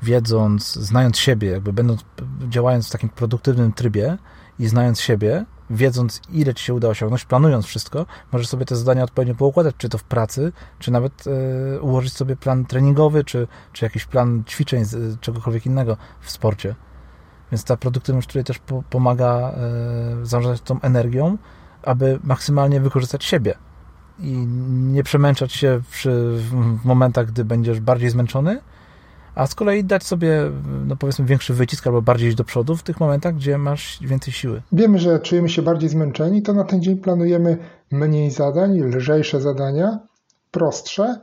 wiedząc, 0.01 0.73
znając 0.73 1.17
siebie, 1.17 1.49
jakby 1.49 1.73
będąc, 1.73 2.05
działając 2.49 2.87
w 2.87 2.91
takim 2.91 3.09
produktywnym 3.09 3.73
trybie 3.73 4.17
i 4.59 4.67
znając 4.67 5.01
siebie, 5.01 5.45
wiedząc 5.69 6.21
ile 6.31 6.53
ci 6.53 6.63
się 6.63 6.73
uda 6.73 6.87
osiągnąć, 6.87 7.25
planując 7.25 7.65
wszystko, 7.65 8.05
możesz 8.31 8.47
sobie 8.47 8.65
te 8.65 8.75
zadania 8.75 9.03
odpowiednio 9.03 9.35
poukładać, 9.35 9.75
czy 9.77 9.89
to 9.89 9.97
w 9.97 10.03
pracy, 10.03 10.51
czy 10.79 10.91
nawet 10.91 11.23
e, 11.27 11.81
ułożyć 11.81 12.13
sobie 12.13 12.35
plan 12.35 12.65
treningowy, 12.65 13.23
czy, 13.23 13.47
czy 13.73 13.85
jakiś 13.85 14.05
plan 14.05 14.43
ćwiczeń, 14.47 14.85
z, 14.85 15.19
czegokolwiek 15.19 15.65
innego 15.65 15.97
w 16.21 16.31
sporcie. 16.31 16.75
Więc 17.51 17.63
ta 17.63 17.77
produktywność 17.77 18.27
tutaj 18.27 18.43
też 18.43 18.59
po, 18.59 18.83
pomaga 18.89 19.27
e, 19.27 20.25
zarządzać 20.25 20.61
tą 20.61 20.81
energią, 20.81 21.37
aby 21.83 22.19
maksymalnie 22.23 22.81
wykorzystać 22.81 23.23
siebie 23.23 23.55
i 24.19 24.31
nie 24.67 25.03
przemęczać 25.03 25.53
się 25.53 25.81
przy, 25.91 26.37
w 26.81 26.85
momentach, 26.85 27.25
gdy 27.25 27.45
będziesz 27.45 27.79
bardziej 27.79 28.09
zmęczony, 28.09 28.61
a 29.35 29.47
z 29.47 29.55
kolei 29.55 29.83
dać 29.83 30.03
sobie, 30.03 30.51
no 30.87 30.95
powiedzmy, 30.95 31.25
większy 31.25 31.53
wycisk 31.53 31.87
albo 31.87 32.01
bardziej 32.01 32.27
iść 32.27 32.37
do 32.37 32.43
przodu 32.43 32.75
w 32.75 32.83
tych 32.83 32.99
momentach, 32.99 33.35
gdzie 33.35 33.57
masz 33.57 33.99
więcej 34.01 34.33
siły. 34.33 34.61
Wiemy, 34.71 34.99
że 34.99 35.19
czujemy 35.19 35.49
się 35.49 35.61
bardziej 35.61 35.89
zmęczeni, 35.89 36.41
to 36.41 36.53
na 36.53 36.63
ten 36.63 36.81
dzień 36.81 36.97
planujemy 36.97 37.57
mniej 37.91 38.31
zadań, 38.31 38.79
lżejsze 38.79 39.41
zadania, 39.41 39.99
prostsze. 40.51 41.19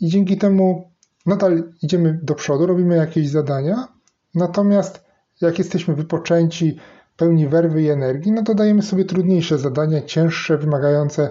I 0.00 0.08
dzięki 0.08 0.38
temu 0.38 0.90
nadal 1.26 1.72
idziemy 1.82 2.20
do 2.22 2.34
przodu, 2.34 2.66
robimy 2.66 2.96
jakieś 2.96 3.28
zadania, 3.28 3.88
natomiast 4.34 5.04
jak 5.40 5.58
jesteśmy 5.58 5.94
wypoczęci, 5.94 6.76
pełni 7.16 7.48
werwy 7.48 7.82
i 7.82 7.88
energii, 7.88 8.32
no 8.32 8.42
to 8.42 8.54
dajemy 8.54 8.82
sobie 8.82 9.04
trudniejsze 9.04 9.58
zadania, 9.58 10.02
cięższe, 10.02 10.58
wymagające 10.58 11.30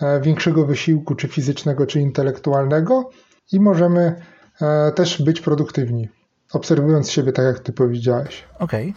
e, 0.00 0.20
większego 0.20 0.66
wysiłku, 0.66 1.14
czy 1.14 1.28
fizycznego, 1.28 1.86
czy 1.86 2.00
intelektualnego. 2.00 3.10
I 3.52 3.60
możemy 3.60 4.14
też 4.94 5.22
być 5.22 5.40
produktywni, 5.40 6.08
obserwując 6.52 7.10
siebie 7.10 7.32
tak, 7.32 7.44
jak 7.44 7.58
ty 7.58 7.72
powiedziałeś. 7.72 8.44
Okej. 8.58 8.94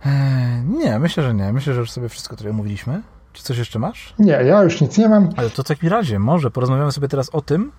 Okay. 0.00 0.12
E, 0.12 0.62
nie, 0.62 0.98
myślę, 0.98 1.22
że 1.22 1.34
nie. 1.34 1.52
Myślę, 1.52 1.74
że 1.74 1.80
już 1.80 1.90
sobie 1.90 2.08
wszystko 2.08 2.36
tutaj 2.36 2.50
omówiliśmy. 2.50 3.02
Czy 3.32 3.42
coś 3.42 3.58
jeszcze 3.58 3.78
masz? 3.78 4.14
Nie, 4.18 4.32
ja 4.32 4.62
już 4.62 4.80
nic 4.80 4.98
nie 4.98 5.08
mam. 5.08 5.28
Ale 5.36 5.50
to 5.50 5.62
w 5.62 5.66
takim 5.66 5.88
razie 5.88 6.18
może 6.18 6.50
porozmawiamy 6.50 6.92
sobie 6.92 7.08
teraz 7.08 7.30
o 7.30 7.40
tym, 7.40 7.72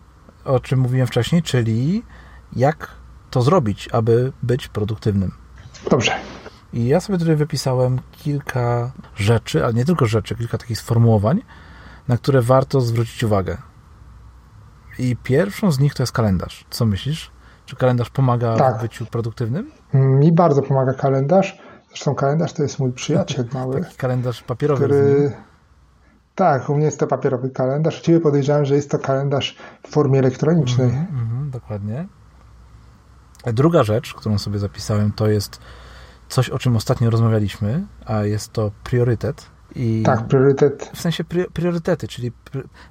o 0.46 0.60
czym 0.60 0.80
mówiłem 0.80 1.08
wcześniej, 1.08 1.44
czyli 1.44 2.04
jak 2.56 2.92
to 3.30 3.42
zrobić, 3.42 3.90
aby 3.92 4.32
być 4.44 4.68
produktywnym. 4.68 5.32
Dobrze. 5.90 6.12
I 6.74 6.88
ja 6.88 7.00
sobie 7.00 7.20
tutaj 7.20 7.36
wypisałem 7.36 8.00
kilka 8.12 8.92
rzeczy, 9.16 9.64
ale 9.64 9.74
nie 9.74 9.86
tylko 9.86 10.06
rzeczy, 10.06 10.36
kilka 10.36 10.58
takich 10.58 10.78
sformułowań, 10.78 11.42
na 12.08 12.18
które 12.18 12.42
warto 12.42 12.82
zwrócić 12.82 13.24
uwagę. 13.24 13.58
I 15.00 15.16
pierwszą 15.24 15.72
z 15.72 15.80
nich 15.80 15.94
to 15.94 16.04
jest 16.04 16.12
kalendarz. 16.12 16.66
Co 16.70 16.86
myślisz? 16.86 17.32
Czy 17.66 17.76
kalendarz 17.76 18.10
pomaga 18.10 18.56
tak. 18.56 18.78
w 18.78 18.82
byciu 18.82 19.06
produktywnym? 19.06 19.72
Mi 19.94 20.32
bardzo 20.32 20.62
pomaga 20.62 20.94
kalendarz. 20.94 21.58
Zresztą 21.90 22.16
kalendarz 22.16 22.54
to 22.54 22.64
jest 22.64 22.80
mój 22.80 22.92
przyjaciel 22.92 23.46
mały. 23.54 23.82
Taki 23.82 23.96
kalendarz 23.96 24.44
papierowy. 24.44 24.86
Który... 24.86 25.34
Tak, 26.36 26.70
u 26.70 26.76
mnie 26.76 26.86
jest 26.86 27.00
to 27.00 27.08
papierowy 27.08 27.50
kalendarz. 27.50 28.02
Ciebie 28.02 28.20
podejrzewam, 28.20 28.66
że 28.66 28.76
jest 28.76 28.92
to 28.92 29.00
kalendarz 29.00 29.58
w 29.84 29.90
formie 29.90 30.20
elektronicznej. 30.20 30.90
Mm 30.90 31.06
-hmm, 31.06 31.50
dokładnie. 31.50 32.08
Druga 33.46 33.84
rzecz, 33.84 34.14
którą 34.14 34.38
sobie 34.38 34.60
zapisałem, 34.60 35.12
to 35.12 35.28
jest 35.28 35.60
coś, 36.30 36.50
o 36.50 36.60
czym 36.60 36.76
ostatnio 36.76 37.10
rozmawialiśmy, 37.10 37.86
a 38.06 38.24
jest 38.24 38.54
to 38.54 38.72
priorytet. 38.84 39.46
I 39.76 40.04
tak, 40.06 40.28
priorytet. 40.28 40.92
W 40.94 41.02
sensie 41.02 41.24
priorytety, 41.54 42.08
czyli, 42.08 42.32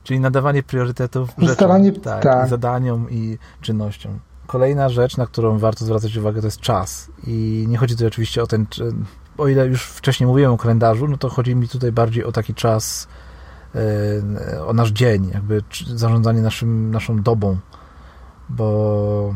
czyli 0.05 0.21
nadawanie 0.21 0.63
priorytetów 0.63 1.29
rzeczom, 1.39 1.93
tak, 2.05 2.23
tak. 2.23 2.47
I 2.47 2.51
zadaniom 2.51 3.11
i 3.11 3.39
czynnościom. 3.61 4.19
Kolejna 4.47 4.89
rzecz, 4.89 5.17
na 5.17 5.27
którą 5.27 5.59
warto 5.59 5.85
zwracać 5.85 6.17
uwagę, 6.17 6.41
to 6.41 6.47
jest 6.47 6.61
czas. 6.61 7.11
I 7.27 7.67
nie 7.69 7.79
chodzi 7.79 7.97
tu 7.97 8.07
oczywiście 8.07 8.43
o 8.43 8.47
ten, 8.47 8.67
o 9.39 9.49
ile 9.49 9.67
już 9.67 9.87
wcześniej 9.87 10.27
mówiłem 10.27 10.53
o 10.53 10.59
kalendarzu, 10.59 11.09
no 11.09 11.17
to 11.17 11.29
chodzi 11.29 11.57
mi 11.57 11.69
tutaj 11.69 11.93
bardziej 11.93 12.25
o 12.25 12.33
taki 12.33 12.55
czas, 12.55 13.09
e, 13.75 14.65
o 14.65 14.73
nasz 14.73 14.91
dzień, 14.91 15.31
jakby 15.35 15.63
zarządzanie 15.95 16.43
naszym, 16.43 16.91
naszą 16.91 17.23
dobą, 17.23 17.57
bo 18.49 19.35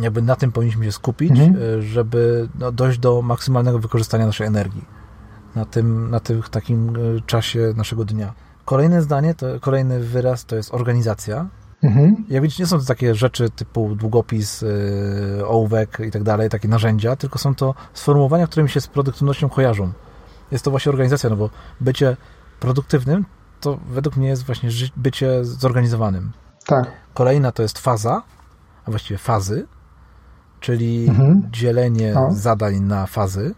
jakby 0.00 0.22
na 0.22 0.36
tym 0.36 0.52
powinniśmy 0.52 0.84
się 0.84 0.92
skupić, 0.92 1.30
mhm. 1.30 1.56
E, 1.78 1.82
żeby 1.82 2.48
no, 2.58 2.72
dojść 2.72 2.98
do 2.98 3.22
maksymalnego 3.22 3.78
wykorzystania 3.78 4.26
naszej 4.26 4.46
energii 4.46 4.84
na 5.56 5.64
tym, 5.64 6.10
na 6.10 6.20
tym 6.20 6.42
takim 6.50 6.88
e, 6.88 7.20
czasie 7.20 7.72
naszego 7.76 8.04
dnia. 8.04 8.32
Kolejne 8.64 9.02
zdanie, 9.02 9.34
to, 9.34 9.46
kolejny 9.60 10.00
wyraz 10.00 10.44
to 10.44 10.56
jest 10.56 10.74
organizacja. 10.74 11.46
Mhm. 11.82 12.24
Jak 12.28 12.42
widzicie, 12.42 12.62
nie 12.62 12.66
są 12.66 12.78
to 12.78 12.84
takie 12.84 13.14
rzeczy 13.14 13.50
typu 13.50 13.94
długopis, 13.94 14.62
yy, 14.62 15.46
ołówek 15.46 15.98
i 16.06 16.10
tak 16.10 16.22
dalej, 16.22 16.50
takie 16.50 16.68
narzędzia, 16.68 17.16
tylko 17.16 17.38
są 17.38 17.54
to 17.54 17.74
sformułowania, 17.94 18.46
które 18.46 18.62
mi 18.62 18.70
się 18.70 18.80
z 18.80 18.86
produktywnością 18.86 19.48
kojarzą. 19.48 19.92
Jest 20.50 20.64
to 20.64 20.70
właśnie 20.70 20.90
organizacja, 20.90 21.30
no 21.30 21.36
bo 21.36 21.50
bycie 21.80 22.16
produktywnym 22.60 23.24
to 23.60 23.78
według 23.90 24.16
mnie 24.16 24.28
jest 24.28 24.44
właśnie 24.44 24.70
bycie 24.96 25.44
zorganizowanym. 25.44 26.32
Tak. 26.66 26.90
Kolejna 27.14 27.52
to 27.52 27.62
jest 27.62 27.78
faza, 27.78 28.22
a 28.86 28.90
właściwie 28.90 29.18
fazy, 29.18 29.66
czyli 30.60 31.08
mhm. 31.08 31.48
dzielenie 31.50 32.12
no. 32.14 32.28
zadań 32.32 32.80
na 32.80 33.06
fazy. 33.06 33.54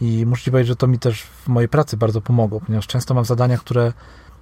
I 0.00 0.26
muszę 0.26 0.44
Ci 0.44 0.50
powiedzieć, 0.50 0.68
że 0.68 0.76
to 0.76 0.86
mi 0.86 0.98
też 0.98 1.22
w 1.22 1.48
mojej 1.48 1.68
pracy 1.68 1.96
bardzo 1.96 2.20
pomogło, 2.20 2.60
ponieważ 2.60 2.86
często 2.86 3.14
mam 3.14 3.24
zadania, 3.24 3.58
które, 3.58 3.92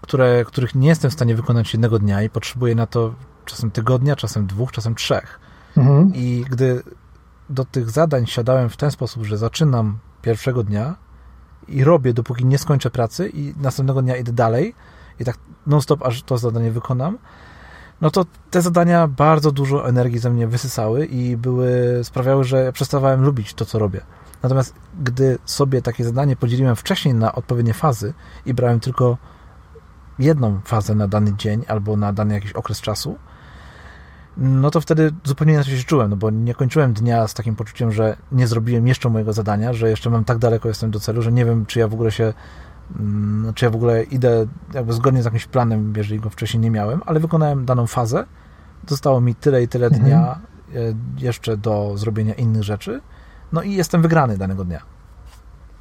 które, 0.00 0.44
których 0.44 0.74
nie 0.74 0.88
jestem 0.88 1.11
w 1.11 1.14
stanie 1.14 1.34
wykonać 1.34 1.72
jednego 1.72 1.98
dnia 1.98 2.22
i 2.22 2.30
potrzebuję 2.30 2.74
na 2.74 2.86
to 2.86 3.14
czasem 3.44 3.70
tygodnia, 3.70 4.16
czasem 4.16 4.46
dwóch, 4.46 4.72
czasem 4.72 4.94
trzech. 4.94 5.40
Mhm. 5.76 6.12
I 6.14 6.44
gdy 6.50 6.82
do 7.50 7.64
tych 7.64 7.90
zadań 7.90 8.26
siadałem 8.26 8.68
w 8.68 8.76
ten 8.76 8.90
sposób, 8.90 9.24
że 9.24 9.38
zaczynam 9.38 9.98
pierwszego 10.22 10.62
dnia 10.62 10.94
i 11.68 11.84
robię, 11.84 12.14
dopóki 12.14 12.44
nie 12.44 12.59
skończę 12.59 12.90
pracy 12.90 13.28
i 13.34 13.55
następnego 13.61 14.03
dnia 14.03 14.16
idę 14.16 14.32
dalej 14.32 14.74
i 15.20 15.24
tak 15.24 15.38
non-stop, 15.66 16.03
aż 16.03 16.22
to 16.22 16.38
zadanie 16.38 16.70
wykonam, 16.70 17.18
no 18.00 18.11
to 18.11 18.24
te 18.50 18.62
zadania 18.62 19.09
bardzo 19.09 19.53
dużo 19.53 19.88
energii 19.88 20.18
ze 20.18 20.30
mnie 20.30 20.46
wysysały 20.46 21.07
i 21.07 21.36
były, 21.36 22.00
sprawiały, 22.03 22.44
że 22.44 22.72
przestawałem 22.72 23.22
lubić 23.22 23.55
to, 23.55 23.64
co 23.64 23.78
robię. 23.78 24.00
Natomiast 24.43 24.74
gdy 25.03 25.38
sobie 25.45 25.82
takie 25.82 26.05
zadanie 26.05 26.36
podzieliłem 26.36 26.76
wcześniej 26.76 27.14
na 27.14 27.34
odpowiednie 27.34 27.74
fazy 27.74 28.14
i 28.47 28.55
brałem 28.55 28.80
tylko 28.80 29.18
jedną 30.18 30.61
fazę 30.64 30.95
na 30.95 31.09
dany 31.09 31.36
dzień 31.36 31.64
albo 31.68 31.97
na 31.97 32.12
dany 32.12 32.34
jakiś 32.34 32.53
okres 32.53 32.80
czasu, 32.80 33.16
no 34.36 34.70
to 34.70 34.80
wtedy 34.80 35.12
zupełnie 35.24 35.53
inaczej 35.53 35.78
się 35.78 35.84
czułem, 35.84 36.11
no 36.11 36.16
bo 36.16 36.30
nie 36.30 36.55
kończyłem 36.55 36.93
dnia 36.93 37.28
z 37.28 37.34
takim 37.34 37.57
poczuciem, 37.57 37.93
że 37.93 38.16
nie 38.32 38.47
zrobiłem 38.47 38.86
jeszcze 38.86 39.09
mojego 39.09 39.32
zadania, 39.32 39.72
że 39.72 39.90
jeszcze 39.90 40.11
mam 40.11 40.24
tak 40.24 40.38
daleko 40.38 40.68
jestem 40.68 40.90
do 40.90 41.01
celu, 41.01 41.22
że 41.22 41.32
nie 41.32 41.45
wiem, 41.45 41.66
czy 41.66 41.78
ja 41.78 41.88
w 41.88 41.95
ogóle 41.95 42.11
się 42.11 42.32
mm, 42.97 43.55
czy 43.55 43.64
ja 43.64 43.70
w 43.70 43.74
ogóle 43.74 44.03
idę 44.03 44.47
jakby 44.74 44.93
zgodnie 44.93 45.22
z 45.22 45.24
jakimś 45.24 45.47
planem, 45.47 45.93
jeżeli 45.97 46.20
go 46.20 46.30
wcześniej 46.30 46.61
nie 46.61 46.70
miałem, 46.70 47.03
ale 47.07 47.20
wykonałem 47.20 47.64
daną 47.64 47.86
fazę, 47.86 48.26
zostało 48.88 49.20
mi 49.20 49.34
tyle 49.34 49.62
i 49.62 49.68
tyle 49.68 49.86
mhm. 49.86 50.05
dnia 50.05 50.38
e, 50.74 50.78
jeszcze 51.18 51.57
do 51.57 51.93
zrobienia 51.97 52.34
innych 52.34 52.62
rzeczy 52.62 53.01
no 53.53 53.62
i 53.62 53.72
jestem 53.72 54.03
wygrany 54.03 54.38
danego 54.38 54.64
dnia. 54.64 54.82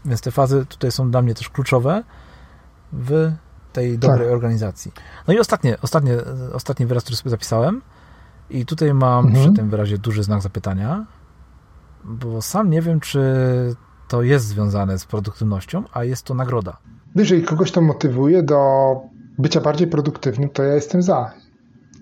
Więc 0.05 0.21
te 0.21 0.31
fazy 0.31 0.65
tutaj 0.65 0.91
są 0.91 1.11
dla 1.11 1.21
mnie 1.21 1.33
też 1.33 1.49
kluczowe 1.49 2.03
w 2.93 3.31
tej 3.73 3.97
dobrej 3.99 4.27
tak. 4.27 4.33
organizacji. 4.33 4.91
No 5.27 5.33
i 5.33 5.39
ostatnie, 5.39 5.77
ostatnie, 5.81 6.17
ostatni 6.53 6.85
wyraz, 6.85 7.03
który 7.03 7.17
sobie 7.17 7.29
zapisałem 7.29 7.81
i 8.49 8.65
tutaj 8.65 8.93
mam 8.93 9.25
mhm. 9.25 9.45
przy 9.45 9.55
tym 9.55 9.69
wyrazie 9.69 9.97
duży 9.97 10.23
znak 10.23 10.41
zapytania, 10.41 11.05
bo 12.03 12.41
sam 12.41 12.69
nie 12.69 12.81
wiem, 12.81 12.99
czy 12.99 13.21
to 14.07 14.21
jest 14.21 14.45
związane 14.45 14.99
z 14.99 15.05
produktywnością, 15.05 15.83
a 15.93 16.03
jest 16.03 16.23
to 16.23 16.33
nagroda. 16.33 16.77
Jeżeli 17.15 17.43
kogoś 17.43 17.71
to 17.71 17.81
motywuje 17.81 18.43
do 18.43 18.57
bycia 19.37 19.61
bardziej 19.61 19.87
produktywnym, 19.87 20.49
to 20.49 20.63
ja 20.63 20.73
jestem 20.73 21.01
za. 21.01 21.31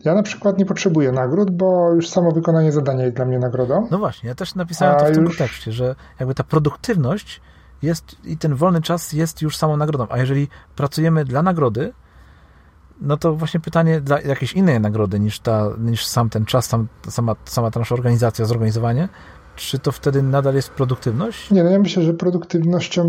Ja 0.05 0.13
na 0.13 0.23
przykład 0.23 0.57
nie 0.57 0.65
potrzebuję 0.65 1.11
nagród, 1.11 1.51
bo 1.51 1.91
już 1.91 2.09
samo 2.09 2.31
wykonanie 2.31 2.71
zadania 2.71 3.03
jest 3.03 3.15
dla 3.15 3.25
mnie 3.25 3.39
nagrodą. 3.39 3.87
No 3.91 3.97
właśnie, 3.97 4.29
ja 4.29 4.35
też 4.35 4.55
napisałem 4.55 4.95
A 4.95 4.99
to 4.99 5.05
w 5.05 5.11
tym 5.11 5.23
już... 5.23 5.37
kontekście, 5.37 5.71
że 5.71 5.95
jakby 6.19 6.35
ta 6.35 6.43
produktywność 6.43 7.41
jest 7.81 8.15
i 8.25 8.37
ten 8.37 8.55
wolny 8.55 8.81
czas 8.81 9.13
jest 9.13 9.41
już 9.41 9.57
samą 9.57 9.77
nagrodą. 9.77 10.07
A 10.09 10.17
jeżeli 10.17 10.47
pracujemy 10.75 11.25
dla 11.25 11.43
nagrody, 11.43 11.93
no 13.01 13.17
to 13.17 13.35
właśnie 13.35 13.59
pytanie 13.59 14.01
dla 14.01 14.21
jakiejś 14.21 14.53
innej 14.53 14.79
nagrody 14.79 15.19
niż, 15.19 15.39
ta, 15.39 15.69
niż 15.79 16.05
sam 16.05 16.29
ten 16.29 16.45
czas, 16.45 16.65
sam, 16.65 16.87
sama, 17.09 17.35
sama 17.45 17.71
ta 17.71 17.79
nasza 17.79 17.95
organizacja, 17.95 18.45
zorganizowanie, 18.45 19.09
czy 19.59 19.79
to 19.79 19.91
wtedy 19.91 20.23
nadal 20.23 20.55
jest 20.55 20.69
produktywność? 20.69 21.51
Nie, 21.51 21.63
no 21.63 21.69
ja 21.69 21.79
myślę, 21.79 22.03
że 22.03 22.13
produktywnością 22.13 23.07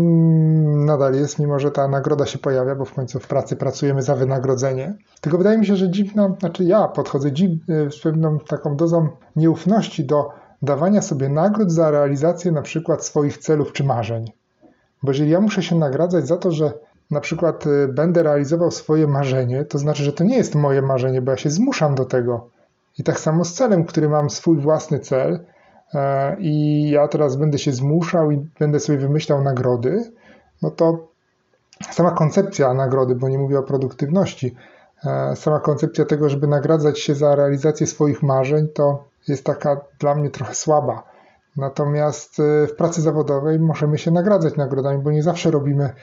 nadal 0.85 1.13
jest, 1.13 1.39
mimo 1.39 1.59
że 1.59 1.71
ta 1.71 1.87
nagroda 1.87 2.25
się 2.25 2.39
pojawia, 2.39 2.75
bo 2.75 2.85
w 2.85 2.93
końcu 2.93 3.19
w 3.19 3.27
pracy 3.27 3.55
pracujemy 3.55 4.01
za 4.01 4.15
wynagrodzenie. 4.15 4.93
Tylko 5.21 5.37
wydaje 5.37 5.57
mi 5.57 5.65
się, 5.65 5.75
że 5.75 5.89
dziwna, 5.89 6.35
znaczy 6.39 6.63
ja 6.63 6.87
podchodzę 6.87 7.31
dziw, 7.31 7.51
z 7.67 8.01
pewną 8.01 8.39
taką 8.39 8.75
dozą 8.75 9.09
nieufności 9.35 10.05
do 10.05 10.29
dawania 10.61 11.01
sobie 11.01 11.29
nagród 11.29 11.71
za 11.71 11.91
realizację 11.91 12.51
na 12.51 12.61
przykład 12.61 13.05
swoich 13.05 13.37
celów 13.37 13.73
czy 13.73 13.83
marzeń. 13.83 14.31
Bo 15.03 15.11
jeżeli 15.11 15.29
ja 15.29 15.41
muszę 15.41 15.63
się 15.63 15.75
nagradzać 15.75 16.27
za 16.27 16.37
to, 16.37 16.51
że 16.51 16.73
na 17.11 17.19
przykład 17.19 17.67
y, 17.67 17.87
będę 17.87 18.23
realizował 18.23 18.71
swoje 18.71 19.07
marzenie, 19.07 19.65
to 19.65 19.77
znaczy, 19.77 20.03
że 20.03 20.13
to 20.13 20.23
nie 20.23 20.37
jest 20.37 20.55
moje 20.55 20.81
marzenie, 20.81 21.21
bo 21.21 21.31
ja 21.31 21.37
się 21.37 21.49
zmuszam 21.49 21.95
do 21.95 22.05
tego. 22.05 22.49
I 22.97 23.03
tak 23.03 23.19
samo 23.19 23.45
z 23.45 23.53
celem, 23.53 23.85
który 23.85 24.09
mam 24.09 24.29
swój 24.29 24.57
własny 24.57 24.99
cel, 24.99 25.39
E, 25.39 25.39
i 26.39 26.89
ja 26.89 27.07
teraz 27.07 27.35
będę 27.35 27.57
się 27.57 27.71
zmuszał 27.71 28.31
i 28.31 28.49
będę 28.59 28.79
sobie 28.79 28.97
wymyślał 28.97 29.43
nagrody, 29.43 30.11
no 30.61 30.71
to 30.71 31.07
sama 31.89 32.11
koncepcja 32.11 32.73
nagrody, 32.73 33.15
bo 33.15 33.29
nie 33.29 33.37
mówię 33.37 33.59
o 33.59 33.63
produktywności, 33.63 34.55
e, 35.05 35.35
sama 35.35 35.59
koncepcja 35.59 36.05
tego, 36.05 36.29
żeby 36.29 36.47
nagradzać 36.47 36.99
się 36.99 37.15
za 37.15 37.35
realizację 37.35 37.87
swoich 37.87 38.23
marzeń, 38.23 38.67
to 38.67 39.03
jest 39.27 39.43
taka 39.43 39.81
dla 39.99 40.15
mnie 40.15 40.29
trochę 40.29 40.55
słaba. 40.55 41.03
Natomiast 41.57 42.39
e, 42.39 42.67
w 42.67 42.75
pracy 42.75 43.01
zawodowej 43.01 43.59
możemy 43.59 43.97
się 43.97 44.11
nagradzać 44.11 44.55
nagrodami, 44.55 45.03
bo 45.03 45.11
nie 45.11 45.23
zawsze 45.23 45.51
robimy 45.51 45.93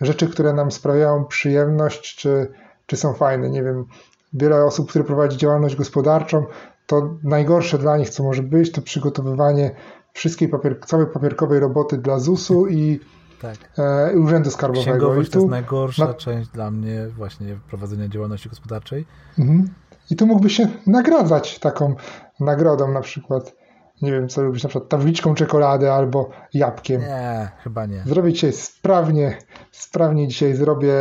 rzeczy, 0.00 0.28
które 0.28 0.52
nam 0.52 0.70
sprawiają 0.70 1.24
przyjemność, 1.24 2.16
czy, 2.16 2.52
czy 2.86 2.96
są 2.96 3.14
fajne. 3.14 3.50
Nie 3.50 3.62
wiem, 3.62 3.84
wiele 4.32 4.64
osób, 4.64 4.90
które 4.90 5.04
prowadzi 5.04 5.36
działalność 5.36 5.76
gospodarczą, 5.76 6.44
to 6.86 7.16
najgorsze 7.22 7.78
dla 7.78 7.96
nich, 7.96 8.10
co 8.10 8.22
może 8.22 8.42
być, 8.42 8.72
to 8.72 8.82
przygotowywanie 8.82 9.70
wszystkiej 10.12 10.48
papier, 10.48 10.80
całej 10.86 11.06
papierkowej 11.06 11.60
roboty 11.60 11.98
dla 11.98 12.18
ZUS-u 12.18 12.66
i 12.66 13.00
tak. 13.42 13.56
e, 13.78 14.18
Urzędu 14.18 14.50
Skarbowego. 14.50 14.90
Księgowość 14.90 15.30
tu, 15.30 15.32
to 15.32 15.38
jest 15.38 15.50
najgorsza 15.50 16.06
na... 16.06 16.14
część 16.14 16.48
dla 16.48 16.70
mnie 16.70 17.08
właśnie 17.16 17.58
prowadzenia 17.68 18.08
działalności 18.08 18.48
gospodarczej. 18.48 19.06
Mhm. 19.38 19.68
I 20.10 20.16
tu 20.16 20.26
mógłby 20.26 20.50
się 20.50 20.68
nagradzać 20.86 21.58
taką 21.58 21.94
nagrodą 22.40 22.92
na 22.92 23.00
przykład 23.00 23.54
nie 24.02 24.12
wiem, 24.12 24.28
co 24.28 24.42
lubisz, 24.42 24.62
na 24.62 24.68
przykład 24.68 24.90
tabliczką 24.90 25.34
czekolady 25.34 25.92
albo 25.92 26.30
jabłkiem. 26.54 27.00
Nie, 27.00 27.50
chyba 27.58 27.86
nie. 27.86 28.02
Zrobię 28.06 28.32
dzisiaj 28.32 28.52
sprawnie, 28.52 29.38
sprawnie 29.70 30.28
dzisiaj 30.28 30.54
zrobię 30.54 30.94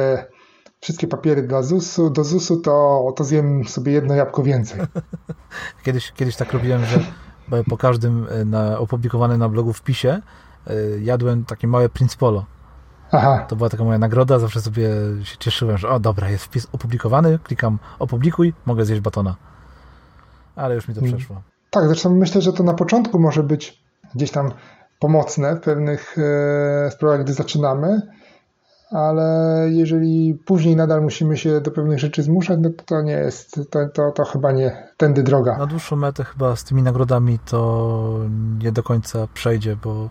wszystkie 0.80 1.08
papiery 1.08 1.42
dla 1.42 1.64
ZUS-u, 1.64 2.10
do 2.10 2.24
ZUS-u, 2.24 2.62
to, 2.62 3.14
to 3.16 3.24
zjem 3.24 3.64
sobie 3.64 3.92
jedno 3.92 4.16
jabłko 4.16 4.44
więcej. 4.44 4.82
kiedyś, 5.84 6.12
kiedyś 6.12 6.36
tak 6.36 6.54
robiłem, 6.54 6.86
że 6.86 7.00
po 7.70 7.78
każdym 7.78 8.28
e, 8.30 8.46
na, 8.46 8.80
opublikowanym 8.80 9.40
na 9.40 9.50
blogu 9.50 9.74
wpisie 9.74 10.22
y, 10.70 11.00
jadłem 11.04 11.46
takie 11.46 11.68
małe 11.68 11.90
Prince 11.90 12.16
Polo. 12.16 12.46
Aha. 13.12 13.46
To 13.48 13.56
była 13.56 13.70
taka 13.70 13.84
moja 13.84 13.98
nagroda, 13.98 14.40
zawsze 14.40 14.62
sobie 14.62 14.90
się 15.24 15.38
cieszyłem, 15.38 15.78
że 15.78 15.90
o 15.90 16.00
dobra, 16.00 16.30
jest 16.30 16.44
wpis 16.44 16.68
opublikowany, 16.72 17.40
klikam 17.44 17.80
opublikuj, 18.00 18.54
mogę 18.66 18.86
zjeść 18.86 19.02
batona. 19.02 19.36
Ale 20.56 20.76
już 20.76 20.88
mi 20.88 20.96
to 20.96 21.02
mm. 21.02 21.14
przeszło. 21.14 21.42
Tak, 21.70 21.86
zresztą 21.86 22.16
myślę, 22.16 22.42
że 22.42 22.54
to 22.54 22.64
na 22.64 22.74
początku 22.74 23.20
może 23.20 23.44
być 23.44 23.84
gdzieś 24.16 24.32
tam 24.32 24.52
pomocne 25.00 25.56
w 25.56 25.60
pewnych 25.60 26.16
e, 26.18 26.92
sprawach, 26.92 27.24
gdy 27.24 27.34
zaczynamy, 27.34 28.02
ale 28.92 29.68
jeżeli 29.72 30.34
później 30.46 30.76
nadal 30.76 31.02
musimy 31.02 31.38
się 31.38 31.62
do 31.62 31.72
pewnych 31.72 32.00
rzeczy 32.00 32.24
zmuszać, 32.24 32.60
no 32.62 32.70
to, 32.70 32.84
to 32.84 33.02
nie 33.02 33.12
jest, 33.12 33.56
to, 33.70 33.80
to, 33.94 34.12
to 34.12 34.26
chyba 34.26 34.52
nie 34.52 34.88
tędy 34.98 35.24
droga. 35.24 35.58
Na 35.58 35.66
dłuższą 35.66 35.96
metę 35.96 36.24
chyba 36.24 36.56
z 36.56 36.64
tymi 36.64 36.84
nagrodami 36.84 37.40
to 37.40 38.20
nie 38.64 38.72
do 38.72 38.84
końca 38.84 39.28
przejdzie, 39.34 39.76
bo, 39.76 40.10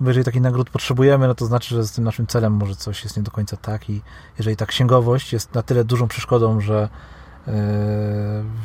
jeżeli 0.00 0.24
takich 0.24 0.42
nagród 0.42 0.70
potrzebujemy, 0.70 1.28
no 1.28 1.34
to 1.34 1.46
znaczy, 1.46 1.74
że 1.74 1.84
z 1.84 1.92
tym 1.92 2.04
naszym 2.04 2.26
celem 2.26 2.52
może 2.52 2.74
coś 2.74 3.04
jest 3.04 3.16
nie 3.16 3.22
do 3.22 3.30
końca 3.30 3.56
tak 3.56 3.90
i 3.90 4.02
jeżeli 4.38 4.56
ta 4.56 4.66
księgowość 4.66 5.32
jest 5.32 5.54
na 5.54 5.62
tyle 5.62 5.84
dużą 5.84 6.08
przeszkodą, 6.08 6.60
że 6.60 6.88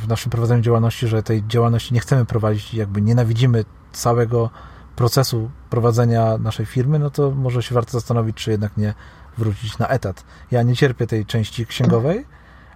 w 0.01 0.07
naszym 0.07 0.31
prowadzeniu 0.31 0.61
działalności, 0.61 1.07
że 1.07 1.23
tej 1.23 1.47
działalności 1.47 1.93
nie 1.93 1.99
chcemy 1.99 2.25
prowadzić 2.25 2.73
jakby 2.73 3.01
nienawidzimy 3.01 3.65
całego 3.91 4.49
procesu 4.95 5.49
prowadzenia 5.69 6.37
naszej 6.37 6.65
firmy, 6.65 6.99
no 6.99 7.09
to 7.09 7.31
może 7.31 7.63
się 7.63 7.75
warto 7.75 7.91
zastanowić, 7.91 8.37
czy 8.37 8.51
jednak 8.51 8.77
nie 8.77 8.93
wrócić 9.39 9.77
na 9.77 9.87
etat. 9.87 10.23
Ja 10.51 10.63
nie 10.63 10.75
cierpię 10.75 11.07
tej 11.07 11.25
części 11.25 11.65
księgowej, 11.65 12.25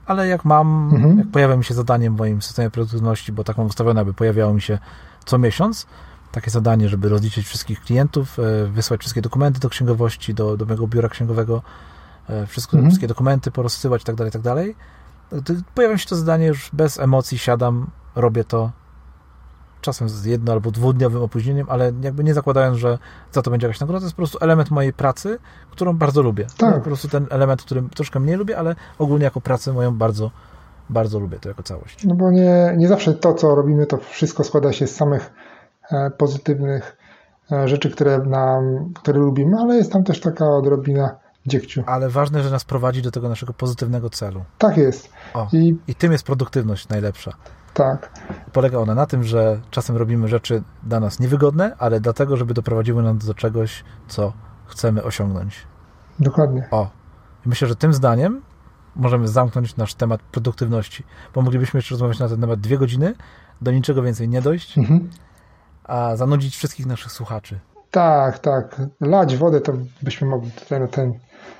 ale 0.05 0.27
jak 0.27 0.45
mam, 0.45 0.89
mhm. 0.93 1.17
jak 1.17 1.27
pojawia 1.27 1.57
mi 1.57 1.63
się 1.63 1.73
zadanie 1.73 2.11
w 2.11 2.17
moim 2.17 2.41
systemie 2.41 2.69
produktywności, 2.69 3.31
bo 3.31 3.43
taką 3.43 3.65
ustawione, 3.65 4.01
aby 4.01 4.13
pojawiało 4.13 4.53
mi 4.53 4.61
się 4.61 4.79
co 5.25 5.37
miesiąc, 5.37 5.87
takie 6.31 6.51
zadanie, 6.51 6.89
żeby 6.89 7.09
rozliczyć 7.09 7.47
wszystkich 7.47 7.81
klientów, 7.81 8.39
e, 8.39 8.65
wysłać 8.67 8.99
wszystkie 8.99 9.21
dokumenty 9.21 9.59
do 9.59 9.69
księgowości, 9.69 10.33
do, 10.33 10.57
do 10.57 10.65
mojego 10.65 10.87
biura 10.87 11.09
księgowego, 11.09 11.61
e, 12.29 12.47
wszystko, 12.47 12.77
mhm. 12.77 12.91
wszystkie 12.91 13.07
dokumenty 13.07 13.51
porozsyłać 13.51 14.03
tak 14.03 14.15
dalej, 14.15 14.31
tak 14.31 14.41
dalej, 14.41 14.75
pojawia 15.75 15.97
się 15.97 16.09
to 16.09 16.15
zadanie 16.15 16.47
już 16.47 16.69
bez 16.73 16.99
emocji, 16.99 17.37
siadam, 17.37 17.87
robię 18.15 18.43
to 18.43 18.71
czasem 19.83 20.09
z 20.09 20.25
jedno- 20.25 20.51
albo 20.51 20.71
dwudniowym 20.71 21.21
opóźnieniem, 21.21 21.67
ale 21.69 21.91
jakby 22.01 22.23
nie 22.23 22.33
zakładając, 22.33 22.77
że 22.77 22.97
za 23.31 23.41
to 23.41 23.51
będzie 23.51 23.67
jakaś 23.67 23.79
nagroda, 23.79 23.99
to 23.99 24.05
jest 24.05 24.15
po 24.15 24.19
prostu 24.19 24.37
element 24.41 24.71
mojej 24.71 24.93
pracy, 24.93 25.37
którą 25.71 25.97
bardzo 25.97 26.21
lubię. 26.21 26.47
Tak. 26.57 26.75
po 26.75 26.81
prostu 26.81 27.07
ten 27.07 27.27
element, 27.29 27.61
który 27.61 27.83
troszkę 27.95 28.19
mniej 28.19 28.35
lubię, 28.37 28.57
ale 28.57 28.75
ogólnie 28.99 29.23
jako 29.25 29.41
pracę 29.41 29.73
moją 29.73 29.97
bardzo, 29.97 30.31
bardzo 30.89 31.19
lubię 31.19 31.39
to 31.39 31.49
jako 31.49 31.63
całość. 31.63 32.05
No 32.05 32.15
bo 32.15 32.31
nie, 32.31 32.73
nie 32.77 32.87
zawsze 32.87 33.13
to, 33.13 33.33
co 33.33 33.55
robimy, 33.55 33.85
to 33.85 33.97
wszystko 33.97 34.43
składa 34.43 34.73
się 34.73 34.87
z 34.87 34.95
samych 34.95 35.33
e, 35.91 36.11
pozytywnych 36.17 36.97
e, 37.51 37.67
rzeczy, 37.67 37.89
które, 37.91 38.17
nam, 38.17 38.93
które 38.95 39.19
lubimy, 39.19 39.57
ale 39.59 39.75
jest 39.75 39.91
tam 39.91 40.03
też 40.03 40.19
taka 40.19 40.45
odrobina 40.49 41.22
dziegciu. 41.45 41.83
Ale 41.87 42.09
ważne, 42.09 42.43
że 42.43 42.51
nas 42.51 42.65
prowadzi 42.65 43.01
do 43.01 43.11
tego 43.11 43.29
naszego 43.29 43.53
pozytywnego 43.53 44.09
celu. 44.09 44.43
Tak 44.57 44.77
jest. 44.77 45.09
O, 45.33 45.47
I... 45.53 45.77
I 45.87 45.95
tym 45.95 46.11
jest 46.11 46.25
produktywność 46.25 46.89
najlepsza. 46.89 47.33
Tak. 47.73 48.19
Polega 48.53 48.77
ona 48.77 48.95
na 48.95 49.05
tym, 49.05 49.23
że 49.23 49.61
czasem 49.71 49.97
robimy 49.97 50.27
rzeczy 50.27 50.63
dla 50.83 50.99
nas 50.99 51.19
niewygodne, 51.19 51.75
ale 51.77 51.99
dlatego, 51.99 52.37
żeby 52.37 52.53
doprowadziły 52.53 53.03
nas 53.03 53.17
do 53.17 53.33
czegoś, 53.33 53.83
co 54.07 54.33
chcemy 54.65 55.03
osiągnąć. 55.03 55.67
Dokładnie. 56.19 56.67
O. 56.71 56.89
I 57.45 57.49
myślę, 57.49 57.67
że 57.67 57.75
tym 57.75 57.93
zdaniem 57.93 58.41
możemy 58.95 59.27
zamknąć 59.27 59.75
nasz 59.75 59.93
temat 59.93 60.21
produktywności, 60.21 61.03
bo 61.35 61.41
moglibyśmy 61.41 61.77
jeszcze 61.77 61.93
rozmawiać 61.93 62.19
na 62.19 62.29
ten 62.29 62.41
temat 62.41 62.59
dwie 62.59 62.77
godziny, 62.77 63.15
do 63.61 63.71
niczego 63.71 64.01
więcej 64.01 64.29
nie 64.29 64.41
dojść, 64.41 64.77
mhm. 64.77 65.09
a 65.83 66.15
zanudzić 66.15 66.55
wszystkich 66.55 66.85
naszych 66.85 67.11
słuchaczy. 67.11 67.59
Tak, 67.93 68.39
tak. 68.39 68.81
Lać 69.01 69.37
wodę 69.37 69.61
to 69.61 69.73
byśmy 70.01 70.27
mogli 70.27 70.51
tutaj 70.51 70.79
na 70.79 70.87
ten 70.87 71.13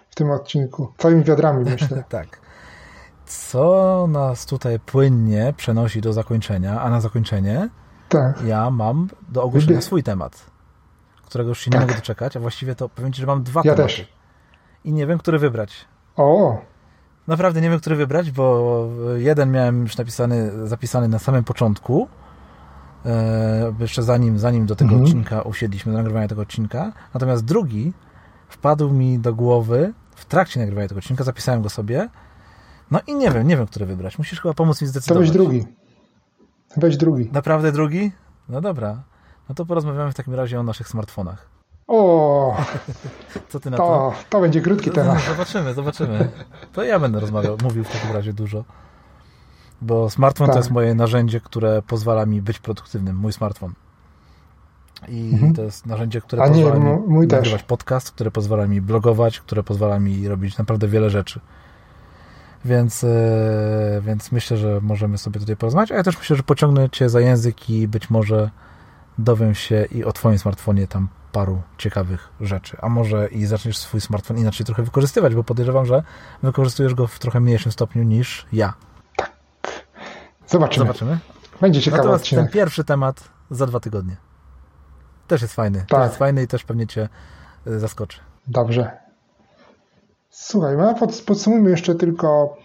w 0.09 0.15
tym 0.15 0.31
odcinku. 0.31 0.93
Całymi 0.97 1.23
wiadrami, 1.23 1.65
myślę. 1.71 2.03
tak. 2.09 2.41
Co 3.25 4.07
nas 4.09 4.45
tutaj 4.45 4.79
płynnie 4.79 5.53
przenosi 5.57 6.01
do 6.01 6.13
zakończenia, 6.13 6.81
a 6.81 6.89
na 6.89 7.01
zakończenie 7.01 7.69
tak. 8.09 8.41
ja 8.45 8.69
mam 8.69 9.09
do 9.29 9.43
ogłoszenia 9.43 9.81
swój 9.81 10.03
temat, 10.03 10.45
którego 11.25 11.49
już 11.49 11.59
się 11.59 11.71
tak. 11.71 11.81
nie 11.81 11.86
mogę 11.88 11.95
doczekać, 11.99 12.38
a 12.38 12.39
właściwie 12.39 12.75
to 12.75 12.89
powiem 12.89 13.13
Ci, 13.13 13.21
że 13.21 13.27
mam 13.27 13.43
dwa 13.43 13.61
ja 13.65 13.75
tematy. 13.75 13.84
Też. 13.84 14.13
I 14.84 14.93
nie 14.93 15.07
wiem, 15.07 15.19
który 15.19 15.39
wybrać. 15.39 15.86
O! 16.15 16.61
Naprawdę 17.27 17.61
nie 17.61 17.69
wiem, 17.69 17.79
który 17.79 17.95
wybrać, 17.95 18.31
bo 18.31 18.88
jeden 19.15 19.51
miałem 19.51 19.81
już 19.81 19.97
napisany, 19.97 20.67
zapisany 20.67 21.07
na 21.07 21.19
samym 21.19 21.43
początku, 21.43 22.07
jeszcze 23.79 24.03
zanim, 24.03 24.39
zanim 24.39 24.65
do 24.65 24.75
tego 24.75 24.91
mhm. 24.91 25.03
odcinka 25.03 25.41
usiedliśmy, 25.41 25.91
do 25.91 25.97
nagrywania 25.97 26.27
tego 26.27 26.41
odcinka. 26.41 26.93
Natomiast 27.13 27.45
drugi 27.45 27.93
wpadł 28.49 28.89
mi 28.89 29.19
do 29.19 29.33
głowy 29.33 29.93
w 30.15 30.25
trakcie 30.25 30.59
nagrywania 30.59 30.87
tego 30.87 30.99
odcinka, 30.99 31.23
zapisałem 31.23 31.61
go 31.61 31.69
sobie. 31.69 32.09
No 32.91 32.99
i 33.07 33.15
nie 33.15 33.31
wiem, 33.31 33.47
nie 33.47 33.57
wiem, 33.57 33.67
który 33.67 33.85
wybrać. 33.85 34.17
Musisz 34.17 34.41
chyba 34.41 34.53
pomóc 34.53 34.81
mi 34.81 34.87
zdecydować. 34.87 35.27
To 35.27 35.31
weź 35.31 35.31
drugi. 35.31 35.65
Weź 36.77 36.97
drugi. 36.97 37.29
Naprawdę 37.33 37.71
drugi? 37.71 38.11
No 38.49 38.61
dobra. 38.61 39.03
No 39.49 39.55
to 39.55 39.65
porozmawiamy 39.65 40.11
w 40.11 40.15
takim 40.15 40.33
razie 40.33 40.59
o 40.59 40.63
naszych 40.63 40.87
smartfonach. 40.87 41.49
O! 41.87 42.57
Co 43.49 43.59
ty 43.59 43.69
na 43.69 43.77
to? 43.77 43.83
To, 43.83 44.13
to 44.29 44.41
będzie 44.41 44.61
krótki 44.61 44.89
no, 44.89 44.95
temat. 44.95 45.21
Zobaczymy, 45.29 45.73
zobaczymy. 45.73 46.29
To 46.73 46.83
ja 46.83 46.99
będę 46.99 47.19
rozmawiał, 47.19 47.57
mówił 47.63 47.83
w 47.83 47.91
takim 47.91 48.11
razie 48.11 48.33
dużo. 48.33 48.63
Bo 49.84 50.09
smartfon 50.09 50.47
tak. 50.47 50.53
to 50.53 50.59
jest 50.59 50.71
moje 50.71 50.95
narzędzie, 50.95 51.39
które 51.41 51.81
pozwala 51.81 52.25
mi 52.25 52.41
być 52.41 52.59
produktywnym. 52.59 53.15
Mój 53.15 53.34
smartfon. 53.34 53.73
I 55.07 55.31
mhm. 55.34 55.53
to 55.53 55.61
jest 55.61 55.86
narzędzie, 55.86 56.21
które 56.21 56.43
A 56.43 56.47
pozwala 56.47 56.77
nie, 56.77 56.84
mi 56.84 57.27
nagrywać 57.27 57.51
też. 57.51 57.63
podcast, 57.63 58.11
które 58.11 58.31
pozwala 58.31 58.67
mi 58.67 58.81
blogować, 58.81 59.39
które 59.39 59.63
pozwala 59.63 59.99
mi 59.99 60.27
robić 60.27 60.57
naprawdę 60.57 60.88
wiele 60.88 61.09
rzeczy. 61.09 61.39
Więc, 62.65 63.03
e, 63.03 64.01
więc 64.01 64.31
myślę, 64.31 64.57
że 64.57 64.79
możemy 64.81 65.17
sobie 65.17 65.39
tutaj 65.39 65.55
porozmawiać. 65.55 65.91
A 65.91 65.95
ja 65.95 66.03
też 66.03 66.17
myślę, 66.17 66.36
że 66.36 66.43
pociągnę 66.43 66.89
Cię 66.89 67.09
za 67.09 67.19
język 67.19 67.69
i 67.69 67.88
być 67.88 68.09
może 68.09 68.49
dowiem 69.17 69.55
się 69.55 69.86
i 69.91 70.03
o 70.03 70.11
Twoim 70.11 70.39
smartfonie 70.39 70.88
tam 70.88 71.07
paru 71.31 71.61
ciekawych 71.77 72.29
rzeczy. 72.41 72.77
A 72.81 72.89
może 72.89 73.27
i 73.27 73.45
zaczniesz 73.45 73.77
swój 73.77 74.01
smartfon 74.01 74.38
inaczej 74.38 74.65
trochę 74.65 74.84
wykorzystywać, 74.84 75.36
bo 75.36 75.43
podejrzewam, 75.43 75.86
że 75.86 76.03
wykorzystujesz 76.43 76.93
go 76.93 77.07
w 77.07 77.19
trochę 77.19 77.39
mniejszym 77.39 77.71
stopniu 77.71 78.03
niż 78.03 78.45
ja. 78.53 78.73
Zobaczymy. 80.47 80.85
Zobaczymy. 80.85 81.19
Będzie 81.61 81.81
ciekawy 81.81 82.01
Natomiast 82.01 82.23
odcinek. 82.23 82.45
ten 82.45 82.53
pierwszy 82.53 82.83
temat 82.83 83.29
za 83.51 83.65
dwa 83.65 83.79
tygodnie. 83.79 84.15
Też 85.27 85.41
jest 85.41 85.53
fajny. 85.53 85.79
Tak. 85.79 85.87
Też 85.89 85.99
jest 85.99 86.17
fajny 86.17 86.43
i 86.43 86.47
też 86.47 86.63
pewnie 86.63 86.87
Cię 86.87 87.09
y, 87.67 87.79
zaskoczy. 87.79 88.19
Dobrze. 88.47 88.91
Słuchaj, 90.29 90.77
no 90.77 90.93
pod, 90.93 91.21
podsumujmy 91.27 91.69
jeszcze 91.69 91.95
tylko 91.95 92.57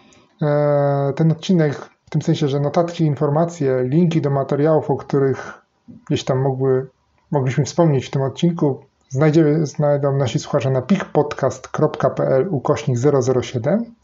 e, 0.43 1.13
ten 1.17 1.33
odcinek 1.33 1.91
w 2.07 2.11
tym 2.11 2.23
sensie, 2.23 2.49
że 2.49 2.61
notatki, 2.61 3.05
informacje, 3.05 3.85
linki 3.85 4.21
do 4.21 4.31
materiałów, 4.31 4.91
o 4.91 4.97
których 4.97 5.63
gdzieś 6.07 6.25
tam 6.25 6.39
mogły, 6.39 6.87
mogliśmy 7.31 7.65
wspomnieć 7.65 8.07
w 8.07 8.11
tym 8.11 8.23
odcinku, 8.23 8.85
znajdziemy, 9.09 9.67
znajdą 9.67 10.17
nasi 10.17 10.39
słuchacze 10.39 10.71
na 10.71 10.83
pikpodcast.pl 10.83 12.49
ukośnik 12.51 12.99
007 13.43 13.95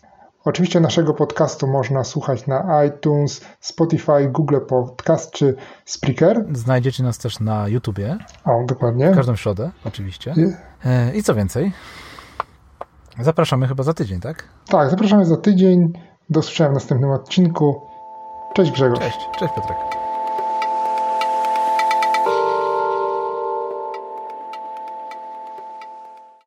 Oczywiście 0.45 0.81
naszego 0.81 1.15
podcastu 1.15 1.67
można 1.67 2.05
słuchać 2.05 2.47
na 2.47 2.85
iTunes, 2.85 3.41
Spotify, 3.61 4.29
Google 4.29 4.59
Podcast 4.69 5.31
czy 5.31 5.55
Spreaker. 5.85 6.45
Znajdziecie 6.53 7.03
nas 7.03 7.19
też 7.19 7.41
na 7.41 7.69
YouTubie. 7.69 8.19
O, 8.45 8.65
dokładnie. 8.67 9.11
W 9.11 9.17
każdą 9.17 9.37
środę, 9.37 9.71
oczywiście. 9.85 10.35
I, 10.37 11.19
e, 11.19 11.23
co 11.23 11.35
więcej? 11.35 11.73
Zapraszamy 13.21 13.69
chyba 13.69 13.83
za 13.83 13.95
tydzień, 13.95 14.21
tak? 14.21 14.45
Tak, 14.69 14.91
zapraszamy 14.91 15.25
za 15.25 15.37
tydzień. 15.37 15.93
Do 16.31 16.41
usłyszenia 16.41 16.71
w 16.71 16.75
następnym 16.75 17.11
odcinku. 17.11 17.81
Cześć 18.55 18.73
Grzegorz. 18.73 18.99
Cześć, 18.99 19.19
cześć 19.39 19.55
Piotrek. 19.55 20.04